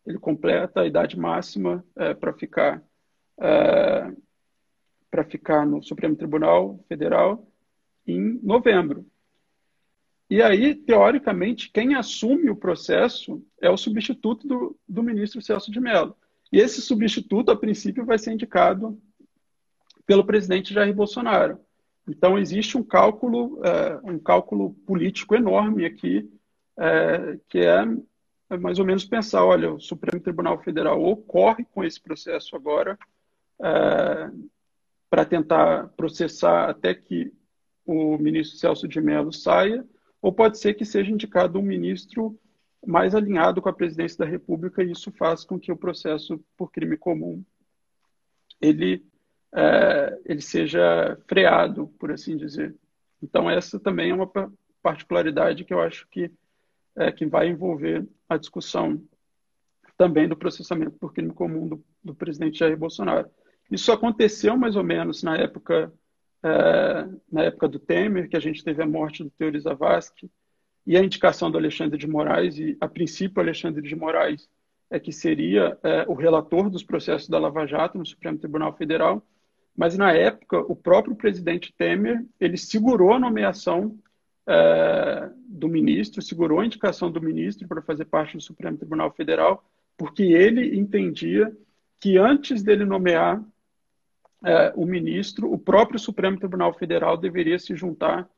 Ele 0.06 0.20
completa 0.20 0.82
a 0.82 0.86
idade 0.86 1.18
máxima 1.18 1.84
é, 1.96 2.14
para 2.14 2.32
ficar 2.32 2.80
é, 3.40 4.12
para 5.10 5.24
ficar 5.24 5.66
no 5.66 5.82
Supremo 5.82 6.14
Tribunal 6.14 6.78
Federal 6.86 7.44
em 8.06 8.38
novembro. 8.40 9.04
E 10.30 10.40
aí, 10.40 10.76
teoricamente, 10.76 11.68
quem 11.68 11.96
assume 11.96 12.48
o 12.48 12.54
processo 12.54 13.44
é 13.60 13.68
o 13.68 13.76
substituto 13.76 14.46
do, 14.46 14.78
do 14.88 15.02
ministro 15.02 15.42
Celso 15.42 15.72
de 15.72 15.80
Mello. 15.80 16.16
E 16.52 16.60
esse 16.60 16.80
substituto, 16.80 17.50
a 17.50 17.56
princípio, 17.56 18.04
vai 18.04 18.16
ser 18.16 18.30
indicado 18.30 18.96
pelo 20.06 20.24
presidente 20.24 20.72
Jair 20.72 20.94
Bolsonaro. 20.94 21.58
Então 22.08 22.38
existe 22.38 22.76
um 22.76 22.82
cálculo, 22.82 23.60
é, 23.64 24.00
um 24.04 24.18
cálculo 24.18 24.74
político 24.86 25.34
enorme 25.34 25.84
aqui, 25.84 26.28
é, 26.76 27.38
que 27.48 27.58
é, 27.58 27.84
é, 28.50 28.56
mais 28.56 28.78
ou 28.78 28.84
menos 28.84 29.04
pensar, 29.04 29.44
olha, 29.44 29.72
o 29.72 29.80
Supremo 29.80 30.22
Tribunal 30.22 30.58
Federal 30.62 31.02
ocorre 31.02 31.64
com 31.64 31.84
esse 31.84 32.00
processo 32.00 32.56
agora 32.56 32.98
para 35.08 35.24
tentar 35.24 35.88
processar 35.96 36.68
até 36.68 36.92
que 36.92 37.32
o 37.86 38.18
ministro 38.18 38.58
Celso 38.58 38.88
de 38.88 39.00
Mello 39.00 39.32
saia, 39.32 39.86
ou 40.20 40.32
pode 40.32 40.58
ser 40.58 40.74
que 40.74 40.84
seja 40.84 41.12
indicado 41.12 41.60
um 41.60 41.62
ministro 41.62 42.36
mais 42.84 43.14
alinhado 43.14 43.62
com 43.62 43.68
a 43.68 43.72
presidência 43.72 44.18
da 44.18 44.24
República 44.24 44.82
e 44.82 44.90
isso 44.90 45.12
faz 45.12 45.44
com 45.44 45.60
que 45.60 45.70
o 45.70 45.76
processo 45.76 46.42
por 46.56 46.72
crime 46.72 46.96
comum 46.96 47.44
ele 48.62 49.04
é, 49.54 50.18
ele 50.24 50.40
seja 50.40 51.18
freado, 51.26 51.88
por 51.98 52.10
assim 52.10 52.36
dizer. 52.36 52.74
Então, 53.22 53.50
essa 53.50 53.78
também 53.78 54.10
é 54.10 54.14
uma 54.14 54.30
particularidade 54.82 55.64
que 55.64 55.72
eu 55.72 55.80
acho 55.80 56.06
que, 56.08 56.30
é, 56.96 57.12
que 57.12 57.26
vai 57.26 57.48
envolver 57.48 58.06
a 58.28 58.36
discussão 58.36 59.02
também 59.96 60.26
do 60.26 60.36
processamento 60.36 60.98
por 60.98 61.12
crime 61.12 61.32
comum 61.32 61.68
do, 61.68 61.84
do 62.02 62.14
presidente 62.14 62.58
Jair 62.58 62.76
Bolsonaro. 62.76 63.30
Isso 63.70 63.92
aconteceu 63.92 64.56
mais 64.56 64.74
ou 64.74 64.82
menos 64.82 65.22
na 65.22 65.36
época, 65.36 65.92
é, 66.42 67.08
na 67.30 67.44
época 67.44 67.68
do 67.68 67.78
Temer, 67.78 68.28
que 68.28 68.36
a 68.36 68.40
gente 68.40 68.64
teve 68.64 68.82
a 68.82 68.86
morte 68.86 69.22
do 69.22 69.30
Teori 69.30 69.60
Zavascki 69.60 70.30
e 70.86 70.96
a 70.96 71.04
indicação 71.04 71.50
do 71.50 71.58
Alexandre 71.58 71.96
de 71.96 72.08
Moraes, 72.08 72.58
e 72.58 72.76
a 72.80 72.88
princípio 72.88 73.40
Alexandre 73.40 73.82
de 73.82 73.94
Moraes 73.94 74.48
é 74.90 74.98
que 74.98 75.12
seria 75.12 75.78
é, 75.82 76.04
o 76.08 76.14
relator 76.14 76.68
dos 76.68 76.82
processos 76.82 77.28
da 77.28 77.38
Lava 77.38 77.66
Jato 77.66 77.96
no 77.96 78.04
Supremo 78.04 78.38
Tribunal 78.38 78.76
Federal, 78.76 79.24
mas 79.76 79.96
na 79.96 80.12
época 80.12 80.58
o 80.58 80.76
próprio 80.76 81.14
presidente 81.14 81.72
Temer 81.76 82.24
ele 82.38 82.56
segurou 82.56 83.12
a 83.12 83.18
nomeação 83.18 83.98
é, 84.46 85.30
do 85.46 85.68
ministro, 85.68 86.20
segurou 86.20 86.60
a 86.60 86.66
indicação 86.66 87.10
do 87.10 87.20
ministro 87.20 87.66
para 87.68 87.82
fazer 87.82 88.04
parte 88.04 88.36
do 88.36 88.42
Supremo 88.42 88.76
Tribunal 88.76 89.12
Federal, 89.12 89.64
porque 89.96 90.22
ele 90.22 90.78
entendia 90.78 91.54
que 92.00 92.18
antes 92.18 92.62
dele 92.62 92.84
nomear 92.84 93.42
é, 94.44 94.72
o 94.74 94.84
ministro, 94.84 95.52
o 95.52 95.58
próprio 95.58 95.98
Supremo 95.98 96.38
Tribunal 96.38 96.74
Federal 96.74 97.16
deveria 97.16 97.58
se 97.58 97.76
juntar 97.76 98.28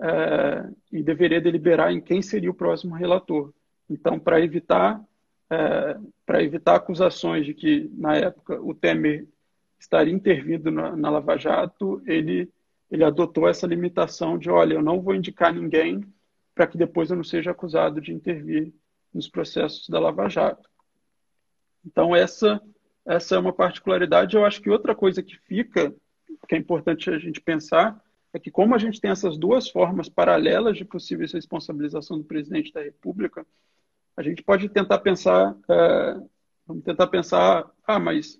é, 0.00 0.68
e 0.92 1.02
deveria 1.02 1.40
deliberar 1.40 1.92
em 1.92 2.00
quem 2.00 2.22
seria 2.22 2.50
o 2.50 2.54
próximo 2.54 2.94
relator. 2.94 3.52
Então, 3.88 4.18
para 4.18 4.40
evitar 4.40 5.04
é, 5.50 5.98
para 6.24 6.42
evitar 6.44 6.76
acusações 6.76 7.44
de 7.44 7.52
que 7.52 7.90
na 7.94 8.14
época 8.14 8.60
o 8.62 8.72
Temer 8.72 9.26
estaria 9.80 10.12
intervindo 10.12 10.70
na, 10.70 10.94
na 10.94 11.10
Lava 11.10 11.36
Jato, 11.38 12.02
ele, 12.06 12.52
ele 12.90 13.02
adotou 13.02 13.48
essa 13.48 13.66
limitação 13.66 14.38
de, 14.38 14.50
olha, 14.50 14.74
eu 14.74 14.82
não 14.82 15.00
vou 15.00 15.14
indicar 15.14 15.52
ninguém 15.52 16.04
para 16.54 16.66
que 16.66 16.76
depois 16.76 17.10
eu 17.10 17.16
não 17.16 17.24
seja 17.24 17.50
acusado 17.50 18.00
de 18.00 18.12
intervir 18.12 18.72
nos 19.12 19.28
processos 19.28 19.88
da 19.88 19.98
Lava 19.98 20.28
Jato. 20.28 20.68
Então, 21.84 22.14
essa, 22.14 22.60
essa 23.06 23.34
é 23.34 23.38
uma 23.38 23.52
particularidade. 23.52 24.36
Eu 24.36 24.44
acho 24.44 24.60
que 24.60 24.68
outra 24.68 24.94
coisa 24.94 25.22
que 25.22 25.38
fica, 25.38 25.94
que 26.46 26.54
é 26.54 26.58
importante 26.58 27.08
a 27.08 27.18
gente 27.18 27.40
pensar, 27.40 27.98
é 28.32 28.38
que 28.38 28.50
como 28.50 28.74
a 28.74 28.78
gente 28.78 29.00
tem 29.00 29.10
essas 29.10 29.38
duas 29.38 29.70
formas 29.70 30.08
paralelas 30.08 30.76
de 30.76 30.84
possível 30.84 31.26
responsabilização 31.32 32.18
do 32.18 32.24
presidente 32.24 32.72
da 32.72 32.82
República, 32.82 33.46
a 34.16 34.22
gente 34.22 34.42
pode 34.42 34.68
tentar 34.68 34.98
pensar, 34.98 35.56
é, 35.68 36.20
vamos 36.66 36.84
tentar 36.84 37.06
pensar, 37.06 37.68
ah, 37.86 37.98
mas 37.98 38.38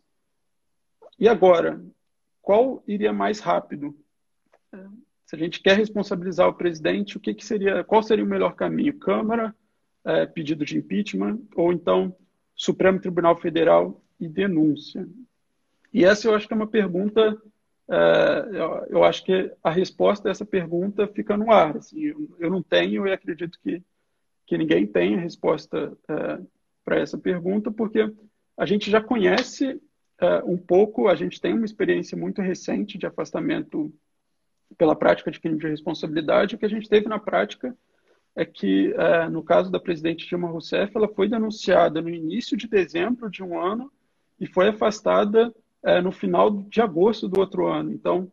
e 1.21 1.29
agora, 1.29 1.85
qual 2.41 2.83
iria 2.89 3.13
mais 3.13 3.39
rápido? 3.41 3.95
Se 5.27 5.37
a 5.37 5.39
gente 5.39 5.61
quer 5.61 5.77
responsabilizar 5.77 6.49
o 6.49 6.55
presidente, 6.55 7.17
o 7.17 7.21
que, 7.21 7.35
que 7.35 7.45
seria, 7.45 7.85
qual 7.85 8.03
seria 8.03 8.25
o 8.25 8.29
melhor 8.29 8.55
caminho? 8.55 8.99
Câmara, 8.99 9.55
é, 10.05 10.27
pedido 10.27 10.65
de 10.65 10.79
impeachment, 10.79 11.39
ou 11.55 11.73
então 11.73 12.17
Supremo 12.57 12.99
Tribunal 12.99 13.37
Federal 13.39 14.03
e 14.19 14.27
denúncia? 14.27 15.07
E 15.93 16.05
essa 16.05 16.27
eu 16.27 16.35
acho 16.35 16.49
que 16.49 16.55
é 16.55 16.57
uma 16.57 16.67
pergunta, 16.67 17.41
é, 17.89 18.87
eu, 18.89 19.05
acho 19.05 19.25
que 19.25 19.53
a 19.63 19.71
resposta 19.71 20.29
a 20.29 20.31
essa 20.31 20.47
pergunta 20.47 21.07
fica 21.07 21.37
no 21.37 21.53
ar. 21.53 21.77
Assim, 21.77 22.01
eu, 22.01 22.37
eu, 22.39 22.51
não 22.51 22.63
tenho 22.63 23.07
e 23.07 23.13
acredito 23.13 23.59
que, 23.63 23.83
que 24.47 24.57
ninguém 24.57 24.87
tem 24.87 25.17
a 25.17 25.21
resposta 25.21 25.97
é, 26.09 26.41
para 26.85 26.99
essa 26.99 27.19
pergunta, 27.19 27.71
porque 27.71 28.11
a 28.57 28.65
gente 28.65 28.91
já 28.91 29.03
conhece 29.03 29.81
um 30.45 30.57
pouco, 30.57 31.09
a 31.09 31.15
gente 31.15 31.41
tem 31.41 31.55
uma 31.55 31.65
experiência 31.65 32.17
muito 32.17 32.43
recente 32.43 32.99
de 32.99 33.07
afastamento 33.07 33.93
pela 34.77 34.95
prática 34.95 35.31
de 35.31 35.41
crime 35.41 35.59
de 35.59 35.69
responsabilidade. 35.69 36.55
O 36.55 36.59
que 36.59 36.67
a 36.67 36.71
gente 36.71 36.89
teve 36.89 37.09
na 37.09 37.19
prática 37.19 37.77
é 38.37 38.45
que, 38.45 38.95
é, 38.97 39.29
no 39.29 39.43
caso 39.43 39.71
da 39.71 39.81
presidente 39.81 40.27
Dilma 40.29 40.49
Rousseff, 40.49 40.97
ela 40.97 41.09
foi 41.09 41.29
denunciada 41.29 42.01
no 42.01 42.09
início 42.09 42.57
de 42.57 42.69
dezembro 42.69 43.29
de 43.29 43.43
um 43.43 43.61
ano 43.61 43.91
e 44.39 44.47
foi 44.47 44.69
afastada 44.69 45.53
é, 45.83 46.01
no 46.01 46.13
final 46.13 46.51
de 46.51 46.81
agosto 46.81 47.29
do 47.29 47.41
outro 47.41 47.67
ano. 47.67 47.93
Então, 47.93 48.31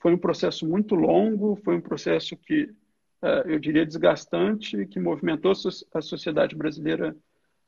foi 0.00 0.12
um 0.12 0.18
processo 0.18 0.66
muito 0.66 0.96
longo, 0.96 1.54
foi 1.62 1.76
um 1.76 1.80
processo 1.80 2.36
que 2.36 2.68
eu 3.44 3.60
diria 3.60 3.86
desgastante, 3.86 4.84
que 4.86 4.98
movimentou 4.98 5.52
a 5.94 6.02
sociedade 6.02 6.56
brasileira 6.56 7.16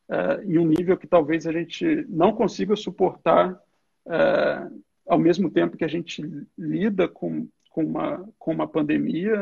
é, 0.08 0.44
em 0.44 0.58
um 0.58 0.66
nível 0.66 0.96
que 0.96 1.06
talvez 1.06 1.46
a 1.46 1.52
gente 1.52 2.06
não 2.08 2.32
consiga 2.32 2.76
suportar 2.76 3.58
é, 4.06 4.68
ao 5.06 5.18
mesmo 5.18 5.50
tempo 5.50 5.76
que 5.76 5.84
a 5.84 5.88
gente 5.88 6.22
lida 6.56 7.08
com, 7.08 7.48
com, 7.70 7.84
uma, 7.84 8.28
com 8.38 8.52
uma 8.52 8.68
pandemia, 8.68 9.36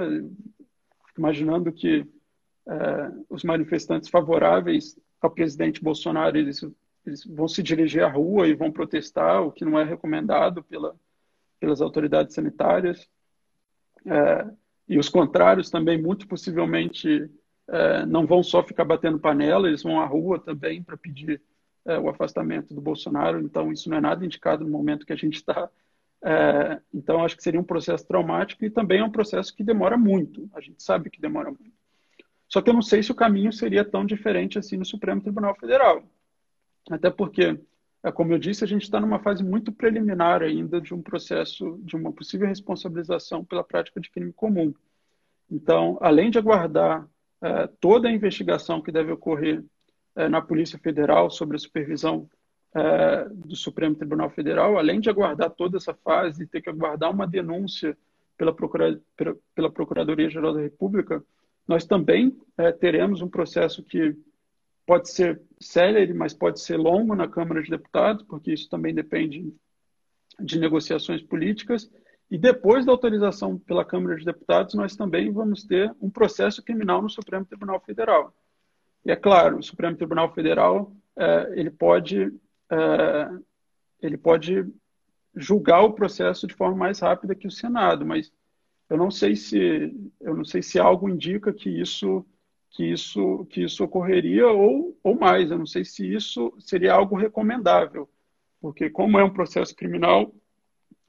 imaginando 1.16 1.72
que 1.72 2.06
os 3.28 3.42
manifestantes 3.42 4.08
favoráveis 4.08 4.96
ao 5.20 5.30
presidente 5.30 5.82
Bolsonaro 5.82 6.36
eles, 6.36 6.64
eles 7.04 7.24
vão 7.24 7.48
se 7.48 7.62
dirigir 7.62 8.02
à 8.02 8.08
rua 8.08 8.46
e 8.46 8.54
vão 8.54 8.70
protestar, 8.70 9.42
o 9.42 9.52
que 9.52 9.64
não 9.64 9.78
é 9.78 9.84
recomendado 9.84 10.62
pela, 10.62 10.94
pelas 11.58 11.80
autoridades 11.80 12.34
sanitárias. 12.34 13.08
É, 14.06 14.50
e 14.88 14.98
os 14.98 15.08
contrários 15.08 15.70
também, 15.70 16.00
muito 16.00 16.26
possivelmente, 16.26 17.30
é, 17.70 18.04
não 18.04 18.26
vão 18.26 18.42
só 18.42 18.62
ficar 18.62 18.84
batendo 18.84 19.18
panela, 19.18 19.68
eles 19.68 19.82
vão 19.82 20.00
à 20.00 20.04
rua 20.04 20.38
também 20.38 20.82
para 20.82 20.96
pedir 20.96 21.40
é, 21.84 21.98
o 21.98 22.08
afastamento 22.08 22.74
do 22.74 22.80
Bolsonaro. 22.80 23.40
Então, 23.40 23.72
isso 23.72 23.88
não 23.88 23.96
é 23.96 24.00
nada 24.00 24.24
indicado 24.24 24.64
no 24.64 24.70
momento 24.70 25.06
que 25.06 25.12
a 25.12 25.16
gente 25.16 25.36
está. 25.36 25.70
É, 26.22 26.80
então, 26.92 27.24
acho 27.24 27.36
que 27.36 27.42
seria 27.42 27.60
um 27.60 27.64
processo 27.64 28.06
traumático 28.06 28.64
e 28.64 28.70
também 28.70 29.00
é 29.00 29.04
um 29.04 29.10
processo 29.10 29.54
que 29.54 29.62
demora 29.62 29.96
muito. 29.96 30.50
A 30.54 30.60
gente 30.60 30.82
sabe 30.82 31.08
que 31.08 31.20
demora 31.20 31.48
muito. 31.50 31.72
Só 32.48 32.60
que 32.60 32.68
eu 32.68 32.74
não 32.74 32.82
sei 32.82 33.02
se 33.02 33.12
o 33.12 33.14
caminho 33.14 33.52
seria 33.52 33.84
tão 33.84 34.04
diferente 34.04 34.58
assim 34.58 34.76
no 34.76 34.84
Supremo 34.84 35.20
Tribunal 35.20 35.54
Federal. 35.54 36.02
Até 36.90 37.08
porque 37.08 37.60
é, 38.02 38.10
como 38.10 38.32
eu 38.32 38.38
disse, 38.38 38.64
a 38.64 38.66
gente 38.66 38.82
está 38.82 38.98
numa 38.98 39.18
fase 39.18 39.44
muito 39.44 39.70
preliminar 39.70 40.42
ainda 40.42 40.80
de 40.80 40.94
um 40.94 41.02
processo 41.02 41.78
de 41.82 41.94
uma 41.96 42.12
possível 42.12 42.48
responsabilização 42.48 43.44
pela 43.44 43.62
prática 43.62 44.00
de 44.00 44.10
crime 44.10 44.32
comum. 44.32 44.72
Então, 45.50 45.98
além 46.00 46.30
de 46.30 46.38
aguardar 46.38 47.06
é, 47.42 47.66
toda 47.80 48.08
a 48.08 48.12
investigação 48.12 48.82
que 48.82 48.92
deve 48.92 49.12
ocorrer 49.12 49.64
é, 50.14 50.28
na 50.28 50.42
Polícia 50.42 50.78
Federal 50.78 51.30
sobre 51.30 51.56
a 51.56 51.58
supervisão 51.58 52.28
é, 52.74 53.28
do 53.30 53.56
Supremo 53.56 53.94
Tribunal 53.94 54.30
Federal, 54.30 54.78
além 54.78 55.00
de 55.00 55.08
aguardar 55.08 55.50
toda 55.50 55.76
essa 55.76 55.94
fase 55.94 56.42
e 56.44 56.46
ter 56.46 56.60
que 56.60 56.70
aguardar 56.70 57.10
uma 57.10 57.26
denúncia 57.26 57.96
pela, 58.36 58.54
Procura, 58.54 59.00
pela, 59.54 59.70
Procuradoria-Geral 59.70 60.54
da 60.54 60.60
República, 60.60 61.22
nós 61.66 61.84
também 61.84 62.36
teremos 62.80 63.22
um 63.22 63.28
processo 63.28 63.82
que 63.82 64.16
pode 64.86 65.10
ser 65.10 65.40
célere, 65.60 66.12
mas 66.12 66.34
pode 66.34 66.60
ser 66.60 66.76
longo 66.76 67.14
na 67.14 67.28
Câmara 67.28 67.62
de 67.62 67.70
Deputados, 67.70 68.24
porque 68.24 68.52
isso 68.52 68.68
também 68.68 68.94
depende 68.94 69.54
de 70.40 70.58
negociações 70.58 71.22
políticas. 71.22 71.88
E 72.30 72.38
depois 72.38 72.86
da 72.86 72.92
autorização 72.92 73.58
pela 73.58 73.84
Câmara 73.84 74.16
de 74.16 74.24
Deputados, 74.24 74.74
nós 74.74 74.94
também 74.94 75.32
vamos 75.32 75.64
ter 75.64 75.94
um 76.00 76.08
processo 76.08 76.62
criminal 76.62 77.02
no 77.02 77.10
Supremo 77.10 77.44
Tribunal 77.44 77.80
Federal. 77.80 78.32
E 79.04 79.10
é 79.10 79.16
claro, 79.16 79.58
o 79.58 79.62
Supremo 79.62 79.96
Tribunal 79.96 80.32
Federal 80.32 80.92
é, 81.16 81.52
ele 81.56 81.70
pode 81.70 82.32
é, 82.70 83.30
ele 84.00 84.16
pode 84.16 84.66
julgar 85.34 85.82
o 85.82 85.92
processo 85.92 86.46
de 86.46 86.54
forma 86.54 86.76
mais 86.76 87.00
rápida 87.00 87.34
que 87.34 87.46
o 87.46 87.50
Senado, 87.50 88.06
mas 88.06 88.32
eu 88.88 88.96
não 88.96 89.10
sei 89.10 89.34
se 89.34 89.92
eu 90.20 90.36
não 90.36 90.44
sei 90.44 90.62
se 90.62 90.78
algo 90.78 91.08
indica 91.08 91.52
que 91.52 91.68
isso 91.68 92.24
que 92.70 92.84
isso, 92.84 93.46
que 93.46 93.62
isso 93.62 93.84
ocorreria 93.84 94.46
ou, 94.48 94.96
ou 95.02 95.18
mais. 95.18 95.50
Eu 95.50 95.58
não 95.58 95.66
sei 95.66 95.84
se 95.84 96.06
isso 96.06 96.54
seria 96.58 96.94
algo 96.94 97.16
recomendável, 97.16 98.08
porque 98.60 98.88
como 98.88 99.18
é 99.18 99.24
um 99.24 99.32
processo 99.32 99.74
criminal, 99.74 100.32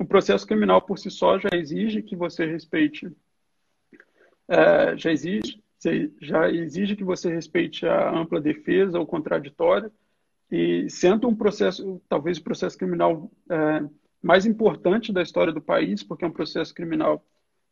o 0.01 0.05
processo 0.05 0.45
criminal 0.45 0.81
por 0.81 0.97
si 0.97 1.09
só 1.09 1.39
já 1.39 1.49
exige 1.53 2.01
que 2.01 2.15
você 2.15 2.45
respeite, 2.45 3.11
é, 4.47 4.97
já 4.97 5.11
exige 5.11 5.61
já 6.21 6.47
exige 6.51 6.95
que 6.95 7.03
você 7.03 7.33
respeite 7.33 7.87
a 7.87 8.11
ampla 8.15 8.39
defesa 8.39 8.99
ou 8.99 9.05
contraditória 9.05 9.91
e 10.51 10.89
sendo 10.89 11.27
um 11.27 11.35
processo, 11.35 12.01
talvez 12.07 12.37
o 12.37 12.43
processo 12.43 12.77
criminal 12.77 13.31
é, 13.49 13.89
mais 14.21 14.45
importante 14.45 15.11
da 15.11 15.23
história 15.23 15.51
do 15.51 15.61
país, 15.61 16.03
porque 16.03 16.23
é 16.23 16.27
um 16.27 16.33
processo 16.33 16.73
criminal 16.73 17.25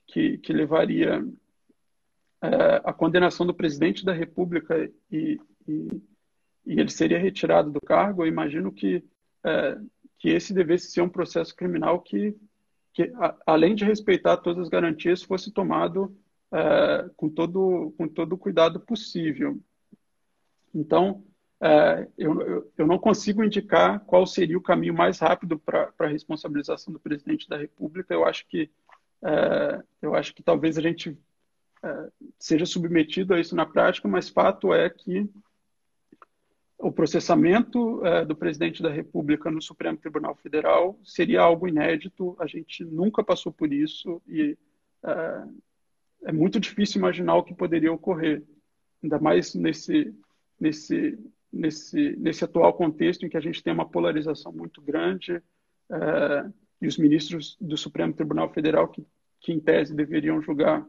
que, 0.08 0.38
que 0.40 0.52
levaria 0.52 1.24
é, 2.42 2.82
a 2.84 2.94
condenação 2.94 3.46
do 3.46 3.54
presidente 3.54 4.04
da 4.04 4.14
República 4.14 4.90
e, 5.12 5.40
e, 5.68 6.02
e, 6.66 6.80
ele 6.80 6.90
seria 6.90 7.20
retirado 7.20 7.70
do 7.70 7.82
cargo, 7.82 8.24
eu 8.24 8.28
imagino 8.28 8.72
que, 8.72 9.04
é, 9.44 9.78
que 10.20 10.30
esse 10.30 10.54
devesse 10.54 10.92
ser 10.92 11.02
um 11.02 11.10
processo 11.10 11.56
criminal 11.56 12.02
que, 12.02 12.36
que 12.94 13.04
a, 13.16 13.36
além 13.48 13.74
de 13.74 13.86
respeitar 13.86 14.38
todas 14.38 14.64
as 14.64 14.70
garantias, 14.70 15.24
fosse 15.24 15.52
tomado 15.52 16.16
é, 16.52 17.10
com, 17.16 17.30
todo, 17.30 17.94
com 17.98 18.08
todo 18.08 18.34
o 18.34 18.38
cuidado 18.38 18.80
possível. 18.80 19.60
Então, 20.76 21.24
é, 21.62 22.08
eu, 22.18 22.42
eu, 22.42 22.72
eu, 22.78 22.88
não 22.88 23.00
consigo 23.00 23.44
indicar 23.44 24.00
qual 24.02 24.26
seria 24.26 24.58
o 24.58 24.62
caminho 24.62 24.94
mais 24.94 25.20
rápido 25.20 25.58
para 25.58 25.92
a 26.00 26.08
responsabilização 26.08 26.94
do 26.94 27.00
presidente 27.00 27.48
da 27.50 27.58
República. 27.58 28.14
Eu 28.14 28.26
acho 28.26 28.46
que 28.48 28.70
é, 29.22 29.84
eu 30.02 30.16
acho 30.16 30.34
que 30.34 30.44
talvez 30.44 30.78
a 30.78 30.82
gente 30.82 31.18
é, 31.84 32.10
seja 32.38 32.66
submetido 32.66 33.34
a 33.34 33.40
isso 33.40 33.56
na 33.56 33.66
prática, 33.66 34.08
mas 34.08 34.30
fato 34.30 34.74
é 34.74 34.90
que 34.90 35.30
o 36.80 36.92
processamento 36.94 38.06
é, 38.06 38.24
do 38.24 38.36
presidente 38.36 38.82
da 38.82 38.90
República 38.90 39.52
no 39.52 39.62
Supremo 39.62 39.98
Tribunal 39.98 40.34
Federal 40.36 40.98
seria 41.04 41.42
algo 41.42 41.68
inédito, 41.68 42.38
a 42.40 42.48
gente 42.48 42.86
nunca 42.86 43.22
passou 43.22 43.52
por 43.52 43.72
isso 43.72 44.22
e 44.26 44.58
é, 45.04 45.44
é 46.28 46.32
muito 46.32 46.58
difícil 46.58 47.00
imaginar 47.00 47.36
o 47.36 47.44
que 47.44 47.54
poderia 47.54 47.92
ocorrer, 47.92 48.44
ainda 49.04 49.20
mais 49.20 49.54
nesse, 49.54 50.16
nesse, 50.58 51.20
nesse, 51.52 52.16
nesse 52.18 52.46
atual 52.46 52.72
contexto 52.74 53.26
em 53.26 53.30
que 53.30 53.38
a 53.38 53.42
gente 53.42 53.62
tem 53.62 53.74
uma 53.74 53.90
polarização 53.90 54.54
muito 54.54 54.82
grande 54.82 55.44
é, 55.92 56.50
e 56.82 56.88
os 56.88 56.98
ministros 56.98 57.58
do 57.60 57.76
Supremo 57.76 58.14
Tribunal 58.14 58.54
Federal, 58.54 58.88
que, 58.88 59.06
que 59.42 59.52
em 59.52 59.60
tese 59.60 59.94
deveriam 59.94 60.42
julgar 60.42 60.88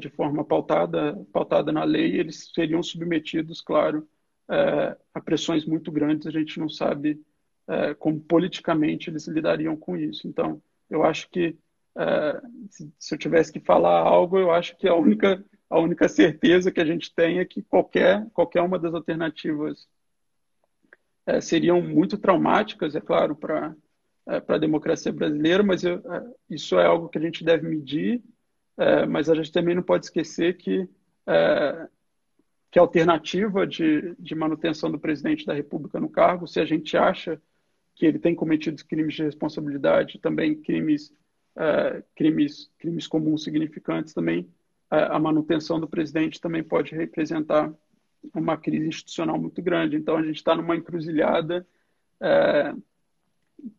de 0.00 0.08
forma 0.08 0.42
pautada, 0.42 1.14
pautada 1.30 1.70
na 1.70 1.84
lei, 1.84 2.18
eles 2.18 2.50
seriam 2.54 2.82
submetidos, 2.82 3.60
claro, 3.60 4.08
é, 4.50 4.96
a 5.14 5.20
pressões 5.20 5.64
muito 5.64 5.92
grandes. 5.92 6.26
A 6.26 6.30
gente 6.30 6.58
não 6.58 6.68
sabe 6.68 7.20
é, 7.66 7.94
como 7.94 8.20
politicamente 8.20 9.10
eles 9.10 9.26
lidariam 9.26 9.76
com 9.76 9.96
isso. 9.96 10.26
Então, 10.26 10.62
eu 10.88 11.04
acho 11.04 11.28
que 11.30 11.56
é, 11.96 12.40
se, 12.70 12.92
se, 12.98 13.14
eu 13.14 13.18
tivesse 13.18 13.52
que 13.52 13.60
falar 13.60 13.98
algo, 14.00 14.38
eu 14.38 14.50
acho 14.50 14.76
que 14.76 14.88
a 14.88 14.94
única 14.94 15.44
a 15.70 15.78
única 15.78 16.08
certeza 16.08 16.72
que 16.72 16.80
a 16.80 16.84
gente 16.84 17.14
tem 17.14 17.40
é 17.40 17.44
que 17.44 17.62
qualquer 17.62 18.26
qualquer 18.30 18.62
uma 18.62 18.78
das 18.78 18.94
alternativas 18.94 19.86
seriam 21.42 21.82
muito 21.82 22.16
traumáticas, 22.16 22.96
é 22.96 23.00
claro, 23.02 23.36
para 23.36 23.76
para 24.46 24.56
a 24.56 24.58
democracia 24.58 25.12
brasileira, 25.12 25.62
mas 25.62 25.84
eu, 25.84 26.02
isso 26.48 26.78
é 26.78 26.86
algo 26.86 27.08
que 27.08 27.18
a 27.18 27.20
gente 27.20 27.44
deve 27.44 27.68
medir 27.68 28.22
mas 29.08 29.28
a 29.28 29.34
gente 29.34 29.50
também 29.50 29.74
não 29.74 29.82
pode 29.82 30.06
esquecer 30.06 30.56
que, 30.56 30.88
que 32.70 32.78
a 32.78 32.82
alternativa 32.82 33.66
de, 33.66 34.14
de 34.18 34.34
manutenção 34.34 34.90
do 34.90 34.98
presidente 34.98 35.46
da 35.46 35.54
República 35.54 35.98
no 35.98 36.08
cargo, 36.08 36.46
se 36.46 36.60
a 36.60 36.64
gente 36.64 36.96
acha 36.96 37.40
que 37.94 38.06
ele 38.06 38.18
tem 38.18 38.34
cometido 38.34 38.84
crimes 38.84 39.14
de 39.14 39.24
responsabilidade, 39.24 40.18
também 40.18 40.54
crimes, 40.54 41.12
é, 41.56 42.02
crimes, 42.14 42.70
crimes 42.78 43.06
comuns 43.06 43.42
significantes, 43.42 44.12
também 44.12 44.48
é, 44.90 45.02
a 45.04 45.18
manutenção 45.18 45.80
do 45.80 45.88
presidente 45.88 46.40
também 46.40 46.62
pode 46.62 46.94
representar 46.94 47.72
uma 48.34 48.56
crise 48.56 48.88
institucional 48.88 49.38
muito 49.38 49.60
grande. 49.62 49.96
Então 49.96 50.16
a 50.16 50.22
gente 50.22 50.36
está 50.36 50.54
numa 50.54 50.76
encruzilhada 50.76 51.66
é, 52.20 52.74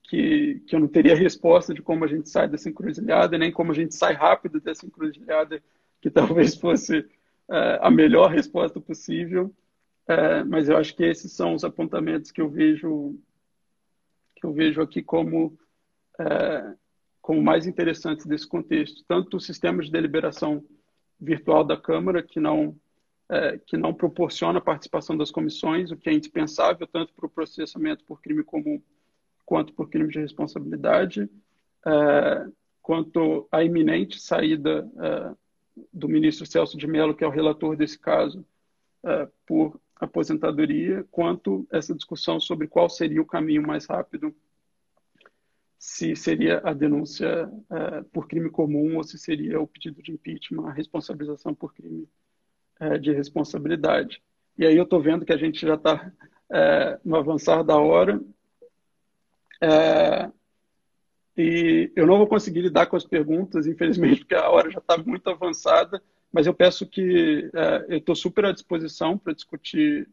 que, 0.03 0.61
que 0.67 0.75
eu 0.75 0.79
não 0.79 0.87
teria 0.87 1.15
resposta 1.15 1.73
de 1.73 1.81
como 1.81 2.03
a 2.03 2.07
gente 2.07 2.27
sai 2.29 2.47
dessa 2.47 2.69
encruzilhada, 2.69 3.37
nem 3.37 3.51
como 3.51 3.71
a 3.71 3.75
gente 3.75 3.95
sai 3.95 4.13
rápido 4.13 4.59
dessa 4.59 4.85
encruzilhada, 4.85 5.61
que 6.01 6.09
talvez 6.09 6.55
fosse 6.55 7.05
é, 7.49 7.79
a 7.81 7.89
melhor 7.89 8.29
resposta 8.31 8.79
possível. 8.79 9.53
É, 10.07 10.43
mas 10.43 10.67
eu 10.67 10.77
acho 10.77 10.95
que 10.95 11.03
esses 11.03 11.31
são 11.33 11.53
os 11.53 11.63
apontamentos 11.63 12.31
que 12.31 12.41
eu 12.41 12.49
vejo 12.49 13.15
que 14.35 14.45
eu 14.45 14.53
vejo 14.53 14.81
aqui 14.81 15.03
como 15.03 15.57
é, 16.19 16.73
como 17.21 17.43
mais 17.43 17.67
interessantes 17.67 18.25
desse 18.25 18.47
contexto, 18.47 19.03
tanto 19.07 19.37
o 19.37 19.39
sistema 19.39 19.83
de 19.83 19.91
deliberação 19.91 20.63
virtual 21.19 21.63
da 21.63 21.77
Câmara 21.77 22.23
que 22.23 22.39
não 22.39 22.75
é, 23.29 23.59
que 23.59 23.77
não 23.77 23.93
proporciona 23.93 24.57
a 24.57 24.61
participação 24.61 25.15
das 25.15 25.29
comissões, 25.29 25.91
o 25.91 25.97
que 25.97 26.09
é 26.09 26.13
indispensável 26.13 26.87
tanto 26.87 27.13
para 27.13 27.27
o 27.27 27.29
processamento 27.29 28.03
por 28.03 28.19
crime 28.21 28.43
comum 28.43 28.81
quanto 29.45 29.73
por 29.73 29.89
crime 29.89 30.09
de 30.09 30.19
responsabilidade, 30.19 31.29
é, 31.85 32.47
quanto 32.81 33.47
à 33.51 33.63
iminente 33.63 34.19
saída 34.19 34.89
é, 34.97 35.35
do 35.91 36.07
ministro 36.07 36.45
Celso 36.45 36.77
de 36.77 36.87
Mello, 36.87 37.15
que 37.15 37.23
é 37.23 37.27
o 37.27 37.31
relator 37.31 37.75
desse 37.75 37.97
caso, 37.97 38.45
uh, 39.03 39.31
por 39.45 39.79
aposentadoria, 39.95 41.05
quanto 41.11 41.67
essa 41.71 41.93
discussão 41.93 42.39
sobre 42.39 42.67
qual 42.67 42.89
seria 42.89 43.21
o 43.21 43.25
caminho 43.25 43.65
mais 43.65 43.85
rápido, 43.85 44.33
se 45.77 46.15
seria 46.15 46.61
a 46.63 46.73
denúncia 46.73 47.47
uh, 47.47 48.03
por 48.11 48.27
crime 48.27 48.49
comum 48.49 48.97
ou 48.97 49.03
se 49.03 49.17
seria 49.17 49.59
o 49.59 49.67
pedido 49.67 50.01
de 50.01 50.11
impeachment, 50.11 50.67
a 50.67 50.71
responsabilização 50.71 51.53
por 51.53 51.73
crime 51.73 52.07
uh, 52.81 52.99
de 52.99 53.11
responsabilidade. 53.11 54.21
E 54.57 54.65
aí 54.65 54.75
eu 54.75 54.83
estou 54.83 55.01
vendo 55.01 55.25
que 55.25 55.33
a 55.33 55.37
gente 55.37 55.65
já 55.65 55.75
está 55.75 56.11
no 57.05 57.15
avançar 57.15 57.63
da 57.63 57.77
hora. 57.77 58.19
E 61.39 61.91
eu 61.95 62.05
não 62.05 62.17
vou 62.17 62.27
conseguir 62.27 62.61
lidar 62.61 62.87
com 62.87 62.95
as 62.95 63.05
perguntas, 63.05 63.65
infelizmente, 63.65 64.19
porque 64.19 64.35
a 64.35 64.49
hora 64.49 64.69
já 64.69 64.79
está 64.79 64.97
muito 64.97 65.29
avançada 65.29 66.01
mas 66.31 66.45
eu 66.45 66.53
peço 66.53 66.85
que 66.85 67.49
é, 67.53 67.85
eu 67.89 67.97
estou 67.97 68.15
super 68.15 68.45
à 68.45 68.51
disposição 68.51 69.17
para 69.17 69.33
discutir 69.33 70.07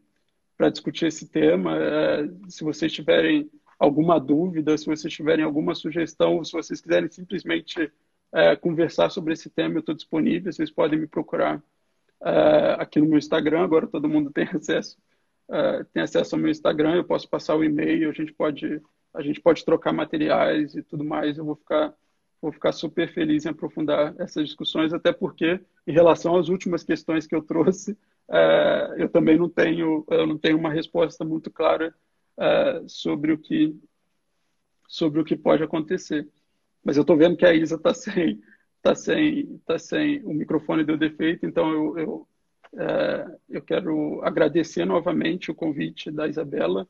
para 0.57 0.71
discutir 0.71 1.05
esse 1.05 1.27
tema. 1.27 1.77
É, 1.77 2.27
se 2.49 2.63
vocês 2.63 2.91
tiverem 2.91 3.47
alguma 3.77 4.19
dúvida, 4.19 4.75
se 4.75 4.87
vocês 4.87 5.13
tiverem 5.13 5.45
alguma 5.45 5.75
sugestão, 5.75 6.43
se 6.43 6.51
vocês 6.51 6.81
quiserem 6.81 7.07
simplesmente 7.11 7.91
é, 8.33 8.55
conversar 8.55 9.11
sobre 9.11 9.33
esse 9.33 9.51
tema, 9.51 9.75
eu 9.75 9.81
estou 9.81 9.93
disponível. 9.93 10.51
Vocês 10.51 10.71
podem 10.71 10.99
me 10.99 11.05
procurar 11.05 11.63
é, 12.23 12.75
aqui 12.79 12.99
no 12.99 13.07
meu 13.07 13.19
Instagram. 13.19 13.61
Agora 13.61 13.85
todo 13.85 14.09
mundo 14.09 14.31
tem 14.31 14.45
acesso 14.51 14.97
é, 15.49 15.83
tem 15.93 16.01
acesso 16.01 16.35
ao 16.35 16.41
meu 16.41 16.49
Instagram. 16.49 16.95
Eu 16.95 17.03
posso 17.03 17.29
passar 17.29 17.55
o 17.55 17.63
e-mail. 17.63 18.09
A 18.09 18.13
gente 18.13 18.33
pode 18.33 18.81
a 19.17 19.21
gente 19.21 19.41
pode 19.41 19.65
trocar 19.65 19.91
materiais 19.91 20.75
e 20.75 20.83
tudo 20.83 21.03
mais. 21.03 21.37
Eu 21.37 21.45
vou 21.45 21.55
ficar 21.55 21.93
vou 22.41 22.51
ficar 22.51 22.71
super 22.71 23.11
feliz 23.11 23.45
em 23.45 23.49
aprofundar 23.49 24.13
essas 24.19 24.45
discussões, 24.45 24.93
até 24.93 25.11
porque, 25.11 25.59
em 25.87 25.91
relação 25.91 26.35
às 26.35 26.49
últimas 26.49 26.83
questões 26.83 27.25
que 27.25 27.35
eu 27.35 27.41
trouxe, 27.41 27.97
é, 28.29 28.95
eu 28.97 29.09
também 29.09 29.37
não 29.37 29.49
tenho, 29.49 30.05
eu 30.09 30.27
não 30.27 30.37
tenho 30.37 30.57
uma 30.57 30.71
resposta 30.71 31.25
muito 31.25 31.49
clara 31.49 31.95
é, 32.39 32.83
sobre 32.87 33.31
o 33.31 33.37
que 33.37 33.75
sobre 34.87 35.19
o 35.19 35.25
que 35.25 35.35
pode 35.35 35.63
acontecer. 35.63 36.29
Mas 36.83 36.95
eu 36.95 37.01
estou 37.01 37.17
vendo 37.17 37.35
que 37.35 37.45
a 37.45 37.53
Isa 37.53 37.75
está 37.75 37.93
sem, 37.93 38.41
tá 38.81 38.95
sem, 38.95 39.59
tá 39.65 39.77
sem, 39.77 40.23
o 40.23 40.33
microfone 40.33 40.85
deu 40.85 40.97
defeito, 40.97 41.45
então 41.45 41.69
eu, 41.73 41.97
eu, 41.97 42.27
é, 42.77 43.37
eu 43.49 43.61
quero 43.61 44.21
agradecer 44.23 44.85
novamente 44.85 45.51
o 45.51 45.55
convite 45.55 46.09
da 46.09 46.27
Isabela, 46.27 46.87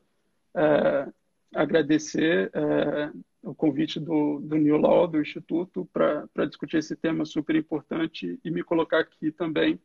é, 0.54 1.08
agradecer 1.54 2.50
é, 2.54 3.10
o 3.42 3.54
convite 3.54 3.98
do, 3.98 4.40
do 4.40 4.56
New 4.56 4.76
Law, 4.76 5.06
do 5.06 5.20
Instituto, 5.20 5.88
para 5.92 6.46
discutir 6.46 6.78
esse 6.78 6.96
tema 6.96 7.24
super 7.24 7.56
importante 7.56 8.38
e 8.44 8.50
me 8.50 8.62
colocar 8.62 9.00
aqui 9.00 9.30
também 9.32 9.80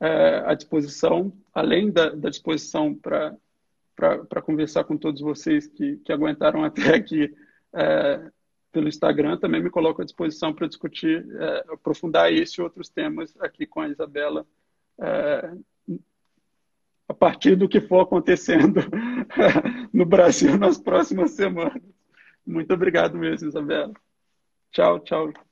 é, 0.00 0.42
à 0.46 0.54
disposição, 0.54 1.32
além 1.52 1.90
da, 1.90 2.10
da 2.10 2.30
disposição 2.30 2.94
para 2.94 4.42
conversar 4.42 4.84
com 4.84 4.96
todos 4.96 5.20
vocês 5.20 5.66
que, 5.66 5.96
que 5.98 6.12
aguentaram 6.12 6.64
até 6.64 6.94
aqui 6.94 7.34
é, 7.72 8.30
pelo 8.72 8.88
Instagram, 8.88 9.36
também 9.36 9.62
me 9.62 9.70
coloco 9.70 10.00
à 10.00 10.04
disposição 10.04 10.54
para 10.54 10.68
discutir, 10.68 11.26
é, 11.38 11.64
aprofundar 11.72 12.32
esse 12.32 12.60
e 12.60 12.62
outros 12.62 12.88
temas 12.88 13.34
aqui 13.40 13.66
com 13.66 13.80
a 13.80 13.88
Isabela, 13.88 14.46
é, 14.98 15.52
a 17.10 17.14
partir 17.14 17.56
do 17.56 17.68
que 17.68 17.80
for 17.80 18.02
acontecendo 18.02 18.80
no 19.92 20.06
Brasil 20.06 20.56
nas 20.56 20.78
próximas 20.78 21.32
semanas. 21.32 21.82
Muito 22.46 22.72
obrigado 22.72 23.18
mesmo, 23.18 23.48
Isabela. 23.48 23.92
Tchau, 24.70 25.00
tchau. 25.00 25.49